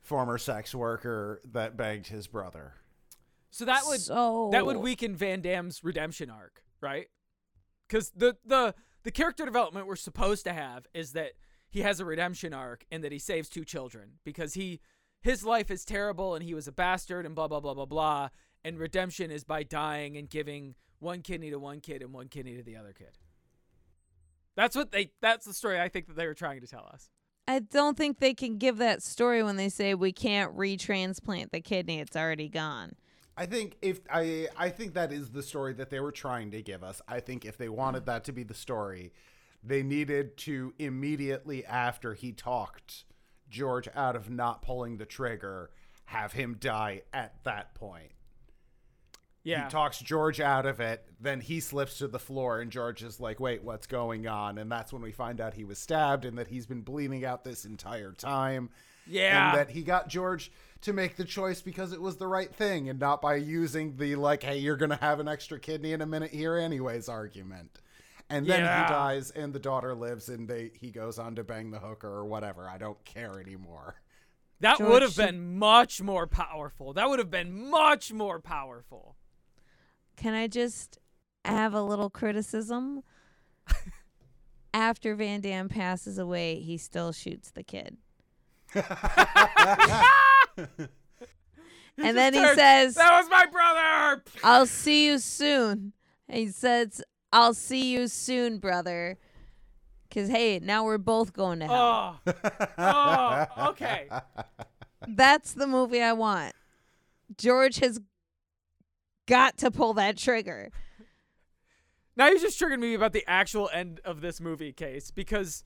former 0.00 0.36
sex 0.36 0.74
worker 0.74 1.40
that 1.52 1.76
begged 1.76 2.08
his 2.08 2.26
brother. 2.26 2.74
So 3.50 3.64
that 3.64 3.82
would 3.86 4.00
so 4.00 4.48
that 4.52 4.66
would 4.66 4.76
weaken 4.78 5.14
Van 5.14 5.40
Damme's 5.40 5.84
redemption 5.84 6.30
arc, 6.30 6.64
right? 6.80 7.06
Because 7.86 8.10
the 8.10 8.36
the 8.44 8.74
the 9.04 9.12
character 9.12 9.44
development 9.44 9.86
we're 9.86 9.96
supposed 9.96 10.44
to 10.44 10.52
have 10.52 10.86
is 10.92 11.12
that 11.12 11.32
he 11.70 11.80
has 11.80 12.00
a 12.00 12.04
redemption 12.04 12.54
arc 12.54 12.84
and 12.90 13.04
that 13.04 13.12
he 13.12 13.18
saves 13.18 13.48
two 13.48 13.64
children 13.64 14.12
because 14.24 14.54
he 14.54 14.80
his 15.20 15.44
life 15.44 15.70
is 15.70 15.84
terrible 15.84 16.34
and 16.34 16.44
he 16.44 16.54
was 16.54 16.68
a 16.68 16.72
bastard 16.72 17.26
and 17.26 17.34
blah 17.34 17.48
blah 17.48 17.60
blah 17.60 17.74
blah 17.74 17.86
blah. 17.86 18.28
And 18.64 18.78
redemption 18.78 19.30
is 19.30 19.44
by 19.44 19.62
dying 19.62 20.16
and 20.16 20.28
giving 20.28 20.74
one 20.98 21.22
kidney 21.22 21.50
to 21.50 21.58
one 21.58 21.80
kid 21.80 22.02
and 22.02 22.12
one 22.12 22.28
kidney 22.28 22.56
to 22.56 22.62
the 22.62 22.76
other 22.76 22.92
kid. 22.92 23.18
That's 24.56 24.74
what 24.74 24.90
they. 24.90 25.12
That's 25.20 25.46
the 25.46 25.54
story 25.54 25.80
I 25.80 25.88
think 25.88 26.08
that 26.08 26.16
they 26.16 26.26
were 26.26 26.34
trying 26.34 26.60
to 26.60 26.66
tell 26.66 26.88
us. 26.92 27.10
I 27.46 27.60
don't 27.60 27.96
think 27.96 28.18
they 28.18 28.34
can 28.34 28.58
give 28.58 28.78
that 28.78 29.02
story 29.02 29.42
when 29.42 29.56
they 29.56 29.68
say 29.68 29.94
we 29.94 30.12
can't 30.12 30.56
retransplant 30.56 31.50
the 31.52 31.60
kidney; 31.60 32.00
it's 32.00 32.16
already 32.16 32.48
gone. 32.48 32.96
I 33.36 33.46
think 33.46 33.76
if 33.82 34.00
I 34.10 34.48
I 34.56 34.70
think 34.70 34.94
that 34.94 35.12
is 35.12 35.30
the 35.30 35.44
story 35.44 35.74
that 35.74 35.90
they 35.90 36.00
were 36.00 36.10
trying 36.10 36.50
to 36.50 36.60
give 36.60 36.82
us. 36.82 37.00
I 37.06 37.20
think 37.20 37.44
if 37.44 37.56
they 37.56 37.68
wanted 37.68 38.06
that 38.06 38.24
to 38.24 38.32
be 38.32 38.42
the 38.42 38.52
story, 38.52 39.12
they 39.62 39.82
needed 39.82 40.36
to 40.38 40.74
immediately 40.78 41.64
after 41.64 42.14
he 42.14 42.32
talked 42.32 43.04
George 43.50 43.88
out 43.94 44.16
of 44.16 44.30
not 44.30 44.62
pulling 44.62 44.98
the 44.98 45.06
trigger, 45.06 45.70
have 46.06 46.32
him 46.32 46.56
die 46.58 47.02
at 47.12 47.42
that 47.44 47.74
point. 47.74 48.12
Yeah. 49.44 49.64
He 49.64 49.70
talks 49.70 49.98
George 49.98 50.40
out 50.40 50.66
of 50.66 50.80
it, 50.80 51.06
then 51.20 51.40
he 51.40 51.60
slips 51.60 51.98
to 51.98 52.08
the 52.08 52.18
floor 52.18 52.60
and 52.60 52.70
George 52.70 53.02
is 53.02 53.18
like, 53.18 53.40
"Wait, 53.40 53.62
what's 53.62 53.86
going 53.86 54.26
on?" 54.26 54.58
And 54.58 54.70
that's 54.70 54.92
when 54.92 55.00
we 55.00 55.12
find 55.12 55.40
out 55.40 55.54
he 55.54 55.64
was 55.64 55.78
stabbed 55.78 56.24
and 56.24 56.36
that 56.38 56.48
he's 56.48 56.66
been 56.66 56.82
bleeding 56.82 57.24
out 57.24 57.44
this 57.44 57.64
entire 57.64 58.12
time. 58.12 58.70
Yeah. 59.06 59.50
And 59.50 59.58
that 59.58 59.70
he 59.70 59.82
got 59.82 60.08
George 60.08 60.52
to 60.82 60.92
make 60.92 61.16
the 61.16 61.24
choice 61.24 61.62
because 61.62 61.92
it 61.92 62.00
was 62.00 62.16
the 62.16 62.26
right 62.26 62.54
thing 62.54 62.88
and 62.88 62.98
not 62.98 63.22
by 63.22 63.36
using 63.36 63.96
the 63.96 64.16
like, 64.16 64.42
"Hey, 64.42 64.58
you're 64.58 64.76
going 64.76 64.90
to 64.90 64.96
have 64.96 65.18
an 65.18 65.28
extra 65.28 65.58
kidney 65.58 65.92
in 65.92 66.02
a 66.02 66.06
minute 66.06 66.30
here 66.30 66.56
anyways" 66.56 67.08
argument. 67.08 67.80
And 68.30 68.46
then 68.46 68.60
Yeah. 68.60 68.86
he 68.86 68.92
dies 68.92 69.30
and 69.30 69.52
the 69.54 69.58
daughter 69.58 69.94
lives 69.94 70.28
and 70.28 70.46
they 70.48 70.70
he 70.74 70.90
goes 70.90 71.18
on 71.18 71.34
to 71.36 71.44
bang 71.44 71.70
the 71.70 71.78
hooker 71.78 72.08
or 72.08 72.24
whatever. 72.26 72.68
I 72.68 72.76
don't 72.78 73.02
care 73.04 73.40
anymore. 73.40 74.02
that 74.60 74.78
George 74.78 74.90
would 74.90 75.02
have 75.02 75.16
been 75.16 75.56
much 75.58 76.02
more 76.02 76.26
powerful. 76.26 76.92
That 76.92 77.08
would 77.08 77.18
have 77.20 77.30
been 77.30 77.70
much 77.70 78.12
more 78.12 78.40
powerful. 78.40 79.16
Can 80.16 80.34
I 80.34 80.46
just 80.48 80.98
have 81.44 81.72
a 81.74 81.82
little 81.82 82.10
criticism? 82.10 83.02
After 84.74 85.14
Van 85.14 85.40
Damme 85.40 85.68
passes 85.68 86.18
away, 86.18 86.60
he 86.60 86.76
still 86.76 87.12
shoots 87.12 87.50
the 87.50 87.62
kid. 87.62 87.96
and 88.74 88.86
then 91.96 92.34
he 92.34 92.44
says, 92.54 92.94
That 92.94 93.20
was 93.20 93.30
my 93.30 93.46
brother. 93.46 94.22
I'll 94.44 94.66
see 94.66 95.06
you 95.06 95.18
soon. 95.18 95.92
And 96.28 96.38
he 96.38 96.48
says, 96.48 97.02
I'll 97.32 97.54
see 97.54 97.92
you 97.92 98.08
soon, 98.08 98.58
brother. 98.58 99.18
Because, 100.08 100.30
hey, 100.30 100.58
now 100.58 100.84
we're 100.84 100.98
both 100.98 101.32
going 101.32 101.60
to 101.60 101.66
hell. 101.66 102.20
Oh. 102.26 102.32
oh, 102.78 103.68
okay. 103.68 104.08
That's 105.06 105.52
the 105.52 105.66
movie 105.66 106.02
I 106.02 106.14
want. 106.14 106.54
George 107.36 107.78
has 107.80 108.00
got 109.26 109.58
to 109.58 109.70
pull 109.70 109.94
that 109.94 110.16
trigger. 110.16 110.70
Now 112.16 112.28
you 112.28 112.40
just 112.40 112.58
triggered 112.58 112.80
me 112.80 112.94
about 112.94 113.12
the 113.12 113.24
actual 113.28 113.70
end 113.72 114.00
of 114.04 114.20
this 114.20 114.40
movie 114.40 114.72
case 114.72 115.12
because 115.12 115.62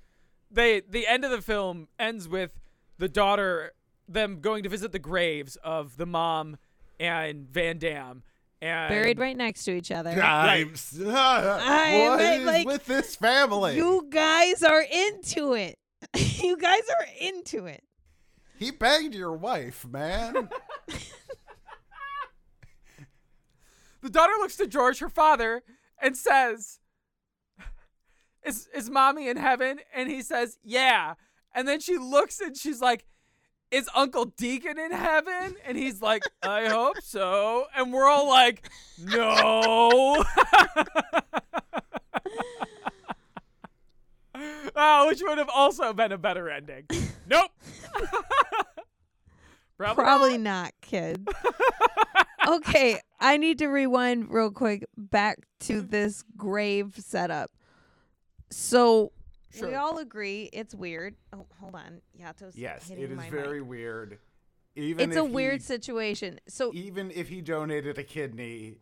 they 0.50 0.80
the 0.80 1.06
end 1.06 1.24
of 1.24 1.30
the 1.30 1.40
film 1.40 1.88
ends 1.98 2.28
with 2.28 2.60
the 2.98 3.08
daughter 3.08 3.72
them 4.06 4.40
going 4.40 4.62
to 4.64 4.68
visit 4.68 4.92
the 4.92 4.98
graves 4.98 5.56
of 5.64 5.96
the 5.96 6.04
mom 6.04 6.58
and 7.00 7.48
Van 7.48 7.78
Damme 7.78 8.22
and 8.62 8.90
Buried 8.90 9.18
right 9.18 9.36
next 9.36 9.64
to 9.64 9.72
each 9.72 9.90
other. 9.90 10.10
I'm 10.10 10.18
I- 10.20 10.64
what 12.08 12.20
I- 12.20 12.34
is 12.34 12.46
like, 12.46 12.66
with 12.66 12.86
this 12.86 13.16
family? 13.16 13.76
You 13.76 14.06
guys 14.08 14.62
are 14.62 14.82
into 14.82 15.54
it. 15.54 15.78
you 16.16 16.56
guys 16.56 16.82
are 16.98 17.06
into 17.20 17.66
it. 17.66 17.82
he 18.58 18.70
banged 18.70 19.14
your 19.14 19.32
wife, 19.32 19.84
man. 19.86 20.48
the 24.00 24.10
daughter 24.10 24.32
looks 24.38 24.56
to 24.56 24.66
George, 24.66 24.98
her 25.00 25.08
father, 25.08 25.62
and 26.00 26.16
says, 26.16 26.78
"Is 28.44 28.68
is 28.74 28.90
mommy 28.90 29.28
in 29.28 29.36
heaven?" 29.36 29.80
And 29.94 30.08
he 30.08 30.22
says, 30.22 30.58
"Yeah." 30.62 31.14
And 31.54 31.68
then 31.68 31.80
she 31.80 31.98
looks 31.98 32.40
and 32.40 32.56
she's 32.56 32.80
like, 32.80 33.04
"Is 33.72 33.88
Uncle 33.94 34.26
Deacon 34.26 34.78
in 34.78 34.92
heaven?" 34.92 35.56
And 35.64 35.76
he's 35.76 36.00
like, 36.00 36.22
"I 36.42 36.68
hope 36.68 37.00
so." 37.02 37.66
And 37.74 37.92
we're 37.92 38.08
all 38.08 38.28
like, 38.28 38.68
"No." 38.98 40.24
Oh, 44.76 45.06
which 45.08 45.22
would 45.22 45.38
have 45.38 45.50
also 45.52 45.92
been 45.92 46.12
a 46.12 46.18
better 46.18 46.48
ending. 46.48 46.86
Nope. 47.28 47.50
Probably, 49.78 50.04
Probably 50.04 50.38
not. 50.38 50.64
not, 50.64 50.72
kid. 50.80 51.28
okay, 52.48 53.00
I 53.18 53.36
need 53.36 53.58
to 53.58 53.66
rewind 53.66 54.30
real 54.30 54.50
quick 54.50 54.86
back 54.96 55.38
to 55.60 55.80
this 55.80 56.22
grave 56.36 56.94
setup. 56.98 57.50
So 58.50 59.12
we 59.60 59.74
all 59.74 59.98
agree 59.98 60.48
it's 60.52 60.74
weird. 60.74 61.14
Oh, 61.32 61.46
hold 61.60 61.74
on. 61.74 62.00
Yato's 62.18 62.56
yes, 62.56 62.88
hitting 62.88 63.04
it 63.04 63.10
is 63.10 63.16
my 63.16 63.30
very 63.30 63.60
mic. 63.60 63.68
weird. 63.68 64.18
Even 64.74 65.10
It's 65.10 65.18
a 65.18 65.24
if 65.24 65.30
weird 65.30 65.62
situation. 65.62 66.40
So 66.48 66.72
even 66.74 67.10
if 67.10 67.28
he 67.28 67.42
donated 67.42 67.98
a 67.98 68.04
kidney 68.04 68.78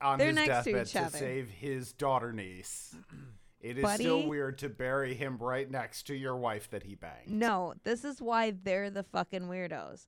on 0.00 0.18
his 0.18 0.34
next 0.34 0.64
to 0.64 0.72
deathbed 0.72 1.12
to, 1.12 1.16
save 1.16 1.50
his 1.50 1.92
daughter 1.92 2.32
niece, 2.32 2.96
it 3.60 3.78
is 3.78 3.88
still 3.92 4.26
weird 4.26 4.58
to 4.58 4.68
bury 4.68 5.14
him 5.14 5.38
right 5.38 5.70
next 5.70 6.04
to 6.08 6.14
your 6.14 6.36
wife 6.36 6.68
that 6.70 6.82
he 6.82 6.94
banged. 6.96 7.28
no, 7.30 7.74
this 7.84 8.04
is 8.04 8.20
why 8.20 8.50
they're 8.50 8.90
the 8.90 9.04
fucking 9.04 9.42
weirdos. 9.42 10.06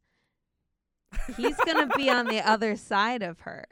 He's 1.37 1.57
gonna 1.57 1.89
be 1.97 2.09
on 2.11 2.27
the 2.27 2.41
other 2.49 2.75
side 2.75 3.23
of 3.23 3.41
her. 3.41 3.67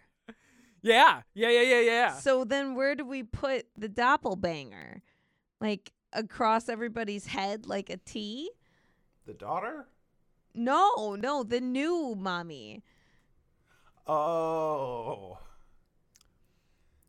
Yeah, 0.83 1.23
yeah, 1.35 1.51
yeah, 1.51 1.63
yeah, 1.63 1.81
yeah. 1.81 2.13
So 2.13 2.45
then 2.45 2.75
where 2.75 2.95
do 2.95 3.05
we 3.05 3.23
put 3.23 3.67
the 3.77 3.89
doppelbanger? 3.89 5.01
Like 5.61 5.93
across 6.13 6.69
everybody's 6.69 7.27
head 7.27 7.67
like 7.67 7.91
a 7.91 7.97
T? 7.97 8.51
The 9.27 9.35
daughter? 9.35 9.87
No, 10.55 11.15
no, 11.15 11.43
the 11.43 11.61
new 11.61 12.15
mommy. 12.19 12.83
Oh. 14.07 15.39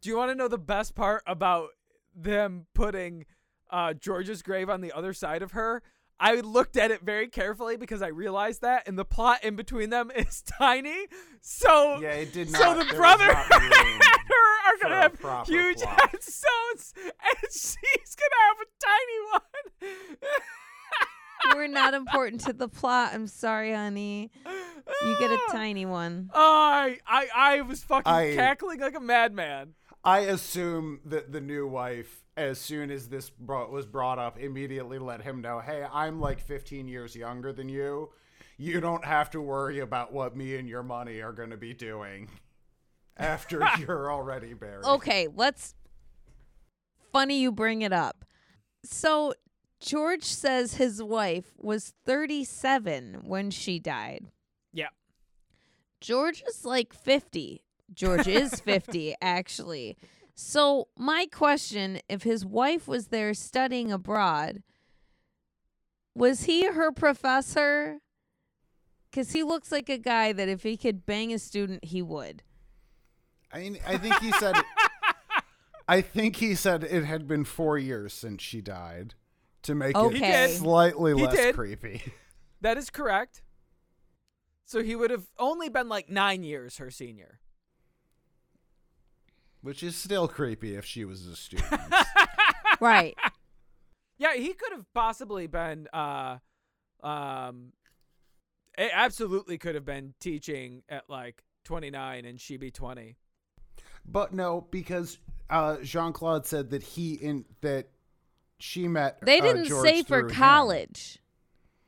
Do 0.02 0.10
you 0.10 0.18
want 0.18 0.32
to 0.32 0.36
know 0.36 0.48
the 0.48 0.58
best 0.58 0.96
part 0.96 1.24
about 1.26 1.70
them 2.16 2.66
putting 2.74 3.26
uh, 3.70 3.94
George's 3.94 4.42
grave 4.42 4.70
on 4.70 4.82
the 4.82 4.92
other 4.92 5.14
side 5.14 5.42
of 5.42 5.52
her? 5.52 5.82
I 6.20 6.36
looked 6.36 6.78
at 6.78 6.92
it 6.92 7.02
very 7.02 7.28
carefully 7.28 7.78
because 7.78 8.04
I 8.04 8.08
realized 8.10 8.62
that, 8.62 8.88
and 8.88 8.98
the 8.98 9.06
plot 9.06 9.44
in 9.44 9.56
between 9.56 9.90
them 9.90 10.12
is 10.16 10.44
tiny. 10.44 11.08
So, 11.42 12.00
Yeah, 12.00 12.12
it 12.12 12.32
did 12.34 12.50
so 12.52 12.76
the 12.76 12.84
there 12.84 12.86
was 12.86 12.94
brother 12.94 13.34
not 14.64 14.74
and 14.74 14.84
room 14.84 14.92
her 14.92 14.98
are 14.98 15.10
gonna 15.20 15.38
have 15.38 15.48
huge 15.48 15.78
plot. 15.82 16.10
headstones, 16.12 16.94
and 16.98 17.38
she's 17.52 18.16
gonna 18.16 18.42
have 18.48 18.58
a 18.62 18.66
tiny 18.86 19.20
one. 19.32 19.42
We're 21.56 21.68
not 21.68 21.94
important 21.94 22.42
to 22.46 22.54
the 22.54 22.68
plot. 22.68 23.12
I'm 23.14 23.28
sorry, 23.28 23.74
honey. 23.74 24.32
You 24.46 25.16
get 25.20 25.32
a 25.32 25.40
tiny 25.52 25.86
one. 25.86 26.30
I, 26.34 27.00
I, 27.08 27.28
I 27.36 27.62
was 27.62 27.84
fucking 27.84 28.12
I- 28.12 28.36
cackling 28.36 28.80
like 28.80 28.96
a 28.96 29.00
madman. 29.00 29.74
I 30.04 30.20
assume 30.22 31.00
that 31.06 31.32
the 31.32 31.42
new 31.42 31.68
wife, 31.68 32.24
as 32.36 32.60
soon 32.60 32.90
as 32.90 33.08
this 33.10 33.30
brought, 33.30 33.72
was 33.72 33.86
brought 33.86 34.18
up, 34.18 34.40
immediately 34.40 34.98
let 34.98 35.22
him 35.22 35.42
know, 35.42 35.60
"Hey, 35.60 35.86
I'm 35.92 36.20
like 36.20 36.40
15 36.40 36.88
years 36.88 37.16
younger 37.16 37.54
than 37.54 37.70
you. 37.70 38.10
You 38.58 38.80
don't 38.80 39.06
have 39.06 39.30
to 39.32 39.42
worry 39.42 39.78
about 39.80 40.12
what 40.12 40.36
me 40.36 40.56
and 40.56 40.68
your 40.68 40.82
money 40.82 41.22
are 41.22 41.34
going 41.34 41.52
to 41.52 41.58
be 41.58 41.76
doing 41.76 42.30
after 43.18 43.68
you're 43.80 44.12
already 44.12 44.54
buried." 44.54 44.86
Okay, 44.86 45.28
let's. 45.34 45.76
Funny 47.12 47.42
you 47.42 47.52
bring 47.52 47.82
it 47.82 47.92
up. 47.92 48.24
So, 48.86 49.34
George 49.82 50.24
says 50.24 50.76
his 50.76 51.04
wife 51.04 51.54
was 51.58 51.94
37 52.06 53.22
when 53.24 53.52
she 53.52 53.80
died. 53.80 54.28
Yeah. 54.72 54.90
George 56.00 56.42
is 56.48 56.64
like 56.64 56.94
50. 56.94 57.64
George 57.94 58.28
is 58.28 58.60
50, 58.66 59.16
actually. 59.22 59.98
So, 60.36 60.88
my 60.98 61.28
question 61.32 62.00
if 62.08 62.24
his 62.24 62.46
wife 62.46 62.88
was 62.88 63.08
there 63.08 63.34
studying 63.34 63.92
abroad, 63.92 64.64
was 66.16 66.44
he 66.44 66.66
her 66.68 66.92
professor? 66.92 68.00
Because 69.10 69.34
he 69.34 69.44
looks 69.44 69.72
like 69.72 69.90
a 69.90 69.98
guy 69.98 70.32
that 70.32 70.48
if 70.48 70.64
he 70.64 70.78
could 70.78 71.06
bang 71.06 71.34
a 71.34 71.40
student, 71.40 71.86
he 71.86 72.02
would. 72.02 72.44
I 73.54 73.60
mean, 73.60 73.80
I 73.86 73.98
think 73.98 74.16
he 74.20 74.32
said. 74.34 74.56
I 75.88 76.02
think 76.02 76.38
he 76.38 76.56
said 76.56 76.84
it 76.86 77.04
had 77.04 77.28
been 77.28 77.44
four 77.44 77.78
years 77.78 78.14
since 78.14 78.42
she 78.42 78.62
died 78.62 79.16
to 79.64 79.76
make 79.76 79.96
Okay. 79.96 80.46
it 80.46 80.52
slightly 80.58 81.14
He 81.16 81.26
less 81.26 81.36
did. 81.36 81.56
creepy. 81.56 82.02
That 82.62 82.78
is 82.78 82.90
correct. 82.90 83.42
So 84.66 84.82
he 84.82 84.96
would 84.96 85.10
have 85.12 85.26
only 85.38 85.68
been 85.68 85.90
like 85.90 86.10
nine 86.10 86.44
years 86.44 86.78
her 86.78 86.90
senior. 86.92 87.40
Which 89.62 89.84
is 89.84 89.96
still 89.96 90.28
creepy 90.28 90.76
if 90.76 90.86
she 90.86 91.06
was 91.06 91.26
a 91.28 91.36
student. 91.36 91.70
Right. 92.80 93.16
Yeah, 94.18 94.34
he 94.34 94.54
could 94.54 94.72
have 94.72 94.92
possibly 94.92 95.46
been. 95.46 95.88
Uh, 95.94 96.38
um, 97.04 97.74
it 98.76 98.90
absolutely 98.92 99.60
could 99.60 99.76
have 99.76 99.86
been 99.86 100.16
teaching 100.20 100.82
at 100.90 101.08
like 101.08 101.44
29 101.66 102.26
and 102.26 102.42
she 102.42 102.58
be 102.58 102.72
20. 102.72 103.18
But 104.06 104.34
no, 104.34 104.68
because 104.72 105.18
uh, 105.50 105.78
Jean 105.84 106.14
Claude 106.14 106.46
said 106.46 106.70
that 106.72 106.84
he 106.84 107.14
in 107.14 107.46
that 107.62 107.90
she 108.60 108.88
met. 108.88 109.20
They 109.22 109.40
uh, 109.40 109.44
didn't 109.44 109.66
George 109.66 109.88
say 109.88 110.04
for 110.04 110.22
through 110.22 110.30
him. 110.30 110.36
college. 110.36 111.20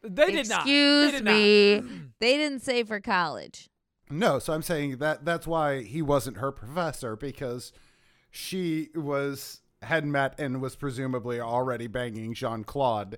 They 0.03 0.31
did 0.31 0.49
not. 0.49 0.61
Excuse 0.61 1.11
did 1.11 1.23
not. 1.23 1.33
me. 1.33 1.81
They 2.19 2.37
didn't 2.37 2.61
say 2.61 2.83
for 2.83 2.99
college. 2.99 3.69
No, 4.09 4.37
so 4.37 4.53
I'm 4.53 4.61
saying 4.61 4.97
that 4.97 5.25
that's 5.25 5.47
why 5.47 5.81
he 5.81 6.01
wasn't 6.01 6.37
her 6.37 6.51
professor 6.51 7.15
because 7.15 7.71
she 8.29 8.89
was 8.93 9.61
had 9.81 10.05
met 10.05 10.39
and 10.39 10.61
was 10.61 10.75
presumably 10.75 11.39
already 11.39 11.87
banging 11.87 12.33
Jean 12.33 12.63
Claude, 12.63 13.17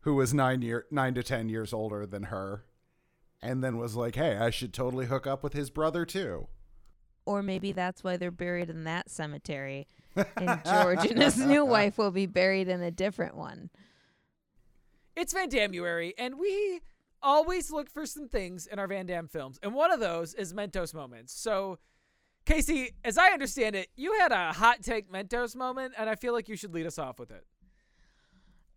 who 0.00 0.14
was 0.14 0.32
nine 0.32 0.62
year 0.62 0.86
nine 0.90 1.14
to 1.14 1.22
ten 1.22 1.48
years 1.48 1.72
older 1.72 2.06
than 2.06 2.24
her, 2.24 2.64
and 3.42 3.64
then 3.64 3.78
was 3.78 3.96
like, 3.96 4.14
"Hey, 4.14 4.36
I 4.36 4.50
should 4.50 4.72
totally 4.72 5.06
hook 5.06 5.26
up 5.26 5.42
with 5.42 5.54
his 5.54 5.70
brother 5.70 6.06
too." 6.06 6.46
Or 7.30 7.44
maybe 7.44 7.70
that's 7.70 8.02
why 8.02 8.16
they're 8.16 8.32
buried 8.32 8.70
in 8.70 8.82
that 8.84 9.08
cemetery. 9.08 9.86
And 10.36 10.60
George 10.64 11.06
and 11.06 11.22
his 11.22 11.38
new 11.38 11.64
wife 11.64 11.96
will 11.96 12.10
be 12.10 12.26
buried 12.26 12.66
in 12.66 12.82
a 12.82 12.90
different 12.90 13.36
one. 13.36 13.70
It's 15.14 15.32
Van 15.32 15.48
Dammeuary, 15.48 16.12
and 16.18 16.36
we 16.36 16.80
always 17.22 17.70
look 17.70 17.88
for 17.88 18.04
some 18.06 18.28
things 18.28 18.66
in 18.66 18.80
our 18.80 18.88
Van 18.88 19.06
Damme 19.06 19.28
films, 19.28 19.60
and 19.62 19.72
one 19.72 19.92
of 19.92 20.00
those 20.00 20.34
is 20.34 20.52
Mentos 20.52 20.92
moments. 20.92 21.32
So, 21.32 21.78
Casey, 22.44 22.90
as 23.04 23.16
I 23.16 23.28
understand 23.28 23.76
it, 23.76 23.88
you 23.94 24.18
had 24.18 24.32
a 24.32 24.52
hot 24.52 24.82
take 24.82 25.12
Mentos 25.12 25.54
moment, 25.54 25.94
and 25.96 26.10
I 26.10 26.16
feel 26.16 26.32
like 26.32 26.48
you 26.48 26.56
should 26.56 26.74
lead 26.74 26.86
us 26.86 26.98
off 26.98 27.20
with 27.20 27.30
it. 27.30 27.46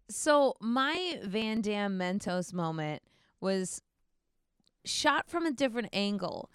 So 0.10 0.54
my 0.60 1.20
Van 1.24 1.62
Damme 1.62 1.98
Mentos 1.98 2.54
moment 2.54 3.02
was 3.42 3.82
shot 4.86 5.28
from 5.28 5.48
a 5.48 5.52
different 5.52 5.90
angle. 5.92 6.52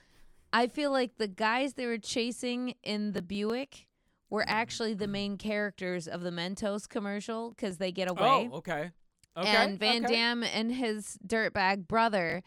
I 0.53 0.67
feel 0.67 0.91
like 0.91 1.19
the 1.19 1.29
guys 1.29 1.75
they 1.75 1.87
were 1.87 1.99
chasing 1.99 2.75
in 2.83 3.13
the 3.13 3.23
Buick 3.23 3.87
were 4.31 4.45
actually 4.47 4.95
the 4.95 5.07
main 5.07 5.37
characters 5.37 6.07
of 6.07 6.23
the 6.23 6.31
Mentos 6.31 6.89
commercial 6.89 7.51
because 7.51 7.79
they 7.79 7.93
get 7.93 8.11
away. 8.11 8.49
Oh, 8.53 8.59
okay. 8.59 8.91
Okay. 9.37 9.49
and 9.49 9.79
Van 9.79 10.05
okay. 10.05 10.15
Damme 10.15 10.43
and 10.43 10.73
his 10.73 11.19
dirtbag 11.27 11.87
brother 11.87 12.43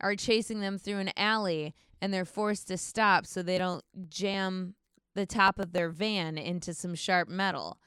are 0.00 0.14
chasing 0.14 0.60
them 0.60 0.78
through 0.78 0.98
an 0.98 1.10
alley 1.16 1.74
and 2.00 2.12
they're 2.12 2.26
forced 2.26 2.68
to 2.68 2.76
stop 2.76 3.26
so 3.26 3.42
they 3.42 3.56
don't 3.56 3.82
jam 4.08 4.74
the 5.14 5.24
top 5.24 5.58
of 5.58 5.72
their 5.72 5.88
van 5.88 6.36
into 6.36 6.74
some 6.74 6.94
sharp 6.94 7.28
metal. 7.28 7.78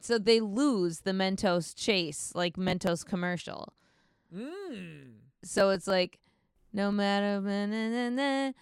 So 0.00 0.18
they 0.18 0.40
lose 0.40 1.00
the 1.00 1.12
Mentos 1.12 1.74
chase, 1.74 2.32
like 2.34 2.56
Mentos 2.56 3.06
commercial. 3.06 3.72
Mm. 4.34 5.12
So 5.42 5.70
it's 5.70 5.86
like, 5.86 6.18
no 6.72 6.92
matter 6.92 7.40
na, 7.40 7.66
na, 7.66 7.88
na, 7.88 8.08
na, 8.10 8.52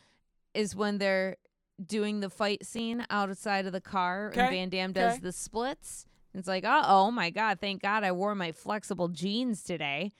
is 0.56 0.74
when 0.74 0.98
they're 0.98 1.36
doing 1.84 2.20
the 2.20 2.30
fight 2.30 2.64
scene 2.64 3.04
outside 3.10 3.66
of 3.66 3.72
the 3.72 3.80
car 3.80 4.28
and 4.34 4.50
Van 4.50 4.68
Damme 4.70 4.92
does 4.92 5.20
the 5.20 5.32
splits. 5.32 6.06
It's 6.34 6.48
like, 6.48 6.64
oh, 6.66 6.82
oh 6.84 7.10
my 7.10 7.30
God, 7.30 7.58
thank 7.60 7.82
God 7.82 8.02
I 8.04 8.12
wore 8.12 8.34
my 8.34 8.52
flexible 8.52 9.08
jeans 9.08 9.62
today. 9.62 10.12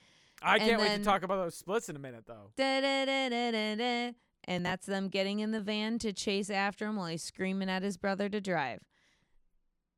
I 0.43 0.55
And 0.57 0.62
can't 0.64 0.80
wait 0.80 0.89
then- 0.89 0.99
to 1.01 1.05
talk 1.05 1.22
about 1.22 1.37
those 1.37 1.55
splits 1.55 1.89
in 1.89 1.97
a 1.97 1.99
minute, 1.99 2.24
though. 2.26 2.51
Da, 2.57 2.80
da, 2.80 3.05
da, 3.07 3.28
da, 3.28 3.51
da, 3.51 3.74
da. 3.76 4.12
And 4.45 4.64
that's 4.64 4.87
them 4.87 5.09
getting 5.09 5.41
in 5.41 5.51
the 5.51 5.61
van 5.61 5.99
to 6.01 6.12
chase 6.12 6.51
after 6.51 6.87
him 6.87 6.97
while 6.97 7.07
he's 7.09 7.22
screaming 7.22 7.68
at 7.68 7.82
his 7.82 7.97
brother 7.97 8.28
to 8.28 8.41
drive. 8.41 8.80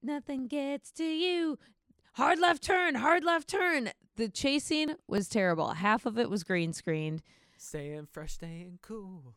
Nothing 0.02 0.46
gets 0.46 0.90
to 0.92 1.04
you. 1.04 1.58
Hard 2.14 2.38
left 2.38 2.62
turn, 2.62 2.94
hard 2.96 3.24
left 3.24 3.48
turn. 3.48 3.90
The 4.16 4.28
chasing 4.28 4.94
was 5.06 5.28
terrible. 5.28 5.70
Half 5.74 6.06
of 6.06 6.18
it 6.18 6.30
was 6.30 6.44
green 6.44 6.72
screened. 6.72 7.22
Staying 7.56 8.06
fresh, 8.10 8.32
staying 8.34 8.78
cool. 8.82 9.34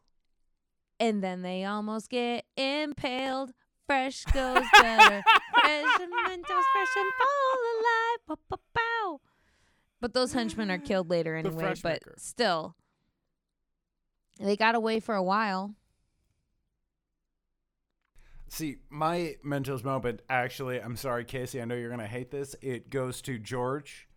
And 1.01 1.23
then 1.23 1.41
they 1.41 1.65
almost 1.65 2.11
get 2.11 2.45
impaled. 2.55 3.53
Fresh 3.87 4.23
goes 4.25 4.63
better. 4.79 5.23
fresh 5.51 5.99
and 5.99 6.13
Mentos, 6.13 6.63
fresh 6.73 6.95
and 6.95 7.11
full 7.17 7.57
alive. 7.73 8.39
Pow, 8.49 8.57
pow. 8.75 9.21
But 9.99 10.13
those 10.13 10.33
henchmen 10.33 10.69
are 10.69 10.77
killed 10.77 11.09
later 11.09 11.35
anyway. 11.35 11.73
But 11.81 12.05
maker. 12.05 12.13
still, 12.17 12.75
they 14.39 14.55
got 14.55 14.75
away 14.75 14.99
for 14.99 15.15
a 15.15 15.23
while. 15.23 15.73
See, 18.47 18.77
my 18.91 19.37
Mentos 19.43 19.83
moment, 19.83 20.21
actually, 20.29 20.79
I'm 20.79 20.97
sorry, 20.97 21.25
Casey, 21.25 21.59
I 21.61 21.65
know 21.65 21.73
you're 21.73 21.89
going 21.89 21.99
to 21.99 22.05
hate 22.05 22.29
this. 22.29 22.55
It 22.61 22.91
goes 22.91 23.23
to 23.23 23.39
George. 23.39 24.07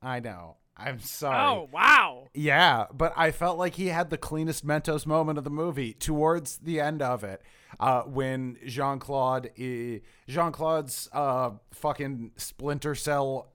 I 0.00 0.20
know. 0.20 0.56
I'm 0.76 0.98
sorry. 0.98 1.36
Oh, 1.56 1.68
wow. 1.72 2.28
Yeah, 2.34 2.86
but 2.92 3.12
I 3.16 3.30
felt 3.30 3.58
like 3.58 3.76
he 3.76 3.88
had 3.88 4.10
the 4.10 4.18
cleanest 4.18 4.66
Mentos 4.66 5.06
moment 5.06 5.38
of 5.38 5.44
the 5.44 5.50
movie 5.50 5.92
towards 5.92 6.58
the 6.58 6.80
end 6.80 7.00
of 7.00 7.22
it, 7.22 7.42
uh, 7.78 8.02
when 8.02 8.58
Jean 8.66 8.98
Claude, 8.98 9.50
Jean 9.56 10.52
Claude's 10.52 11.08
uh, 11.12 11.50
fucking 11.70 12.32
Splinter 12.36 12.94
Cell 12.94 13.52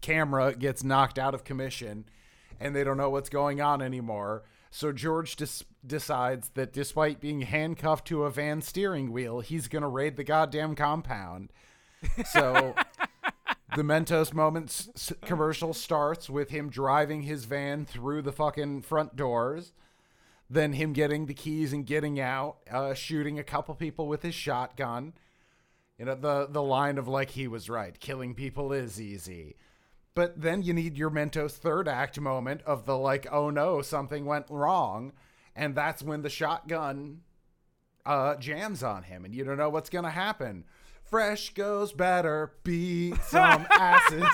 camera 0.00 0.54
gets 0.54 0.82
knocked 0.84 1.18
out 1.18 1.34
of 1.34 1.44
commission, 1.44 2.06
and 2.60 2.74
they 2.74 2.84
don't 2.84 2.96
know 2.96 3.10
what's 3.10 3.28
going 3.30 3.60
on 3.60 3.80
anymore. 3.80 4.44
So 4.70 4.90
George 4.92 5.36
dis- 5.36 5.62
decides 5.86 6.48
that 6.50 6.72
despite 6.72 7.20
being 7.20 7.42
handcuffed 7.42 8.06
to 8.08 8.24
a 8.24 8.30
van 8.30 8.60
steering 8.60 9.12
wheel, 9.12 9.40
he's 9.40 9.68
gonna 9.68 9.88
raid 9.88 10.16
the 10.16 10.24
goddamn 10.24 10.74
compound. 10.74 11.52
So 12.26 12.74
the 13.76 13.82
Mentos 13.82 14.32
Moments 14.32 15.12
commercial 15.22 15.74
starts 15.74 16.30
with 16.30 16.50
him 16.50 16.70
driving 16.70 17.22
his 17.22 17.44
van 17.44 17.84
through 17.84 18.22
the 18.22 18.32
fucking 18.32 18.82
front 18.82 19.16
doors, 19.16 19.72
then 20.48 20.74
him 20.74 20.92
getting 20.92 21.26
the 21.26 21.34
keys 21.34 21.72
and 21.72 21.86
getting 21.86 22.20
out, 22.20 22.58
uh, 22.70 22.94
shooting 22.94 23.38
a 23.38 23.44
couple 23.44 23.74
people 23.74 24.06
with 24.06 24.22
his 24.22 24.34
shotgun. 24.34 25.14
You 25.98 26.06
know 26.06 26.14
the 26.14 26.46
the 26.50 26.62
line 26.62 26.98
of 26.98 27.08
like 27.08 27.30
he 27.30 27.46
was 27.46 27.70
right, 27.70 27.98
killing 27.98 28.34
people 28.34 28.72
is 28.72 29.00
easy. 29.00 29.56
But 30.14 30.40
then 30.40 30.62
you 30.62 30.72
need 30.72 30.96
your 30.96 31.10
Mentos 31.10 31.52
third 31.52 31.88
act 31.88 32.20
moment 32.20 32.62
of 32.62 32.86
the 32.86 32.96
like, 32.96 33.26
oh 33.32 33.50
no, 33.50 33.82
something 33.82 34.24
went 34.24 34.46
wrong, 34.48 35.12
and 35.56 35.74
that's 35.74 36.02
when 36.02 36.22
the 36.22 36.30
shotgun 36.30 37.22
uh, 38.06 38.36
jams 38.36 38.82
on 38.82 39.04
him, 39.04 39.24
and 39.24 39.34
you 39.34 39.44
don't 39.44 39.56
know 39.56 39.70
what's 39.70 39.90
gonna 39.90 40.10
happen. 40.10 40.64
Fresh 41.10 41.54
goes 41.54 41.92
better, 41.92 42.52
beat 42.64 43.16
some 43.24 43.66
asses, 43.70 44.26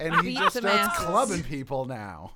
and 0.00 0.14
he 0.16 0.22
Beat 0.28 0.38
just 0.38 0.54
some 0.54 0.62
starts 0.62 0.88
asses. 0.94 1.04
clubbing 1.04 1.42
people 1.42 1.84
now. 1.86 2.32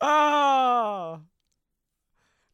Oh. 0.00 1.20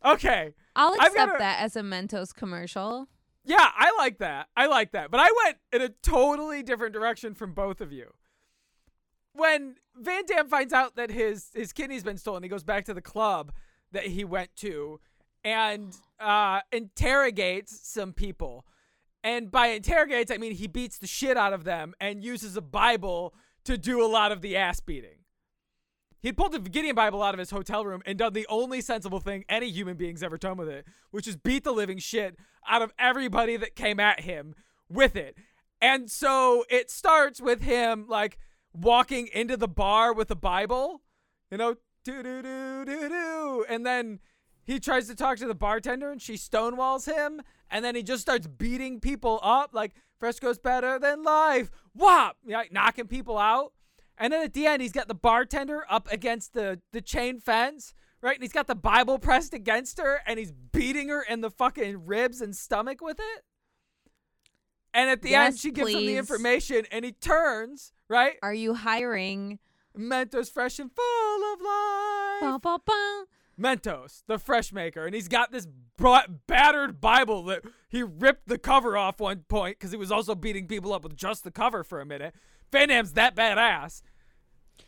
Okay. 0.05 0.55
I'll 0.77 0.93
I've 1.01 1.09
accept 1.13 1.17
gotta- 1.17 1.39
that 1.39 1.61
as 1.61 1.77
a 1.77 1.81
Mentos 1.81 2.35
commercial. 2.35 3.09
Yeah, 3.45 3.57
I 3.77 3.93
like 3.99 4.19
that. 4.19 4.49
I 4.57 4.67
like 4.67 4.93
that. 4.93 5.11
But 5.11 5.19
I 5.21 5.29
went 5.45 5.57
in 5.73 5.83
a 5.83 5.89
totally 5.89 6.63
different 6.63 6.93
direction 6.93 7.35
from 7.35 7.53
both 7.55 7.81
of 7.81 7.93
you. 7.93 8.13
When 9.33 9.75
Van 9.97 10.25
Damme 10.27 10.49
finds 10.49 10.73
out 10.73 10.95
that 10.97 11.11
his 11.11 11.49
his 11.55 11.73
kidney's 11.73 12.05
been 12.05 12.19
stolen, 12.19 12.43
he 12.45 12.49
goes 12.49 12.63
back 12.63 12.85
to 12.85 12.95
the 12.95 13.03
club 13.03 13.53
that 13.91 14.07
he 14.07 14.25
went 14.25 14.55
to 14.57 15.01
and 15.45 15.97
uh, 16.21 16.61
interrogates 16.71 17.89
some 17.89 18.13
people. 18.13 18.65
And 19.25 19.51
by 19.51 19.69
interrogates, 19.69 20.31
I 20.31 20.39
mean 20.39 20.53
he 20.53 20.67
beats 20.67 20.99
the 20.99 21.07
shit 21.07 21.37
out 21.37 21.53
of 21.53 21.65
them 21.65 21.95
and 22.01 22.25
uses 22.25 22.57
a 22.57 22.61
Bible 22.63 23.35
to 23.65 23.79
do 23.79 24.05
a 24.05 24.09
lot 24.09 24.33
of 24.33 24.41
the 24.41 24.57
ass 24.57 24.81
beating. 24.81 25.19
He 26.21 26.33
pulled 26.33 26.53
the 26.53 26.61
Gideon 26.61 26.95
Bible 26.95 27.23
out 27.23 27.35
of 27.35 27.41
his 27.41 27.51
hotel 27.51 27.85
room 27.85 28.01
and 28.07 28.17
done 28.17 28.33
the 28.33 28.47
only 28.49 28.81
sensible 28.81 29.19
thing 29.19 29.45
any 29.49 29.71
human 29.71 29.97
being's 29.97 30.23
ever 30.23 30.39
done 30.39 30.57
with 30.57 30.69
it, 30.69 30.87
which 31.11 31.27
is 31.27 31.37
beat 31.37 31.65
the 31.65 31.73
living 31.73 31.99
shit 31.99 32.37
out 32.69 32.81
of 32.81 32.93
everybody 32.97 33.57
that 33.57 33.75
came 33.75 33.99
at 33.99 34.21
him 34.21 34.55
with 34.89 35.17
it. 35.17 35.37
And 35.81 36.09
so 36.09 36.65
it 36.71 36.93
starts 36.93 37.41
with 37.41 37.63
him 37.63 38.07
like 38.09 38.39
walking 38.73 39.29
into 39.33 39.57
the 39.57 39.67
bar 39.67 40.13
with 40.13 40.31
a 40.31 40.37
Bible, 40.37 41.03
you 41.51 41.59
know, 41.59 41.75
do 42.05 42.23
do 42.23 42.41
do 42.41 42.85
do 42.85 43.09
do, 43.09 43.65
and 43.69 43.85
then 43.85 44.21
he 44.65 44.79
tries 44.79 45.09
to 45.09 45.15
talk 45.15 45.39
to 45.39 45.47
the 45.47 45.55
bartender 45.55 46.11
and 46.11 46.21
she 46.21 46.35
stonewalls 46.35 47.07
him, 47.13 47.43
and 47.71 47.85
then 47.85 47.95
he 47.95 48.03
just 48.03 48.23
starts 48.23 48.47
beating 48.47 49.01
people 49.01 49.41
up 49.43 49.71
like 49.73 49.93
Fresco's 50.19 50.59
better 50.59 50.99
than 50.99 51.23
life. 51.23 51.71
Whop! 51.95 52.37
Like, 52.47 52.73
knocking 52.73 53.07
people 53.09 53.39
out. 53.39 53.73
And 54.19 54.33
then 54.33 54.45
at 54.45 54.55
the 54.55 54.67
end, 54.67 54.83
he's 54.83 54.93
got 54.93 55.09
the 55.09 55.15
bartender 55.15 55.85
up 55.91 56.07
against 56.13 56.53
the, 56.53 56.81
the 56.93 57.01
chain 57.01 57.41
fence, 57.41 57.95
right? 58.21 58.35
And 58.35 58.43
he's 58.43 58.53
got 58.53 58.67
the 58.67 58.75
Bible 58.75 59.19
pressed 59.19 59.53
against 59.53 59.99
her, 59.99 60.21
and 60.27 60.39
he's 60.39 60.53
beating 60.53 61.09
her 61.09 61.23
in 61.23 61.41
the 61.41 61.51
fucking 61.51 62.07
ribs 62.07 62.41
and 62.41 62.55
stomach 62.55 63.01
with 63.01 63.19
it. 63.19 63.45
And 64.95 65.09
at 65.09 65.23
the 65.23 65.35
end, 65.35 65.59
she 65.59 65.71
gives 65.71 65.93
him 65.93 66.07
the 66.07 66.19
information, 66.19 66.85
and 66.93 67.05
he 67.05 67.13
turns, 67.13 67.93
right? 68.09 68.35
Are 68.43 68.55
you 68.55 68.75
hiring? 68.75 69.59
Mentos 69.99 70.53
fresh 70.53 70.79
and 70.79 70.91
full 70.95 71.53
of 71.53 71.61
life. 71.61 72.41
Ba, 72.41 72.59
ba, 72.63 72.79
ba. 72.85 73.25
Mentos, 73.61 74.23
the 74.27 74.39
fresh 74.39 74.73
maker, 74.73 75.05
and 75.07 75.15
he's 75.15 75.29
got 75.29 75.53
this 75.53 75.67
bra- 75.97 76.27
battered 76.47 77.01
Bible 77.01 77.45
that 77.45 77.63
he 77.89 78.03
ripped 78.03 78.49
the 78.49 78.59
cover 78.59 78.97
off 78.97 79.21
one 79.21 79.45
point 79.49 79.79
because 79.79 79.91
he 79.91 79.97
was 79.97 80.11
also 80.11 80.35
beating 80.35 80.67
people 80.67 80.93
up 80.93 81.03
with 81.05 81.17
just 81.17 81.45
the 81.45 81.51
cover 81.51 81.85
for 81.85 82.01
a 82.01 82.07
minute. 82.07 82.35
Van 82.71 82.89
Damme's 82.89 83.13
that 83.13 83.37
badass. 83.37 84.03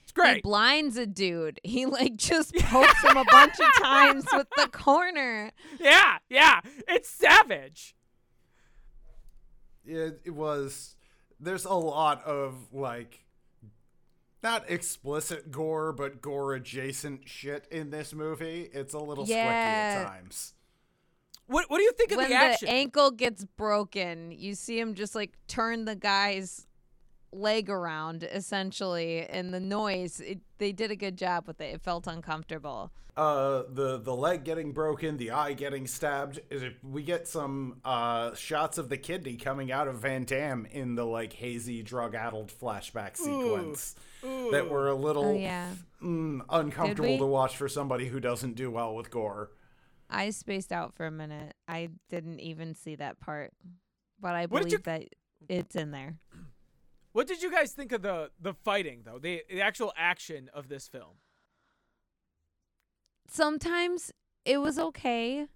It's 0.03 0.12
great. 0.12 0.27
He 0.27 0.33
great. 0.35 0.43
blinds 0.45 0.97
a 0.97 1.07
dude. 1.07 1.61
He 1.62 1.87
like 1.87 2.17
just 2.17 2.55
pokes 2.59 3.03
him 3.03 3.17
a 3.17 3.25
bunch 3.31 3.55
of 3.61 3.83
times 3.83 4.25
with 4.33 4.49
the 4.57 4.69
corner. 4.69 5.51
yeah, 5.79 6.19
yeah, 6.29 6.61
it's 6.89 7.09
savage. 7.11 7.95
it, 9.85 10.21
it 10.25 10.31
was 10.31 10.97
there's 11.41 11.65
a 11.65 11.75
lot 11.75 12.25
of 12.25 12.55
like 12.73 13.24
not 14.45 14.70
explicit 14.70 15.51
gore, 15.51 15.92
but 15.92 16.20
gore 16.20 16.55
adjacent 16.55 17.28
shit 17.28 17.66
in 17.72 17.90
this 17.90 18.14
movie. 18.14 18.70
It's 18.72 18.95
a 18.95 18.99
little 18.99 19.26
squicky 19.26 19.34
at 19.34 20.07
times. 20.07 20.55
What 21.47 21.68
What 21.68 21.78
do 21.78 21.82
you 21.84 21.92
think 21.92 22.12
of 22.12 22.18
when 22.18 22.30
the 22.30 22.36
action? 22.36 22.68
ankle 22.68 23.11
gets 23.11 23.45
broken, 23.45 24.30
you 24.30 24.55
see 24.55 24.78
him 24.78 24.95
just 24.95 25.14
like 25.14 25.32
turn 25.49 25.84
the 25.84 25.97
guy's 25.97 26.66
leg 27.35 27.68
around 27.68 28.22
essentially, 28.24 29.26
and 29.26 29.53
the 29.53 29.61
noise. 29.61 30.20
It, 30.20 30.41
they 30.59 30.72
did 30.72 30.91
a 30.91 30.97
good 30.97 31.16
job 31.18 31.47
with 31.47 31.61
it. 31.61 31.74
It 31.74 31.82
felt 31.82 32.07
uncomfortable. 32.07 32.93
Uh, 33.16 33.62
the 33.68 33.99
the 33.99 34.14
leg 34.14 34.43
getting 34.45 34.72
broken, 34.72 35.16
the 35.18 35.30
eye 35.30 35.53
getting 35.53 35.87
stabbed. 35.87 36.41
Is 36.51 36.62
it, 36.64 36.76
we 36.82 37.03
get 37.03 37.28
some 37.28 37.80
uh 37.85 38.35
shots 38.35 38.76
of 38.76 38.89
the 38.89 38.97
kidney 38.97 39.37
coming 39.37 39.70
out 39.70 39.87
of 39.87 39.99
Van 40.01 40.24
Damme 40.24 40.66
in 40.72 40.97
the 40.97 41.05
like 41.07 41.32
hazy 41.32 41.82
drug-addled 41.82 42.51
flashback 42.51 43.16
sequence 43.16 43.95
that 44.22 44.68
were 44.68 44.89
a 44.89 44.95
little 44.97 45.26
Oh 45.26 45.35
yeah, 45.39 45.70
mm, 46.03 46.41
uncomfortable 46.49 47.18
to 47.18 47.26
watch 47.26 47.57
for 47.57 47.68
somebody 47.68 48.07
who 48.07 48.18
doesn't 48.18 48.55
do 48.57 48.70
well 48.70 48.97
with 48.97 49.11
gore. 49.11 49.51
I 50.11 50.30
spaced 50.30 50.72
out 50.72 50.95
for 50.95 51.07
a 51.07 51.11
minute. 51.12 51.55
I 51.68 51.91
didn't 52.11 52.41
even 52.41 52.74
see 52.74 52.97
that 52.97 53.20
part, 53.20 53.53
but 54.20 54.35
I 54.35 54.47
What 54.47 54.64
did 54.64 54.72
you- 54.72 54.78
believe 54.78 55.09
that 55.09 55.09
it's 55.49 55.76
in 55.76 55.93
there. 55.93 56.16
What 57.15 57.29
did 57.29 57.43
you 57.43 57.51
guys 57.51 57.71
think 57.73 57.93
of 57.93 58.03
the 58.03 58.31
the 58.41 58.53
fighting 58.53 59.03
though? 59.05 59.19
The, 59.19 59.43
the 59.49 59.62
actual 59.62 59.93
action 59.97 60.51
of 60.53 60.69
this 60.69 60.89
film. 60.89 61.21
Sometimes 63.29 64.12
it 64.45 64.59
was 64.59 64.79
okay. 64.79 65.47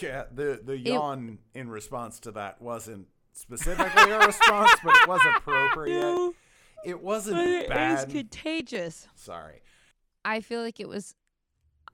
Yeah, 0.00 0.24
the 0.32 0.58
the 0.64 0.76
yawn 0.78 1.38
in 1.54 1.68
response 1.68 2.18
to 2.20 2.32
that 2.32 2.62
wasn't 2.62 3.08
specifically 3.34 4.10
a 4.10 4.26
response, 4.26 4.72
but 4.82 4.96
it 4.96 5.08
was 5.08 5.20
appropriate. 5.36 6.32
It 6.84 7.00
wasn't 7.00 7.38
It 7.38 7.70
was 7.70 8.06
contagious. 8.06 9.06
Sorry. 9.14 9.62
I 10.24 10.40
feel 10.40 10.62
like 10.62 10.80
it 10.80 10.88
was 10.88 11.14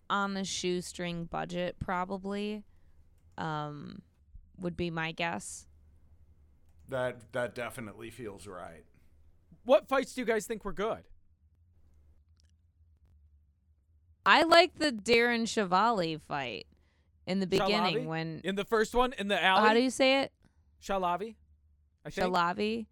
on 0.09 0.33
the 0.33 0.45
shoestring 0.45 1.27
budget, 1.27 1.77
probably. 1.79 2.65
Um, 3.37 4.01
would 4.59 4.79
be 4.79 4.91
my 4.91 5.13
guess. 5.13 5.68
That 6.89 7.33
that 7.33 7.55
definitely 7.55 8.11
feels 8.11 8.47
right. 8.47 8.85
What 9.65 9.89
fights 9.89 10.15
do 10.15 10.21
you 10.23 10.27
guys 10.27 10.47
think 10.47 10.65
were 10.65 10.73
good? 10.73 11.05
I 14.25 14.43
like 14.43 14.79
the 14.79 14.93
Darren 14.93 15.43
Chevali 15.43 16.21
fight 16.21 16.67
in 17.27 17.41
the 17.41 17.47
beginning 17.47 18.01
Shahlavi? 18.05 18.07
when. 18.07 18.41
In 18.45 18.55
the 18.57 18.65
first 18.65 18.95
one, 18.95 19.13
in 19.19 19.29
the 19.29 19.43
alley, 19.43 19.67
How 19.67 19.75
do 19.75 19.81
you 19.81 19.91
say 19.91 20.23
it? 20.23 20.33
Shahlavi, 20.83 21.35
I 22.05 22.11
think. 22.11 22.35
Shahlavi. 22.35 22.87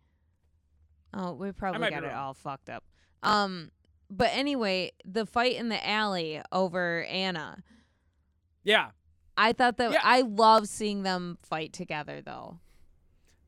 Oh, 1.15 1.33
we 1.33 1.53
probably 1.53 1.89
got 1.91 2.05
it 2.05 2.13
all 2.13 2.35
fucked 2.35 2.69
up. 2.69 2.85
Um, 3.23 3.71
but 4.11 4.31
anyway, 4.33 4.93
the 5.05 5.25
fight 5.27 5.57
in 5.57 5.69
the 5.69 5.87
alley 5.89 6.41
over 6.53 7.05
Anna. 7.05 7.63
yeah, 8.65 8.91
I 9.37 9.53
thought 9.53 9.77
that 9.79 9.93
Yeah. 9.93 10.01
I 10.03 10.23
love 10.23 10.69
seeing 10.69 11.03
them 11.03 11.39
fight 11.43 11.73
together 11.73 12.21
though. 12.23 12.61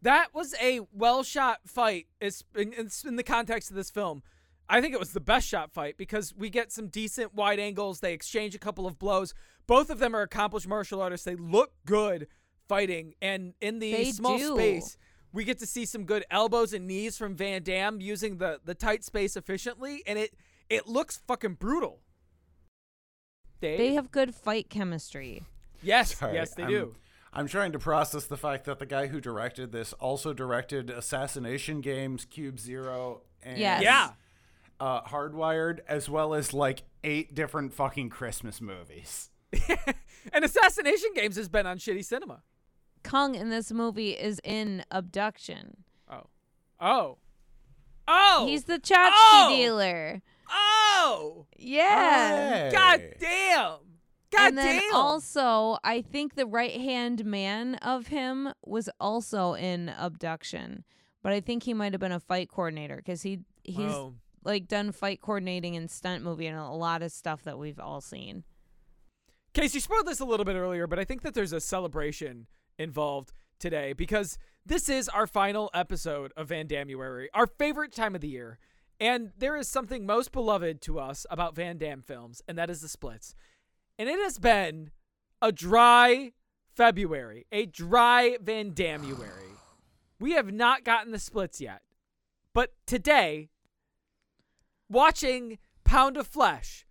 That 0.02 0.34
was 0.34 0.54
a 0.60 0.80
well 0.92 1.22
shot 1.22 1.60
fight. 1.66 2.06
It's 2.20 2.44
in, 2.56 2.72
it's 2.76 3.04
in 3.04 3.16
the 3.16 3.22
context 3.22 3.70
of 3.70 3.76
this 3.76 3.90
film. 3.90 4.22
I 4.68 4.80
think 4.82 4.92
it 4.92 5.00
was 5.00 5.12
the 5.12 5.20
best 5.20 5.48
shot 5.48 5.72
fight 5.72 5.96
because 5.96 6.34
we 6.36 6.50
get 6.50 6.70
some 6.72 6.88
decent 6.88 7.34
wide 7.34 7.58
angles. 7.58 8.00
They 8.00 8.12
exchange 8.12 8.54
a 8.54 8.58
couple 8.58 8.86
of 8.86 8.98
blows. 8.98 9.32
Both 9.66 9.88
of 9.90 9.98
them 9.98 10.14
are 10.14 10.20
accomplished 10.22 10.68
martial 10.68 11.00
artists. 11.00 11.24
They 11.24 11.36
look 11.36 11.72
good 11.86 12.26
fighting, 12.68 13.14
and 13.22 13.54
in 13.62 13.78
the 13.78 13.92
They 13.92 14.12
small 14.12 14.36
do. 14.38 14.54
space, 14.56 14.98
we 15.32 15.44
get 15.44 15.58
to 15.60 15.66
see 15.66 15.86
some 15.86 16.04
good 16.04 16.24
elbows 16.30 16.74
and 16.74 16.86
knees 16.86 17.16
from 17.16 17.34
Van 17.34 17.62
Damme 17.62 18.00
using 18.00 18.36
the 18.38 18.60
the 18.64 18.74
tight 18.74 19.04
space 19.04 19.36
efficiently, 19.36 20.02
and 20.06 20.18
it 20.18 20.34
it 20.68 20.86
looks 20.86 21.16
fucking 21.26 21.54
brutal. 21.54 22.00
Dave? 23.60 23.78
They 23.78 23.94
have 23.94 24.10
good 24.10 24.34
fight 24.34 24.68
chemistry. 24.70 25.44
yes, 25.82 26.14
Sorry, 26.16 26.34
yes, 26.34 26.54
they 26.54 26.62
I'm- 26.64 26.70
do. 26.72 26.94
I'm 27.32 27.46
trying 27.46 27.72
to 27.72 27.78
process 27.78 28.24
the 28.24 28.36
fact 28.36 28.64
that 28.64 28.78
the 28.78 28.86
guy 28.86 29.06
who 29.08 29.20
directed 29.20 29.70
this 29.72 29.92
also 29.94 30.32
directed 30.32 30.90
Assassination 30.90 31.80
Games, 31.80 32.24
Cube 32.24 32.58
Zero, 32.58 33.22
and 33.42 33.58
Yes. 33.58 33.82
Yeah. 33.82 34.10
uh, 34.80 35.02
Hardwired, 35.02 35.80
as 35.88 36.08
well 36.08 36.34
as 36.34 36.52
like 36.54 36.82
eight 37.04 37.34
different 37.34 37.72
fucking 37.72 38.08
Christmas 38.10 38.60
movies. 38.60 39.30
and 40.32 40.44
Assassination 40.44 41.10
Games 41.14 41.36
has 41.36 41.48
been 41.48 41.66
on 41.66 41.78
shitty 41.78 42.04
cinema. 42.04 42.42
Kung 43.02 43.34
in 43.34 43.50
this 43.50 43.70
movie 43.72 44.10
is 44.10 44.40
in 44.42 44.84
Abduction. 44.90 45.84
Oh. 46.10 46.24
Oh. 46.80 47.18
Oh. 48.08 48.46
He's 48.48 48.64
the 48.64 48.78
tchotchke 48.78 49.10
Oh! 49.14 49.54
dealer. 49.54 50.22
Oh. 50.50 51.46
Yeah. 51.58 52.68
Hey. 52.68 52.70
God 52.72 53.02
damn. 53.20 53.74
God 54.30 54.48
and 54.48 54.58
then 54.58 54.80
damn. 54.80 54.94
also, 54.94 55.78
I 55.84 56.02
think 56.02 56.34
the 56.34 56.46
right 56.46 56.72
hand 56.80 57.24
man 57.24 57.76
of 57.76 58.08
him 58.08 58.52
was 58.64 58.90
also 59.00 59.54
in 59.54 59.88
Abduction, 59.88 60.84
but 61.22 61.32
I 61.32 61.40
think 61.40 61.62
he 61.62 61.72
might 61.74 61.92
have 61.92 62.00
been 62.00 62.12
a 62.12 62.20
fight 62.20 62.48
coordinator 62.50 62.96
because 62.96 63.22
he 63.22 63.40
he's 63.64 63.78
Oh. 63.92 64.14
like 64.44 64.68
done 64.68 64.92
fight 64.92 65.20
coordinating 65.20 65.76
and 65.76 65.90
stunt 65.90 66.22
movie 66.24 66.46
and 66.46 66.58
a 66.58 66.70
lot 66.70 67.02
of 67.02 67.10
stuff 67.12 67.42
that 67.44 67.58
we've 67.58 67.78
all 67.80 68.00
seen. 68.00 68.44
Casey 69.54 69.80
spoiled 69.80 70.06
this 70.06 70.20
a 70.20 70.24
little 70.24 70.44
bit 70.44 70.56
earlier, 70.56 70.86
but 70.86 70.98
I 70.98 71.04
think 71.04 71.22
that 71.22 71.34
there's 71.34 71.52
a 71.52 71.60
celebration 71.60 72.46
involved 72.78 73.32
today 73.58 73.92
because 73.92 74.38
this 74.64 74.88
is 74.88 75.08
our 75.08 75.26
final 75.26 75.70
episode 75.74 76.32
of 76.36 76.48
Van 76.48 76.68
Dammeuary, 76.68 77.26
our 77.34 77.46
favorite 77.46 77.92
time 77.92 78.14
of 78.14 78.20
the 78.20 78.28
year. 78.28 78.58
And 79.00 79.30
there 79.38 79.56
is 79.56 79.68
something 79.68 80.04
most 80.06 80.32
beloved 80.32 80.80
to 80.82 80.98
us 80.98 81.24
about 81.30 81.54
Van 81.54 81.78
Damme 81.78 82.02
films, 82.02 82.42
and 82.48 82.58
that 82.58 82.68
is 82.68 82.80
the 82.80 82.88
splits. 82.88 83.34
And 83.98 84.08
it 84.08 84.18
has 84.20 84.38
been 84.38 84.90
a 85.42 85.50
dry 85.50 86.32
February, 86.74 87.46
a 87.50 87.66
dry 87.66 88.36
Van 88.40 88.72
Dammeuary. 88.72 89.56
We 90.20 90.32
have 90.32 90.52
not 90.52 90.84
gotten 90.84 91.12
the 91.12 91.18
splits 91.18 91.60
yet. 91.60 91.82
But 92.52 92.72
today, 92.86 93.50
watching 94.88 95.58
Pound 95.84 96.16
of 96.16 96.26
Flesh, 96.26 96.86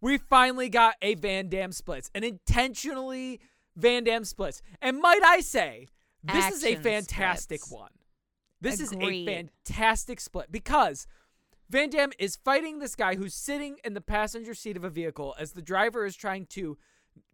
we 0.00 0.18
finally 0.18 0.68
got 0.68 0.94
a 1.02 1.14
Van 1.14 1.48
Damme 1.48 1.72
splits, 1.72 2.10
an 2.14 2.24
intentionally 2.24 3.40
Van 3.76 4.04
Damme 4.04 4.24
splits. 4.24 4.62
And 4.80 4.98
might 4.98 5.22
I 5.24 5.40
say, 5.40 5.88
this 6.22 6.50
is 6.52 6.64
a 6.64 6.76
fantastic 6.76 7.60
splits. 7.60 7.72
one. 7.80 7.90
This 8.60 8.80
is 8.80 8.92
a 8.92 9.24
fantastic 9.24 10.20
split 10.20 10.52
because 10.52 11.06
Van 11.70 11.88
Damme 11.88 12.10
is 12.18 12.34
fighting 12.34 12.80
this 12.80 12.96
guy 12.96 13.14
who's 13.14 13.32
sitting 13.32 13.76
in 13.84 13.94
the 13.94 14.00
passenger 14.00 14.54
seat 14.54 14.76
of 14.76 14.82
a 14.82 14.90
vehicle 14.90 15.36
as 15.38 15.52
the 15.52 15.62
driver 15.62 16.04
is 16.04 16.16
trying 16.16 16.46
to 16.46 16.76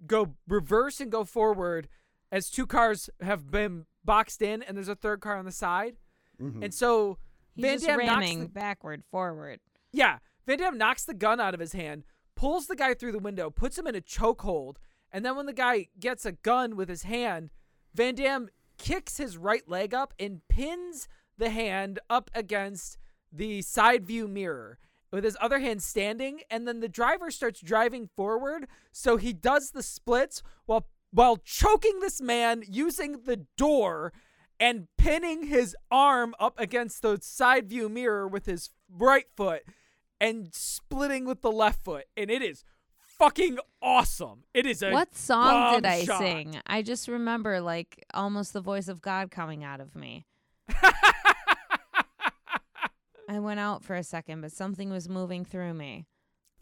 go 0.07 0.35
reverse 0.47 1.01
and 1.01 1.11
go 1.11 1.25
forward 1.25 1.89
as 2.31 2.51
two 2.51 2.67
cars 2.67 3.09
have 3.23 3.51
been 3.51 3.87
boxed 4.05 4.43
in 4.43 4.63
and 4.63 4.77
there's 4.77 4.89
a 4.89 4.95
third 4.95 5.21
car 5.21 5.39
on 5.39 5.47
the 5.47 5.53
side. 5.53 5.97
Mm-hmm. 6.41 6.65
And 6.65 6.75
so 6.75 7.17
He's 7.55 7.65
Van 7.65 7.75
just 7.77 7.87
Damme 7.87 7.99
knocks 7.99 8.11
ramming 8.11 8.41
the, 8.41 8.49
backward, 8.49 9.03
forward. 9.11 9.61
yeah, 9.91 10.19
Van 10.47 10.59
Damme 10.59 10.77
knocks 10.77 11.05
the 11.05 11.15
gun 11.15 11.41
out 11.41 11.55
of 11.55 11.61
his 11.61 11.73
hand, 11.73 12.05
pulls 12.35 12.67
the 12.67 12.77
guy 12.77 12.93
through 12.93 13.13
the 13.13 13.19
window, 13.19 13.49
puts 13.49 13.79
him 13.79 13.87
in 13.87 13.95
a 13.95 14.03
chokehold, 14.03 14.77
and 15.11 15.25
then 15.25 15.35
when 15.35 15.47
the 15.47 15.55
guy 15.55 15.87
gets 15.99 16.27
a 16.27 16.33
gun 16.33 16.77
with 16.77 16.91
his 16.91 17.05
hand, 17.05 17.49
Van 17.95 18.15
Damme 18.15 18.51
kicks 18.77 19.17
his 19.17 19.39
right 19.39 19.67
leg 19.67 19.95
up 19.95 20.13
and 20.19 20.47
pins 20.49 21.09
the 21.39 21.49
hand 21.49 21.99
up 22.11 22.31
against 22.35 22.99
the 23.33 23.63
side 23.63 24.07
view 24.07 24.29
mirror 24.29 24.79
with 25.13 25.25
his 25.25 25.37
other 25.41 25.59
hand 25.61 25.83
standing 25.83 26.41
and 26.51 26.67
then 26.67 26.81
the 26.81 26.89
driver 26.89 27.31
starts 27.31 27.61
driving 27.61 28.09
forward 28.17 28.67
so 28.93 29.17
he 29.17 29.33
does 29.33 29.71
the 29.71 29.83
splits 29.83 30.43
while 30.67 30.87
while 31.13 31.37
choking 31.39 32.01
this 32.01 32.21
man 32.21 32.63
using 32.69 33.23
the 33.25 33.47
door 33.57 34.13
and 34.61 34.89
pinning 34.99 35.47
his 35.47 35.75
arm 35.91 36.35
up 36.41 36.59
against 36.59 37.03
the 37.03 37.19
side 37.23 37.69
view 37.69 37.89
mirror 37.89 38.27
with 38.29 38.47
his 38.47 38.71
right 38.91 39.27
foot 39.37 39.63
and 40.21 40.53
splitting 40.55 41.25
with 41.25 41.41
the 41.43 41.53
left 41.53 41.83
foot 41.85 42.05
and 42.17 42.31
it 42.31 42.43
is 42.43 42.65
fucking 42.99 43.59
awesome 43.81 44.43
it 44.53 44.67
is 44.67 44.83
a 44.83 44.91
What 44.91 45.15
song 45.15 45.75
did 45.77 45.87
I 45.87 46.05
shot. 46.05 46.19
sing? 46.19 46.61
I 46.67 46.83
just 46.83 47.09
remember 47.09 47.61
like 47.61 48.05
almost 48.13 48.53
the 48.53 48.61
voice 48.61 48.89
of 48.89 49.01
God 49.01 49.31
coming 49.31 49.65
out 49.65 49.81
of 49.81 49.95
me. 49.97 50.27
I 53.29 53.39
went 53.41 53.61
out 53.61 53.85
for 53.85 53.95
a 53.95 54.03
second, 54.03 54.41
but 54.41 54.53
something 54.53 54.91
was 54.91 55.09
moving 55.09 55.45
through 55.45 55.75
me. 55.75 56.07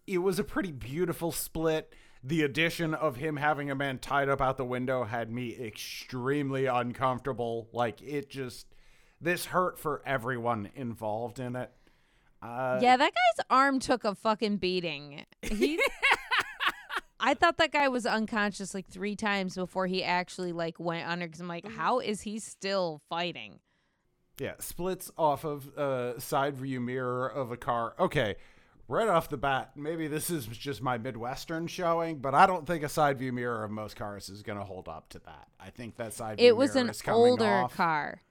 It 0.07 0.19
was 0.19 0.39
a 0.39 0.45
pretty 0.45 0.73
beautiful 0.73 1.33
split. 1.33 1.95
The 2.23 2.43
addition 2.43 2.95
of 2.95 3.17
him 3.17 3.37
having 3.37 3.71
a 3.71 3.75
man 3.75 3.99
tied 3.99 4.29
up 4.29 4.41
out 4.41 4.57
the 4.57 4.65
window 4.65 5.05
had 5.05 5.31
me 5.31 5.57
extremely 5.59 6.67
uncomfortable. 6.67 7.69
Like 7.73 8.01
it 8.03 8.31
just, 8.31 8.67
this 9.21 9.47
hurt 9.47 9.79
for 9.79 10.03
everyone 10.07 10.71
involved 10.75 11.39
in 11.39 11.55
it. 11.57 11.71
Uh, 12.43 12.79
yeah, 12.83 12.97
that 12.97 13.13
guy's 13.13 13.47
arm 13.49 13.79
took 13.79 14.05
a 14.05 14.15
fucking 14.15 14.59
beating. 14.59 15.25
He 15.43 15.79
I 17.21 17.33
thought 17.33 17.57
that 17.57 17.73
guy 17.73 17.89
was 17.89 18.05
unconscious 18.05 18.75
like 18.75 18.87
3 18.87 19.17
times 19.17 19.55
before 19.55 19.87
he 19.87 20.05
actually 20.05 20.53
like 20.53 20.79
went 20.79 21.09
under 21.09 21.27
cuz 21.27 21.41
I'm 21.41 21.49
like 21.49 21.67
how 21.67 22.01
is 22.01 22.23
he 22.23 22.39
still 22.39 23.01
fighting? 23.09 23.61
Yeah, 24.39 24.55
splits 24.59 25.11
off 25.17 25.45
of 25.45 25.69
a 25.77 26.15
side 26.21 26.57
view 26.57 26.81
mirror 26.81 27.29
of 27.29 27.53
a 27.53 27.57
car. 27.57 27.95
Okay, 28.01 28.35
right 28.89 29.09
off 29.09 29.29
the 29.29 29.37
bat, 29.37 29.71
maybe 29.77 30.09
this 30.09 30.29
is 30.31 30.47
just 30.47 30.83
my 30.83 30.99
Midwestern 30.99 31.67
showing, 31.69 32.19
but 32.19 32.35
I 32.35 32.47
don't 32.47 32.67
think 32.67 32.83
a 32.83 32.89
side 32.89 33.19
view 33.19 33.33
mirror 33.33 33.63
of 33.65 33.71
most 33.71 33.97
cars 33.97 34.29
is 34.29 34.43
going 34.43 34.59
to 34.59 34.65
hold 34.65 34.89
up 34.89 35.09
to 35.11 35.21
that. 35.21 35.49
I 35.61 35.71
think 35.71 35.97
that 35.97 36.13
side 36.15 36.39
view 36.39 36.49
It 36.49 36.57
was 36.57 36.75
mirror 36.75 36.85
an 36.87 36.91
is 36.91 37.01
coming 37.03 37.21
older 37.21 37.47
off. 37.49 37.75
car. 37.77 38.23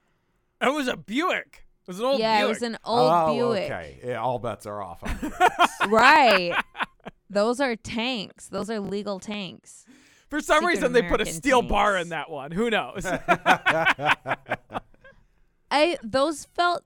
It 0.60 0.72
was 0.72 0.88
a 0.88 0.96
Buick. 0.96 1.64
It 1.86 1.88
was 1.88 1.98
an 1.98 2.04
old 2.06 2.20
yeah, 2.20 2.38
Buick. 2.38 2.44
it 2.44 2.48
was 2.48 2.62
an 2.62 2.78
old 2.84 3.10
oh, 3.12 3.34
Buick. 3.34 3.64
okay. 3.64 3.98
Yeah, 4.04 4.20
all 4.20 4.38
bets 4.38 4.66
are 4.66 4.82
off. 4.82 5.02
on 5.02 5.18
this. 5.22 5.32
Right. 5.88 6.54
Those 7.30 7.60
are 7.60 7.76
tanks. 7.76 8.48
Those 8.48 8.70
are 8.70 8.78
legal 8.78 9.18
tanks. 9.20 9.84
For 10.30 10.40
some 10.40 10.60
Secret 10.60 10.74
reason, 10.74 10.92
they 10.92 11.02
put 11.02 11.20
a 11.20 11.24
American 11.24 11.34
steel 11.34 11.62
bar 11.62 11.92
tanks. 11.94 12.02
in 12.04 12.08
that 12.10 12.30
one. 12.30 12.50
Who 12.52 12.70
knows? 12.70 13.04
I 15.70 15.98
those 16.02 16.44
felt 16.44 16.84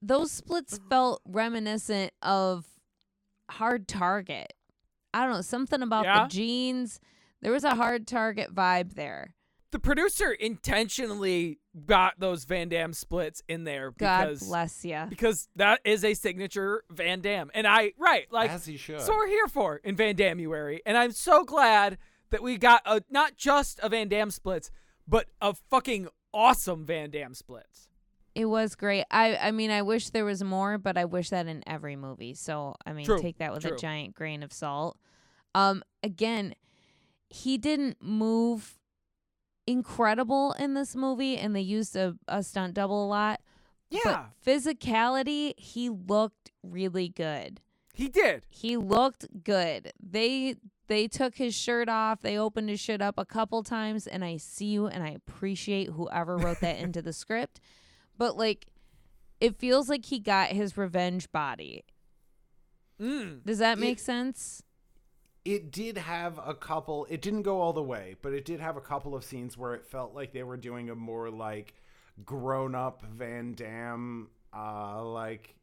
those 0.00 0.30
splits 0.32 0.78
felt 0.90 1.22
reminiscent 1.26 2.12
of 2.22 2.66
Hard 3.50 3.86
Target. 3.88 4.52
I 5.14 5.24
don't 5.24 5.34
know, 5.34 5.40
something 5.42 5.82
about 5.82 6.04
Yeah? 6.04 6.22
the 6.24 6.28
jeans. 6.28 7.00
There 7.40 7.52
was 7.52 7.64
a 7.64 7.74
Hard 7.74 8.06
Target 8.06 8.54
vibe 8.54 8.94
there. 8.94 9.34
the 9.72 9.78
producer 9.78 10.30
intentionally 10.32 11.58
got 11.86 12.20
those 12.20 12.44
Van 12.44 12.68
Damme 12.68 12.92
splits 12.92 13.42
in 13.48 13.64
there 13.64 13.90
God 13.92 14.24
because 14.28 14.42
bless 14.46 14.84
you. 14.84 15.04
because 15.08 15.48
that 15.56 15.80
is 15.84 16.04
a 16.04 16.12
signature 16.14 16.84
Van 16.90 17.20
Damme. 17.22 17.50
And 17.54 17.66
I 17.66 17.92
right, 17.98 18.30
like 18.30 18.50
As 18.50 18.66
he 18.66 18.76
should. 18.76 19.00
so 19.00 19.14
we're 19.14 19.28
here 19.28 19.48
for 19.48 19.76
in 19.76 19.96
Van 19.96 20.14
Dammeuary. 20.14 20.80
And 20.84 20.96
I'm 20.98 21.12
so 21.12 21.42
glad 21.44 21.96
that 22.30 22.42
we 22.42 22.58
got 22.58 22.82
a 22.84 23.02
not 23.10 23.36
just 23.36 23.80
a 23.82 23.88
Van 23.88 24.08
Damme 24.08 24.30
splits, 24.30 24.70
but 25.08 25.26
a 25.40 25.54
fucking 25.70 26.08
awesome 26.34 26.84
Van 26.84 27.10
Damme 27.10 27.34
splits. 27.34 27.88
It 28.34 28.46
was 28.46 28.74
great. 28.74 29.04
I 29.10 29.36
I 29.36 29.50
mean, 29.50 29.70
I 29.70 29.82
wish 29.82 30.10
there 30.10 30.24
was 30.24 30.42
more, 30.42 30.78
but 30.78 30.96
I 30.96 31.04
wish 31.04 31.30
that 31.30 31.46
in 31.46 31.62
every 31.66 31.96
movie. 31.96 32.34
So 32.34 32.74
I 32.86 32.92
mean, 32.92 33.04
True, 33.04 33.20
take 33.20 33.38
that 33.38 33.52
with 33.52 33.62
true. 33.62 33.74
a 33.74 33.78
giant 33.78 34.14
grain 34.14 34.42
of 34.42 34.52
salt. 34.52 34.96
Um, 35.54 35.82
again, 36.02 36.54
he 37.28 37.58
didn't 37.58 37.98
move 38.02 38.78
incredible 39.66 40.52
in 40.58 40.74
this 40.74 40.96
movie, 40.96 41.36
and 41.36 41.54
they 41.54 41.60
used 41.60 41.94
a, 41.96 42.16
a 42.28 42.42
stunt 42.42 42.74
double 42.74 43.04
a 43.04 43.08
lot. 43.08 43.40
Yeah, 43.90 44.00
But 44.04 44.26
physicality, 44.46 45.58
he 45.58 45.90
looked 45.90 46.50
really 46.62 47.08
good. 47.10 47.60
he 47.92 48.08
did. 48.08 48.44
He 48.48 48.76
looked 48.78 49.44
good. 49.44 49.92
They 50.02 50.56
they 50.88 51.06
took 51.08 51.36
his 51.36 51.54
shirt 51.54 51.88
off. 51.88 52.20
They 52.22 52.38
opened 52.38 52.68
his 52.70 52.80
shit 52.80 53.02
up 53.02 53.14
a 53.18 53.24
couple 53.26 53.62
times, 53.62 54.06
and 54.06 54.24
I 54.24 54.38
see 54.38 54.66
you, 54.66 54.86
and 54.86 55.02
I 55.02 55.10
appreciate 55.10 55.90
whoever 55.90 56.38
wrote 56.38 56.60
that 56.60 56.78
into 56.78 57.02
the 57.02 57.12
script. 57.22 57.60
But 58.18 58.36
like, 58.36 58.66
it 59.40 59.58
feels 59.58 59.88
like 59.88 60.04
he 60.06 60.18
got 60.20 60.48
his 60.48 60.76
revenge 60.76 61.30
body. 61.32 61.84
Mm. 63.00 63.44
Does 63.44 63.58
that 63.58 63.78
It- 63.78 63.80
make 63.80 63.98
sense? 63.98 64.62
it 65.44 65.72
did 65.72 65.98
have 65.98 66.38
a 66.46 66.54
couple 66.54 67.04
it 67.10 67.20
didn't 67.20 67.42
go 67.42 67.60
all 67.60 67.72
the 67.72 67.82
way 67.82 68.14
but 68.22 68.32
it 68.32 68.44
did 68.44 68.60
have 68.60 68.76
a 68.76 68.80
couple 68.80 69.12
of 69.12 69.24
scenes 69.24 69.58
where 69.58 69.74
it 69.74 69.84
felt 69.84 70.14
like 70.14 70.32
they 70.32 70.44
were 70.44 70.56
doing 70.56 70.88
a 70.88 70.94
more 70.94 71.30
like 71.30 71.74
grown-up 72.24 73.02
van 73.02 73.52
damme 73.52 74.28
uh 74.56 75.04
like 75.04 75.56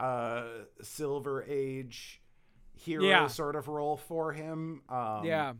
uh 0.00 0.42
silver 0.82 1.44
age 1.48 2.20
hero 2.74 3.04
Yeah. 3.04 3.28
sort 3.28 3.54
of 3.54 3.68
role 3.68 3.96
for 3.96 4.32
him 4.32 4.82
um 4.88 5.24
yeah. 5.24 5.52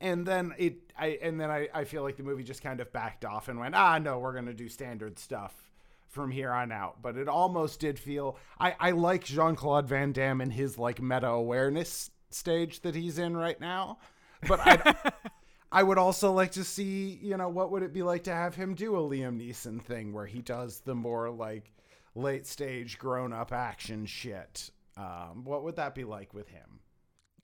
and 0.00 0.24
then 0.26 0.54
it 0.56 0.90
i 0.98 1.18
and 1.20 1.38
then 1.38 1.50
I, 1.50 1.68
I 1.74 1.84
feel 1.84 2.02
like 2.02 2.16
the 2.16 2.22
movie 2.22 2.42
just 2.42 2.62
kind 2.62 2.80
of 2.80 2.90
backed 2.90 3.26
off 3.26 3.48
and 3.48 3.60
went 3.60 3.74
ah 3.74 3.98
no 3.98 4.18
we're 4.18 4.32
gonna 4.32 4.54
do 4.54 4.70
standard 4.70 5.18
stuff 5.18 5.69
from 6.10 6.30
here 6.30 6.50
on 6.50 6.70
out 6.70 7.00
but 7.02 7.16
it 7.16 7.28
almost 7.28 7.80
did 7.80 7.98
feel 7.98 8.36
i 8.58 8.74
i 8.78 8.90
like 8.90 9.24
jean-claude 9.24 9.86
van 9.86 10.12
damme 10.12 10.40
and 10.40 10.52
his 10.52 10.76
like 10.78 11.00
meta 11.00 11.28
awareness 11.28 12.10
stage 12.30 12.80
that 12.80 12.94
he's 12.94 13.18
in 13.18 13.36
right 13.36 13.60
now 13.60 13.98
but 14.46 14.60
i 14.60 14.94
i 15.72 15.82
would 15.82 15.98
also 15.98 16.32
like 16.32 16.52
to 16.52 16.64
see 16.64 17.18
you 17.22 17.36
know 17.36 17.48
what 17.48 17.70
would 17.70 17.82
it 17.82 17.92
be 17.92 18.02
like 18.02 18.24
to 18.24 18.32
have 18.32 18.54
him 18.54 18.74
do 18.74 18.96
a 18.96 19.00
liam 19.00 19.40
neeson 19.40 19.82
thing 19.82 20.12
where 20.12 20.26
he 20.26 20.40
does 20.42 20.80
the 20.80 20.94
more 20.94 21.30
like 21.30 21.72
late 22.14 22.46
stage 22.46 22.98
grown 22.98 23.32
up 23.32 23.52
action 23.52 24.04
shit 24.04 24.70
um 24.96 25.44
what 25.44 25.62
would 25.62 25.76
that 25.76 25.94
be 25.94 26.04
like 26.04 26.34
with 26.34 26.48
him 26.48 26.80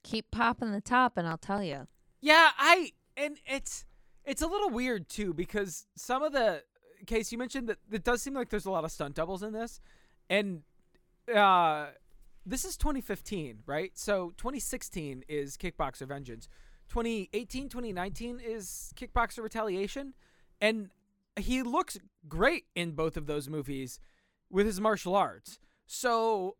Keep 0.07 0.31
popping 0.31 0.71
the 0.71 0.79
top, 0.79 1.17
and 1.17 1.27
I'll 1.27 1.37
tell 1.37 1.61
you. 1.61 1.85
Yeah, 2.21 2.51
I 2.57 2.93
and 3.17 3.37
it's 3.45 3.83
it's 4.23 4.41
a 4.41 4.47
little 4.47 4.69
weird 4.69 5.09
too 5.09 5.33
because 5.33 5.85
some 5.97 6.23
of 6.23 6.31
the 6.31 6.63
case 7.05 7.31
you 7.31 7.37
mentioned 7.37 7.69
that 7.69 7.77
it 7.91 8.03
does 8.03 8.21
seem 8.21 8.33
like 8.33 8.49
there's 8.49 8.65
a 8.65 8.71
lot 8.71 8.83
of 8.83 8.91
stunt 8.91 9.15
doubles 9.15 9.43
in 9.43 9.53
this, 9.53 9.79
and 10.29 10.63
uh, 11.33 11.87
this 12.45 12.65
is 12.65 12.77
2015, 12.77 13.59
right? 13.65 13.91
So 13.95 14.33
2016 14.37 15.23
is 15.27 15.57
Kickboxer 15.57 16.07
Vengeance, 16.07 16.47
2018, 16.89 17.69
2019 17.69 18.39
is 18.43 18.93
Kickboxer 18.95 19.43
Retaliation, 19.43 20.13
and 20.61 20.89
he 21.37 21.61
looks 21.61 21.97
great 22.27 22.65
in 22.75 22.91
both 22.91 23.17
of 23.17 23.27
those 23.27 23.49
movies 23.49 23.99
with 24.49 24.65
his 24.65 24.79
martial 24.79 25.15
arts. 25.15 25.59
So 25.85 26.55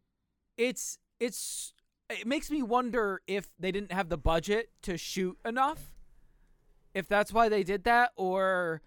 it's 0.58 1.00
it's 1.20 1.74
it 2.10 2.26
makes 2.26 2.50
me 2.50 2.62
wonder 2.62 3.22
if 3.28 3.50
they 3.60 3.72
didn't 3.72 3.92
have 3.92 4.10
the 4.10 4.18
budget 4.18 4.70
to 4.84 4.98
shoot 4.98 5.38
enough. 5.46 5.92
If 6.94 7.08
that's 7.08 7.34
why 7.34 7.50
they 7.50 7.64
did 7.64 7.84
that, 7.84 8.12
or 8.16 8.82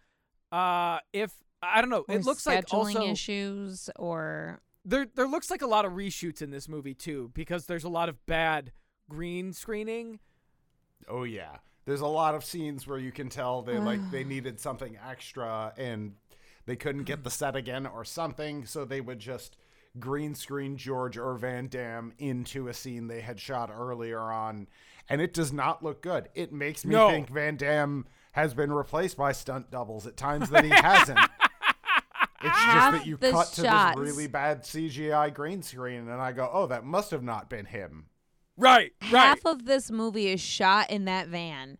uh, 0.52 0.98
if 1.12 1.32
I 1.62 1.80
don't 1.80 1.90
know, 1.90 2.04
Or 2.08 2.14
it 2.14 2.24
looks 2.24 2.46
like 2.46 2.66
scheduling 2.66 2.96
also 2.96 3.06
issues 3.06 3.90
or 3.96 4.60
there 4.84 5.06
there 5.14 5.28
looks 5.28 5.50
like 5.50 5.62
a 5.62 5.66
lot 5.66 5.84
of 5.84 5.92
reshoots 5.92 6.40
in 6.42 6.50
this 6.50 6.68
movie 6.68 6.94
too 6.94 7.30
because 7.34 7.66
there's 7.66 7.84
a 7.84 7.88
lot 7.88 8.08
of 8.08 8.24
bad 8.26 8.72
green 9.08 9.52
screening. 9.52 10.20
Oh 11.08 11.24
yeah. 11.24 11.56
There's 11.86 12.00
a 12.02 12.06
lot 12.06 12.34
of 12.34 12.44
scenes 12.44 12.86
where 12.86 12.98
you 12.98 13.10
can 13.12 13.28
tell 13.28 13.62
they 13.62 13.78
like 13.78 14.00
they 14.10 14.24
needed 14.34 14.60
something 14.60 14.96
extra 15.08 15.72
and 15.76 16.14
they 16.66 16.76
couldn't 16.76 17.04
get 17.04 17.24
the 17.24 17.30
set 17.30 17.56
again 17.56 17.86
or 17.86 18.04
something, 18.04 18.64
so 18.64 18.84
they 18.84 19.00
would 19.00 19.18
just 19.18 19.56
green 19.98 20.34
screen 20.34 20.76
George 20.76 21.18
or 21.18 21.34
Van 21.34 21.66
Damme 21.68 22.12
into 22.18 22.68
a 22.68 22.74
scene 22.74 23.08
they 23.08 23.20
had 23.22 23.40
shot 23.40 23.70
earlier 23.74 24.20
on, 24.20 24.68
and 25.08 25.20
it 25.20 25.34
does 25.34 25.52
not 25.52 25.82
look 25.82 26.00
good. 26.00 26.28
It 26.34 26.52
makes 26.52 26.84
me 26.84 26.94
No. 26.94 27.08
think 27.10 27.28
Van 27.28 27.56
Damme 27.56 28.06
has 28.32 28.54
been 28.54 28.72
replaced 28.72 29.16
by 29.16 29.32
stunt 29.32 29.70
doubles 29.70 30.06
at 30.06 30.16
times 30.16 30.50
that 30.50 30.64
he 30.64 30.70
hasn't. 30.70 31.18
It's 32.42 32.56
just 32.56 32.92
that 32.92 33.06
you 33.06 33.18
the 33.18 33.32
cut 33.32 33.48
to 33.48 33.60
this 33.60 33.96
really 33.96 34.26
bad 34.26 34.62
CGI 34.62 35.32
green 35.34 35.60
screen, 35.60 36.08
and 36.08 36.22
I 36.22 36.32
go, 36.32 36.48
"Oh, 36.50 36.66
that 36.68 36.84
must 36.86 37.10
have 37.10 37.22
not 37.22 37.50
been 37.50 37.66
him." 37.66 38.06
Right, 38.56 38.92
right, 39.02 39.10
half 39.10 39.44
of 39.44 39.66
this 39.66 39.90
movie 39.90 40.28
is 40.28 40.40
shot 40.40 40.90
in 40.90 41.04
that 41.04 41.28
van. 41.28 41.76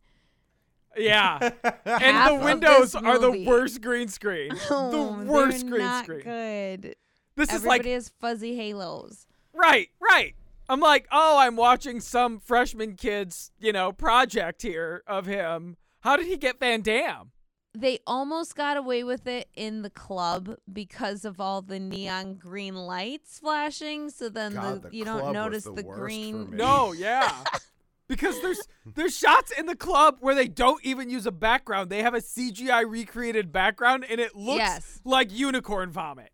yeah. 0.99 1.39
and 1.87 2.41
the 2.41 2.45
windows 2.45 2.95
are 2.95 3.19
the 3.19 3.45
worst 3.47 3.81
green 3.81 4.09
screen. 4.09 4.53
Oh, 4.71 4.91
the 4.91 5.31
worst 5.31 5.67
green 5.67 5.81
not 5.81 6.05
screen. 6.05 6.25
Good. 6.25 6.97
This 7.37 7.53
is 7.55 7.65
like 7.65 7.87
has 7.87 8.11
fuzzy 8.21 8.55
halos. 8.55 9.27
right, 9.55 9.89
right. 9.99 10.35
I'm 10.69 10.81
like, 10.81 11.09
oh, 11.11 11.39
I'm 11.39 11.57
watching 11.57 12.01
some 12.01 12.39
freshman 12.39 12.97
kid's, 12.97 13.51
you 13.59 13.73
know, 13.73 13.93
project 13.93 14.61
here 14.61 15.03
of 15.07 15.25
him. 15.25 15.79
How 16.01 16.17
did 16.17 16.27
he 16.27 16.37
get 16.37 16.59
Van 16.59 16.81
Damme? 16.83 17.31
They 17.73 18.01
almost 18.07 18.57
got 18.57 18.77
away 18.77 19.05
with 19.05 19.29
it 19.29 19.49
in 19.55 19.83
the 19.83 19.91
club 19.91 20.57
because 20.73 21.25
of 21.25 21.41
all 21.41 21.63
the 21.63 21.79
neon 21.79 22.35
green 22.35 22.75
lights 22.75 23.39
flashing. 23.39 24.11
So 24.11 24.29
then 24.29 24.55
God, 24.55 24.83
the, 24.83 24.89
the 24.89 24.97
you 24.97 25.05
don't 25.05 25.33
notice 25.33 25.65
the 25.65 25.75
the, 25.75 25.83
green. 25.85 26.51
No, 26.51 26.93
yeah. 26.93 27.45
because 28.09 28.41
there's 28.43 28.61
there's 28.85 29.17
shots 29.17 29.53
in 29.57 29.67
the 29.67 29.77
club 29.77 30.17
where 30.19 30.35
they 30.35 30.49
don't 30.49 30.85
even 30.85 31.11
use 31.11 31.27
a 31.27 31.31
background. 31.31 31.91
They 31.91 32.03
have 32.03 32.15
a 32.15 32.19
CGI 32.21 32.91
recreated 32.91 33.53
background 33.53 34.05
and 34.11 34.21
it 34.21 34.35
looks 34.35 34.59
Yes. 34.59 35.01
like 35.05 35.31
unicorn 35.33 35.91
vomit. 35.93 36.33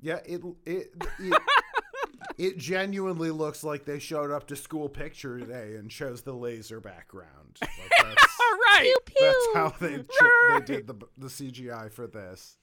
Yeah, 0.00 0.20
it 0.24 0.40
it 0.64 0.86
it, 1.18 1.42
it 2.38 2.56
genuinely 2.56 3.30
looks 3.30 3.62
like 3.62 3.84
they 3.84 3.98
showed 3.98 4.30
up 4.30 4.46
to 4.46 4.56
school 4.56 4.88
picture 4.88 5.38
day 5.38 5.74
and 5.76 5.90
chose 5.90 6.22
the 6.22 6.32
laser 6.32 6.80
background. 6.80 7.58
Like 7.60 7.70
that's, 7.98 8.04
All 8.04 8.14
right. 8.58 8.82
Pew 8.82 8.96
pew. 9.06 9.50
that's 9.54 9.56
how 9.56 9.86
they 9.86 9.96
cho- 9.98 10.58
they 10.58 10.60
did 10.64 10.86
the 10.86 10.94
the 11.16 11.28
CGI 11.28 11.90
for 11.92 12.06
this. 12.06 12.56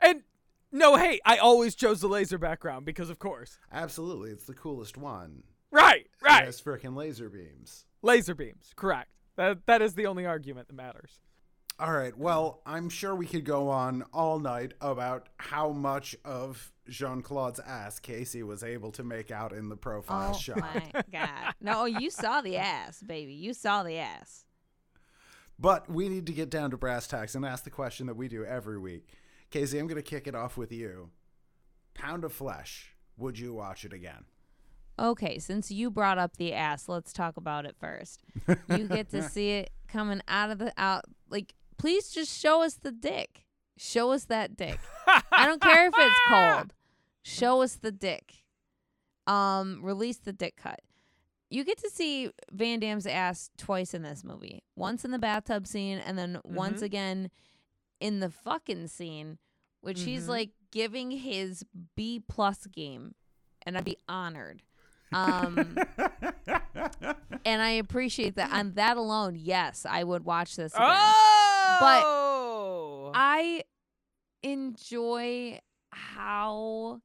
And 0.00 0.22
no, 0.72 0.96
hey, 0.96 1.20
I 1.24 1.36
always 1.38 1.74
chose 1.74 2.00
the 2.00 2.08
laser 2.08 2.38
background 2.38 2.84
because 2.84 3.10
of 3.10 3.18
course. 3.18 3.58
Absolutely, 3.72 4.30
it's 4.30 4.46
the 4.46 4.54
coolest 4.54 4.96
one. 4.96 5.44
Right, 5.70 6.06
It 6.20 6.24
right. 6.24 6.44
has 6.44 6.60
freaking 6.60 6.94
laser 6.96 7.28
beams. 7.28 7.84
Laser 8.02 8.34
beams, 8.34 8.72
correct. 8.76 9.10
That 9.36 9.66
that 9.66 9.82
is 9.82 9.94
the 9.94 10.06
only 10.06 10.26
argument 10.26 10.68
that 10.68 10.74
matters. 10.74 11.20
All 11.80 11.90
right. 11.92 12.16
Well, 12.16 12.60
I'm 12.64 12.88
sure 12.88 13.16
we 13.16 13.26
could 13.26 13.44
go 13.44 13.68
on 13.68 14.04
all 14.12 14.38
night 14.38 14.74
about 14.80 15.28
how 15.38 15.70
much 15.70 16.14
of 16.24 16.72
Jean 16.88 17.20
Claude's 17.20 17.58
ass 17.58 17.98
Casey 17.98 18.44
was 18.44 18.62
able 18.62 18.92
to 18.92 19.02
make 19.02 19.32
out 19.32 19.52
in 19.52 19.68
the 19.68 19.76
profile 19.76 20.30
Oh 20.34 20.38
shot. 20.38 20.58
Oh 20.58 20.80
my 20.94 21.02
god! 21.12 21.54
No, 21.60 21.84
you 21.86 22.10
saw 22.10 22.40
the 22.42 22.58
ass, 22.58 23.02
baby. 23.02 23.32
You 23.32 23.54
saw 23.54 23.82
the 23.82 23.96
ass. 23.98 24.43
But 25.58 25.88
we 25.88 26.08
need 26.08 26.26
to 26.26 26.32
get 26.32 26.50
down 26.50 26.70
to 26.70 26.76
brass 26.76 27.06
tacks 27.06 27.34
and 27.34 27.44
ask 27.44 27.64
the 27.64 27.70
question 27.70 28.06
that 28.06 28.16
we 28.16 28.28
do 28.28 28.44
every 28.44 28.78
week. 28.78 29.08
Casey, 29.50 29.78
I'm 29.78 29.86
going 29.86 29.96
to 29.96 30.02
kick 30.02 30.26
it 30.26 30.34
off 30.34 30.56
with 30.56 30.72
you. 30.72 31.10
Pound 31.94 32.24
of 32.24 32.32
Flesh. 32.32 32.94
Would 33.16 33.38
you 33.38 33.54
watch 33.54 33.84
it 33.84 33.92
again? 33.92 34.24
Okay, 34.98 35.38
since 35.38 35.70
you 35.70 35.90
brought 35.90 36.18
up 36.18 36.36
the 36.36 36.52
ass, 36.52 36.88
let's 36.88 37.12
talk 37.12 37.36
about 37.36 37.66
it 37.66 37.76
first. 37.78 38.22
You 38.68 38.88
get 38.88 39.10
to 39.10 39.22
see 39.22 39.50
it 39.50 39.70
coming 39.88 40.20
out 40.26 40.50
of 40.50 40.58
the 40.58 40.72
out 40.76 41.04
like 41.30 41.54
please 41.78 42.10
just 42.10 42.36
show 42.40 42.62
us 42.62 42.74
the 42.74 42.92
dick. 42.92 43.44
Show 43.76 44.12
us 44.12 44.24
that 44.26 44.56
dick. 44.56 44.78
I 45.06 45.46
don't 45.46 45.60
care 45.60 45.86
if 45.88 45.94
it's 45.96 46.20
cold. 46.28 46.74
Show 47.22 47.62
us 47.62 47.76
the 47.76 47.92
dick. 47.92 48.42
Um 49.26 49.80
release 49.82 50.18
the 50.18 50.32
dick 50.32 50.56
cut. 50.56 50.80
You 51.54 51.64
get 51.64 51.78
to 51.78 51.90
see 51.90 52.30
Van 52.50 52.80
Damme's 52.80 53.06
ass 53.06 53.48
twice 53.56 53.94
in 53.94 54.02
this 54.02 54.24
movie. 54.24 54.64
Once 54.74 55.04
in 55.04 55.12
the 55.12 55.20
bathtub 55.20 55.68
scene 55.68 55.98
and 55.98 56.18
then 56.18 56.40
once 56.44 56.80
Mhm. 56.80 56.86
again 56.86 57.30
in 58.00 58.18
the 58.20 58.30
fucking 58.30 58.88
scene 58.88 59.38
which 59.80 60.00
he's 60.02 60.24
Mhm. 60.24 60.28
like 60.28 60.50
giving 60.72 61.10
his 61.12 61.64
B 61.94 62.18
plus 62.18 62.66
game 62.66 63.14
and 63.62 63.78
I'd 63.78 63.84
be 63.84 63.98
honored. 64.08 64.62
Um 65.12 65.58
and 67.44 67.62
I 67.62 67.70
appreciate 67.78 68.34
that. 68.36 68.50
On 68.52 68.72
that 68.74 68.96
alone, 68.96 69.36
yes, 69.36 69.86
I 69.88 70.02
would 70.02 70.24
watch 70.24 70.56
this 70.56 70.74
again. 70.74 70.88
Oh, 70.90 73.10
But 73.12 73.18
I 73.18 73.62
enjoy 74.42 75.60
how 75.92 77.00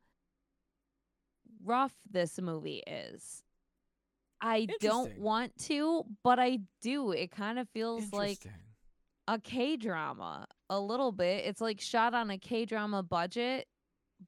rough 1.64 1.94
this 2.10 2.40
movie 2.42 2.82
is. 2.88 3.44
I 4.42 4.68
don't 4.80 5.18
want 5.20 5.58
to, 5.66 6.06
but 6.24 6.40
I 6.40 6.60
do. 6.82 7.12
It 7.12 7.32
kind 7.32 7.60
of 7.60 7.68
feels 7.70 8.12
like 8.14 8.46
a 9.28 9.40
K 9.40 9.78
drama 9.78 10.48
a 10.70 10.80
little 10.80 11.12
bit. 11.12 11.46
It's 11.46 11.62
like 11.62 11.82
shot 11.82 12.14
on 12.14 12.30
a 12.30 12.38
K 12.38 12.66
drama 12.66 13.04
budget, 13.04 13.68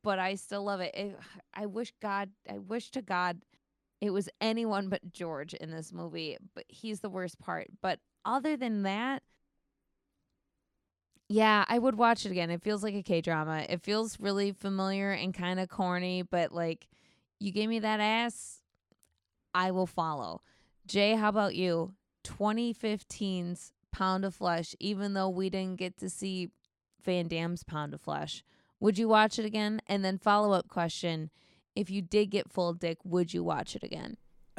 but 0.04 0.20
I 0.20 0.36
still 0.36 0.64
love 0.64 0.80
it. 0.80 0.94
it. 0.96 1.18
I 1.54 1.66
wish 1.66 1.94
God, 2.02 2.30
I 2.50 2.58
wish 2.58 2.92
to 2.92 3.02
God 3.02 3.42
it 4.02 4.10
was 4.10 4.28
anyone 4.42 4.90
but 4.90 5.14
George 5.14 5.54
in 5.54 5.70
this 5.70 5.94
movie, 5.94 6.38
but 6.56 6.66
he's 6.68 7.02
the 7.02 7.10
worst 7.10 7.40
part. 7.40 7.68
But 7.82 8.00
other 8.26 8.58
than 8.58 8.84
that, 8.84 9.22
yeah, 11.30 11.64
I 11.70 11.80
would 11.80 11.96
watch 11.96 12.26
it 12.26 12.32
again. 12.32 12.50
It 12.50 12.64
feels 12.64 12.84
like 12.84 12.96
a 12.96 13.04
K 13.04 13.22
drama. 13.22 13.66
It 13.70 13.84
feels 13.84 14.20
really 14.20 14.52
familiar 14.52 15.12
and 15.12 15.34
kind 15.34 15.60
of 15.60 15.70
corny, 15.70 16.24
but 16.24 16.52
like 16.52 16.88
you 17.40 17.52
gave 17.52 17.70
me 17.70 17.80
that 17.80 18.00
ass, 18.00 18.61
I 19.54 19.72
will 19.72 19.88
follow. 19.88 20.42
Jay, 20.86 21.16
how 21.16 21.30
about 21.30 21.56
you? 21.56 21.94
2015's 22.24 23.74
Pound 23.92 24.26
of 24.26 24.36
Flesh, 24.36 24.76
even 24.80 25.14
though 25.14 25.30
we 25.30 25.50
didn't 25.50 25.80
get 25.80 25.98
to 25.98 26.10
see 26.10 26.50
Van 27.04 27.28
Damme's 27.28 27.64
Pound 27.64 27.94
of 27.94 28.02
Flesh. 28.02 28.44
Would 28.80 28.98
you 28.98 29.08
watch 29.08 29.38
it 29.38 29.46
again? 29.46 29.82
And 29.88 30.04
then 30.04 30.18
follow 30.18 30.54
up 30.54 30.68
question, 30.68 31.30
if 31.76 31.90
you 31.90 32.02
did 32.02 32.32
get 32.32 32.52
full 32.52 32.74
dick, 32.74 32.98
would 33.04 33.34
you 33.34 33.44
watch 33.44 33.76
it 33.76 33.84
again? 33.84 34.18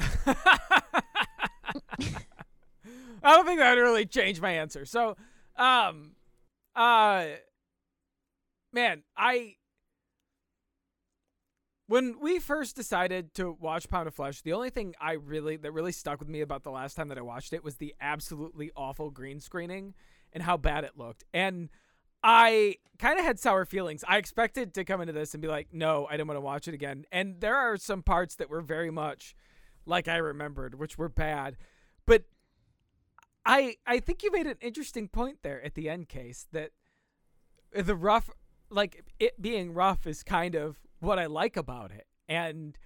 I 3.25 3.37
don't 3.37 3.47
think 3.47 3.61
that 3.61 3.75
would 3.75 3.81
really 3.81 4.07
change 4.07 4.41
my 4.41 4.53
answer. 4.53 4.85
So, 4.85 5.17
um, 5.57 6.13
uh, 6.75 7.27
man, 8.73 9.03
I 9.17 9.57
when 11.93 12.19
we 12.21 12.39
first 12.39 12.75
decided 12.75 13.35
to 13.35 13.55
watch 13.61 13.87
Pound 13.91 14.09
of 14.09 14.15
Flesh, 14.15 14.41
the 14.41 14.55
only 14.55 14.71
thing 14.71 14.95
I 14.99 15.13
really 15.13 15.59
that 15.59 15.73
really 15.73 15.93
stuck 15.93 16.21
with 16.21 16.29
me 16.29 16.41
about 16.41 16.63
the 16.63 16.71
last 16.71 16.95
time 16.95 17.09
that 17.09 17.19
I 17.19 17.21
watched 17.21 17.53
it 17.53 17.63
was 17.63 17.77
the 17.77 17.95
absolutely 18.01 18.71
awful 18.75 19.11
green 19.11 19.41
screening 19.41 19.93
and 20.33 20.43
how 20.43 20.57
bad 20.57 20.85
it 20.85 20.93
looked. 20.97 21.23
And 21.35 21.69
I 22.25 22.77
kind 22.99 23.19
of 23.19 23.27
had 23.27 23.39
sour 23.39 23.67
feelings. 23.67 24.07
I 24.09 24.17
expected 24.17 24.73
to 24.73 24.85
come 24.85 25.03
into 25.03 25.13
this 25.13 25.35
and 25.35 25.43
be 25.43 25.49
like, 25.49 25.75
"No, 25.75 26.07
I 26.11 26.17
don't 26.17 26.27
want 26.27 26.39
to 26.39 26.41
watch 26.41 26.67
it 26.67 26.73
again." 26.73 27.05
And 27.13 27.43
there 27.43 27.57
are 27.57 27.77
some 27.77 28.03
parts 28.03 28.37
that 28.37 28.49
were 28.49 28.63
very 28.63 28.91
much 28.91 29.37
like 29.85 30.09
I 30.09 30.17
remembered, 30.17 30.77
which 30.77 30.97
were 30.97 31.11
bad. 31.11 31.59
But 32.07 32.25
I 33.45 33.77
I 33.87 34.01
think 34.01 34.23
you 34.23 34.33
made 34.33 34.47
an 34.47 34.57
interesting 34.63 35.09
point 35.09 35.41
there 35.43 35.63
at 35.63 35.75
the 35.75 35.91
end 35.91 36.09
case 36.09 36.47
that 36.53 36.71
the 37.71 37.97
rough 37.97 38.31
like 38.71 39.05
it 39.21 39.43
being 39.43 39.75
rough 39.75 40.07
is 40.07 40.23
kind 40.23 40.55
of 40.55 40.79
what 41.03 41.19
I 41.19 41.27
like 41.27 41.57
about 41.57 41.91
it. 41.93 42.07
And 42.29 42.77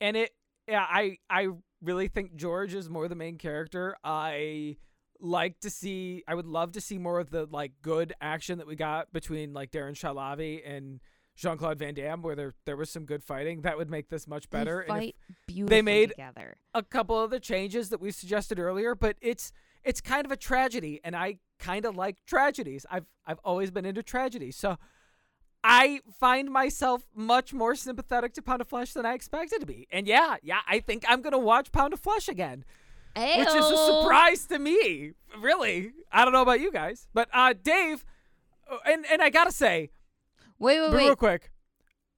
and 0.00 0.16
it 0.16 0.30
yeah, 0.68 0.86
I 0.88 1.18
I 1.28 1.48
really 1.82 2.08
think 2.08 2.36
George 2.36 2.74
is 2.74 2.88
more 2.88 3.08
the 3.08 3.14
main 3.14 3.36
character. 3.38 3.96
I 4.04 4.76
like 5.20 5.60
to 5.60 5.70
see 5.70 6.22
I 6.26 6.34
would 6.34 6.46
love 6.46 6.72
to 6.72 6.80
see 6.80 6.98
more 6.98 7.20
of 7.20 7.30
the 7.30 7.46
like 7.50 7.72
good 7.82 8.14
action 8.20 8.58
that 8.58 8.66
we 8.66 8.76
got 8.76 9.12
between 9.12 9.52
like 9.52 9.70
Darren 9.70 9.92
Shahlavi 9.92 10.62
and 10.64 11.00
Jean-Claude 11.36 11.78
Van 11.78 11.94
Damme 11.94 12.22
where 12.22 12.34
there 12.36 12.54
there 12.66 12.76
was 12.76 12.90
some 12.90 13.04
good 13.04 13.22
fighting. 13.22 13.62
That 13.62 13.76
would 13.76 13.90
make 13.90 14.08
this 14.08 14.26
much 14.26 14.48
better. 14.50 14.84
They 14.86 14.94
fight 14.94 15.16
beautifully 15.46 15.82
made- 15.82 16.10
together. 16.10 16.56
a 16.74 16.82
couple 16.82 17.22
of 17.22 17.30
the 17.30 17.40
changes 17.40 17.88
that 17.90 18.00
we 18.00 18.10
suggested 18.12 18.58
earlier, 18.58 18.94
but 18.94 19.16
it's 19.20 19.52
it's 19.82 20.00
kind 20.00 20.26
of 20.26 20.30
a 20.32 20.36
tragedy, 20.36 21.00
and 21.02 21.16
I 21.16 21.38
kind 21.58 21.86
of 21.86 21.96
like 21.96 22.16
tragedies. 22.26 22.84
I've 22.90 23.06
I've 23.26 23.38
always 23.44 23.70
been 23.70 23.86
into 23.86 24.02
tragedies, 24.02 24.56
so 24.56 24.76
I 25.62 26.00
find 26.18 26.50
myself 26.50 27.04
much 27.14 27.52
more 27.52 27.74
sympathetic 27.74 28.32
to 28.34 28.42
Pound 28.42 28.62
of 28.62 28.68
Flesh 28.68 28.92
than 28.94 29.04
I 29.04 29.14
expected 29.14 29.60
to 29.60 29.66
be. 29.66 29.86
And 29.90 30.06
yeah, 30.06 30.36
yeah, 30.42 30.60
I 30.66 30.80
think 30.80 31.04
I'm 31.08 31.20
gonna 31.20 31.38
watch 31.38 31.70
Pound 31.72 31.92
of 31.92 32.00
Flesh 32.00 32.28
again, 32.28 32.64
which 33.14 33.48
is 33.48 33.54
a 33.66 33.76
surprise 33.76 34.46
to 34.46 34.58
me. 34.58 35.12
Really, 35.38 35.92
I 36.10 36.24
don't 36.24 36.32
know 36.32 36.42
about 36.42 36.60
you 36.60 36.72
guys, 36.72 37.08
but 37.12 37.28
uh, 37.32 37.54
Dave, 37.62 38.04
uh, 38.70 38.78
and 38.86 39.04
and 39.10 39.20
I 39.20 39.28
gotta 39.30 39.52
say, 39.52 39.90
Wait, 40.58 40.80
wait, 40.80 40.90
but 40.90 40.96
real 40.98 41.16
quick, 41.16 41.50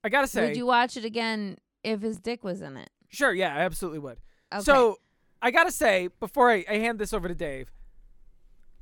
I 0.05 0.09
gotta 0.09 0.28
say, 0.28 0.49
Would 0.49 0.57
you 0.57 0.66
watch 0.66 0.97
it 0.97 1.05
again 1.05 1.59
if 1.82 2.01
his 2.01 2.18
dick 2.18 2.45
was 2.45 2.62
in 2.62 2.76
it? 2.76 2.90
sure, 3.09 3.32
yeah, 3.34 3.55
I 3.55 3.61
absolutely 3.61 3.99
would. 3.99 4.18
Okay. 4.53 4.62
So 4.62 4.99
I 5.40 5.51
gotta 5.51 5.72
say, 5.72 6.09
before 6.20 6.51
I, 6.51 6.64
I 6.68 6.76
hand 6.76 6.99
this 7.01 7.12
over 7.12 7.26
to 7.26 7.34
Dave, 7.34 7.72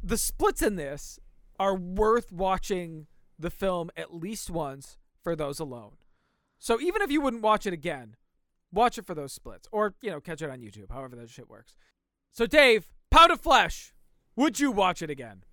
the 0.02 0.18
splits 0.18 0.60
in 0.60 0.76
this 0.76 1.18
are 1.58 1.74
worth 1.74 2.30
watching 2.30 3.06
the 3.40 3.50
film 3.50 3.90
at 3.96 4.14
least 4.14 4.50
once 4.50 4.98
for 5.22 5.34
those 5.34 5.58
alone. 5.58 5.92
So 6.58 6.80
even 6.80 7.02
if 7.02 7.10
you 7.10 7.20
wouldn't 7.20 7.42
watch 7.42 7.66
it 7.66 7.72
again, 7.72 8.16
watch 8.70 8.98
it 8.98 9.06
for 9.06 9.14
those 9.14 9.32
splits. 9.32 9.66
Or, 9.72 9.94
you 10.02 10.10
know, 10.10 10.20
catch 10.20 10.42
it 10.42 10.50
on 10.50 10.60
YouTube, 10.60 10.90
however 10.90 11.16
that 11.16 11.30
shit 11.30 11.48
works. 11.48 11.74
So 12.32 12.46
Dave, 12.46 12.86
Pound 13.10 13.32
of 13.32 13.40
Flesh, 13.40 13.94
would 14.36 14.60
you 14.60 14.70
watch 14.70 15.02
it 15.02 15.10
again? 15.10 15.44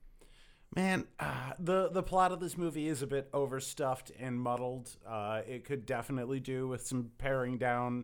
Man, 0.75 1.07
uh, 1.17 1.53
the 1.57 1.89
the 1.89 2.03
plot 2.03 2.33
of 2.33 2.41
this 2.41 2.57
movie 2.57 2.87
is 2.89 3.01
a 3.01 3.07
bit 3.07 3.29
overstuffed 3.33 4.11
and 4.19 4.39
muddled. 4.39 4.95
Uh, 5.07 5.41
it 5.47 5.63
could 5.63 5.85
definitely 5.85 6.41
do 6.41 6.67
with 6.67 6.85
some 6.85 7.11
paring 7.17 7.57
down 7.57 8.03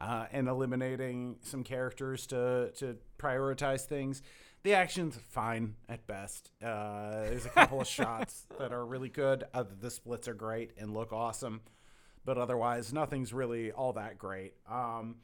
uh, 0.00 0.24
and 0.32 0.48
eliminating 0.48 1.36
some 1.42 1.62
characters 1.62 2.26
to 2.28 2.72
to 2.78 2.96
prioritize 3.18 3.82
things. 3.82 4.22
The 4.68 4.74
action's 4.74 5.18
fine 5.30 5.76
at 5.88 6.06
best. 6.06 6.50
Uh, 6.62 7.22
there's 7.22 7.46
a 7.46 7.48
couple 7.48 7.80
of 7.80 7.86
shots 7.86 8.44
that 8.58 8.70
are 8.70 8.84
really 8.84 9.08
good. 9.08 9.44
Uh, 9.54 9.64
the 9.80 9.90
splits 9.90 10.28
are 10.28 10.34
great 10.34 10.72
and 10.76 10.92
look 10.92 11.10
awesome, 11.10 11.62
but 12.26 12.36
otherwise, 12.36 12.92
nothing's 12.92 13.32
really 13.32 13.72
all 13.72 13.94
that 13.94 14.18
great. 14.18 14.52
Um, 14.70 15.16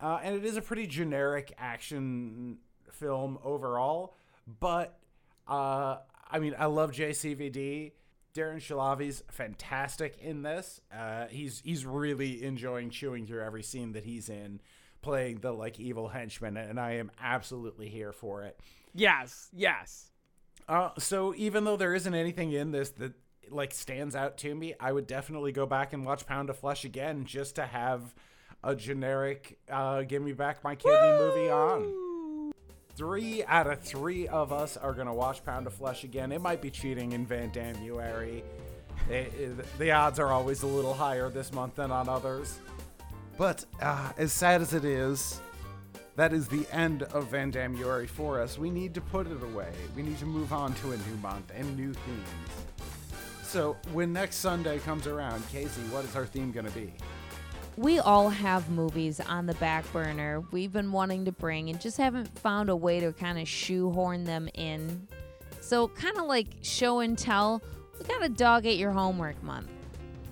uh, 0.00 0.20
and 0.22 0.36
it 0.36 0.42
is 0.46 0.56
a 0.56 0.62
pretty 0.62 0.86
generic 0.86 1.52
action 1.58 2.60
film 2.90 3.38
overall, 3.44 4.14
but 4.58 4.98
uh, 5.46 5.98
I 6.30 6.38
mean, 6.38 6.54
I 6.58 6.64
love 6.64 6.92
JCVD. 6.92 7.92
Darren 8.34 8.56
Shahlavi's 8.56 9.22
fantastic 9.30 10.16
in 10.22 10.40
this. 10.40 10.80
Uh, 10.90 11.26
he's 11.26 11.60
he's 11.62 11.84
really 11.84 12.42
enjoying 12.42 12.88
chewing 12.88 13.26
through 13.26 13.42
every 13.42 13.62
scene 13.62 13.92
that 13.92 14.06
he's 14.06 14.30
in, 14.30 14.62
playing 15.02 15.40
the 15.40 15.52
like 15.52 15.78
evil 15.78 16.08
henchman, 16.08 16.56
and 16.56 16.80
I 16.80 16.92
am 16.92 17.10
absolutely 17.20 17.90
here 17.90 18.14
for 18.14 18.44
it. 18.44 18.58
Yes, 18.94 19.48
yes. 19.52 20.10
Uh, 20.68 20.90
so 20.98 21.34
even 21.36 21.64
though 21.64 21.76
there 21.76 21.94
isn't 21.94 22.14
anything 22.14 22.52
in 22.52 22.70
this 22.72 22.90
that 22.90 23.12
like 23.50 23.72
stands 23.72 24.14
out 24.14 24.36
to 24.38 24.54
me, 24.54 24.74
I 24.78 24.92
would 24.92 25.06
definitely 25.06 25.52
go 25.52 25.64
back 25.66 25.92
and 25.92 26.04
watch 26.04 26.26
Pound 26.26 26.50
of 26.50 26.58
Flesh 26.58 26.84
again 26.84 27.24
just 27.24 27.54
to 27.56 27.64
have 27.66 28.14
a 28.62 28.74
generic 28.74 29.58
uh, 29.70 30.02
"Give 30.02 30.22
Me 30.22 30.32
Back 30.32 30.62
My 30.64 30.74
Kidney" 30.74 30.98
movie 31.18 31.48
on. 31.50 32.52
Three 32.96 33.44
out 33.44 33.66
of 33.68 33.80
three 33.80 34.26
of 34.28 34.52
us 34.52 34.76
are 34.76 34.92
gonna 34.92 35.14
watch 35.14 35.44
Pound 35.44 35.66
of 35.66 35.72
Flesh 35.72 36.04
again. 36.04 36.32
It 36.32 36.40
might 36.40 36.60
be 36.60 36.70
cheating 36.70 37.12
in 37.12 37.24
Van 37.24 37.50
Dammeuary. 37.52 38.42
It- 39.08 39.32
it- 39.34 39.78
the 39.78 39.92
odds 39.92 40.18
are 40.18 40.32
always 40.32 40.62
a 40.64 40.66
little 40.66 40.92
higher 40.94 41.30
this 41.30 41.52
month 41.52 41.76
than 41.76 41.90
on 41.92 42.08
others. 42.08 42.58
But 43.38 43.64
uh, 43.80 44.10
as 44.18 44.32
sad 44.32 44.60
as 44.60 44.74
it 44.74 44.84
is, 44.84 45.40
that 46.18 46.32
is 46.32 46.48
the 46.48 46.66
end 46.72 47.04
of 47.04 47.28
Van 47.28 47.52
Dammeuary 47.52 48.08
for 48.08 48.40
us. 48.40 48.58
We 48.58 48.70
need 48.70 48.92
to 48.94 49.00
put 49.00 49.28
it 49.28 49.40
away. 49.40 49.70
We 49.94 50.02
need 50.02 50.18
to 50.18 50.26
move 50.26 50.52
on 50.52 50.74
to 50.74 50.90
a 50.90 50.96
new 50.96 51.16
month 51.22 51.52
and 51.54 51.76
new 51.76 51.94
themes. 51.94 52.28
So 53.44 53.76
when 53.92 54.12
next 54.12 54.38
Sunday 54.38 54.80
comes 54.80 55.06
around, 55.06 55.48
Casey, 55.48 55.80
what 55.82 56.04
is 56.04 56.16
our 56.16 56.26
theme 56.26 56.50
going 56.50 56.66
to 56.66 56.72
be? 56.72 56.92
we 57.76 58.00
all 58.00 58.28
have 58.28 58.68
movies 58.70 59.20
on 59.20 59.46
the 59.46 59.54
back 59.54 59.90
burner 59.92 60.42
we've 60.50 60.72
been 60.72 60.90
wanting 60.90 61.24
to 61.24 61.30
bring 61.30 61.70
and 61.70 61.80
just 61.80 61.96
haven't 61.96 62.26
found 62.40 62.68
a 62.68 62.74
way 62.74 62.98
to 62.98 63.12
kind 63.12 63.38
of 63.38 63.46
shoehorn 63.46 64.24
them 64.24 64.48
in. 64.54 65.06
So, 65.60 65.86
kind 65.86 66.18
of 66.18 66.24
like 66.24 66.48
show 66.62 66.98
and 66.98 67.16
tell, 67.16 67.62
we 67.96 68.04
got 68.04 68.24
a 68.24 68.28
dog 68.28 68.66
ate 68.66 68.78
your 68.78 68.90
homework 68.90 69.40
month. 69.44 69.70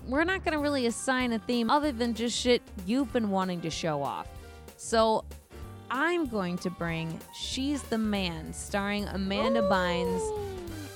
We're 0.05 0.25
not 0.25 0.43
going 0.43 0.55
to 0.55 0.59
really 0.59 0.87
assign 0.87 1.31
a 1.31 1.39
theme 1.39 1.69
other 1.69 1.93
than 1.93 2.13
just 2.13 2.37
shit 2.37 2.61
you've 2.85 3.13
been 3.13 3.29
wanting 3.29 3.61
to 3.61 3.69
show 3.69 4.03
off. 4.03 4.27
So 4.75 5.23
I'm 5.89 6.27
going 6.27 6.57
to 6.59 6.69
bring 6.69 7.19
She's 7.33 7.81
the 7.83 7.97
Man, 7.97 8.53
starring 8.53 9.05
Amanda 9.05 9.61
Bynes. 9.61 10.21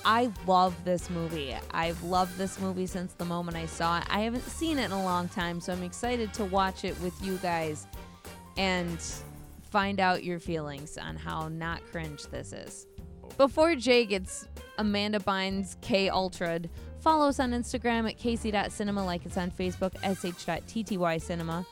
I 0.04 0.30
love 0.46 0.74
this 0.84 1.08
movie. 1.10 1.56
I've 1.70 2.02
loved 2.02 2.36
this 2.36 2.60
movie 2.60 2.86
since 2.86 3.12
the 3.14 3.24
moment 3.24 3.56
I 3.56 3.66
saw 3.66 3.98
it. 3.98 4.04
I 4.10 4.20
haven't 4.20 4.42
seen 4.42 4.78
it 4.78 4.86
in 4.86 4.92
a 4.92 5.02
long 5.02 5.28
time, 5.28 5.60
so 5.60 5.72
I'm 5.72 5.82
excited 5.82 6.34
to 6.34 6.44
watch 6.44 6.84
it 6.84 7.00
with 7.00 7.14
you 7.22 7.36
guys 7.38 7.86
and 8.56 8.98
find 9.70 10.00
out 10.00 10.24
your 10.24 10.38
feelings 10.38 10.98
on 10.98 11.16
how 11.16 11.48
not 11.48 11.80
cringe 11.90 12.24
this 12.24 12.52
is. 12.52 12.86
Before 13.38 13.74
Jay 13.74 14.04
gets 14.04 14.46
Amanda 14.76 15.20
Bynes 15.20 15.80
K 15.80 16.08
Ultra'd, 16.08 16.68
follow 17.00 17.28
us 17.28 17.40
on 17.40 17.52
Instagram 17.52 18.08
at 18.08 18.18
casey.cinema, 18.18 19.04
like 19.04 19.24
us 19.24 19.36
on 19.36 19.50
Facebook, 19.50 19.94
sh.tty 20.02 21.18
cinema. 21.20 21.64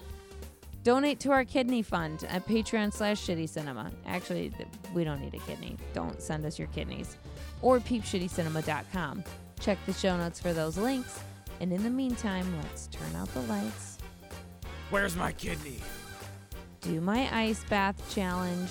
Donate 0.82 1.20
to 1.20 1.30
our 1.30 1.44
kidney 1.44 1.82
fund 1.82 2.24
at 2.28 2.46
Patreon 2.46 2.92
slash 2.92 3.20
Shitty 3.20 3.48
Cinema. 3.48 3.90
Actually, 4.06 4.52
we 4.94 5.04
don't 5.04 5.20
need 5.20 5.34
a 5.34 5.38
kidney. 5.40 5.76
Don't 5.92 6.22
send 6.22 6.46
us 6.46 6.58
your 6.58 6.68
kidneys. 6.68 7.18
Or 7.60 7.78
peepshittycinema.com. 7.80 9.24
Check 9.60 9.78
the 9.84 9.92
show 9.92 10.16
notes 10.16 10.40
for 10.40 10.54
those 10.54 10.78
links. 10.78 11.20
And 11.60 11.70
in 11.70 11.82
the 11.82 11.90
meantime, 11.90 12.46
let's 12.62 12.86
turn 12.86 13.14
out 13.16 13.28
the 13.34 13.42
lights, 13.42 13.98
Where's 14.88 15.14
my 15.16 15.32
kidney? 15.32 15.76
do 16.80 17.00
my 17.02 17.28
ice 17.36 17.62
bath 17.64 18.02
challenge. 18.14 18.70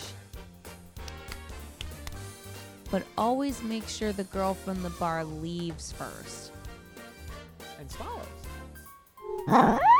But 2.90 3.04
always 3.18 3.62
make 3.62 3.88
sure 3.88 4.12
the 4.12 4.24
girl 4.26 4.56
from 4.56 4.82
the 4.82 4.90
bar 4.92 5.24
leaves 5.24 5.92
first. 5.92 6.52
And 7.80 7.90
swallows. 7.92 8.26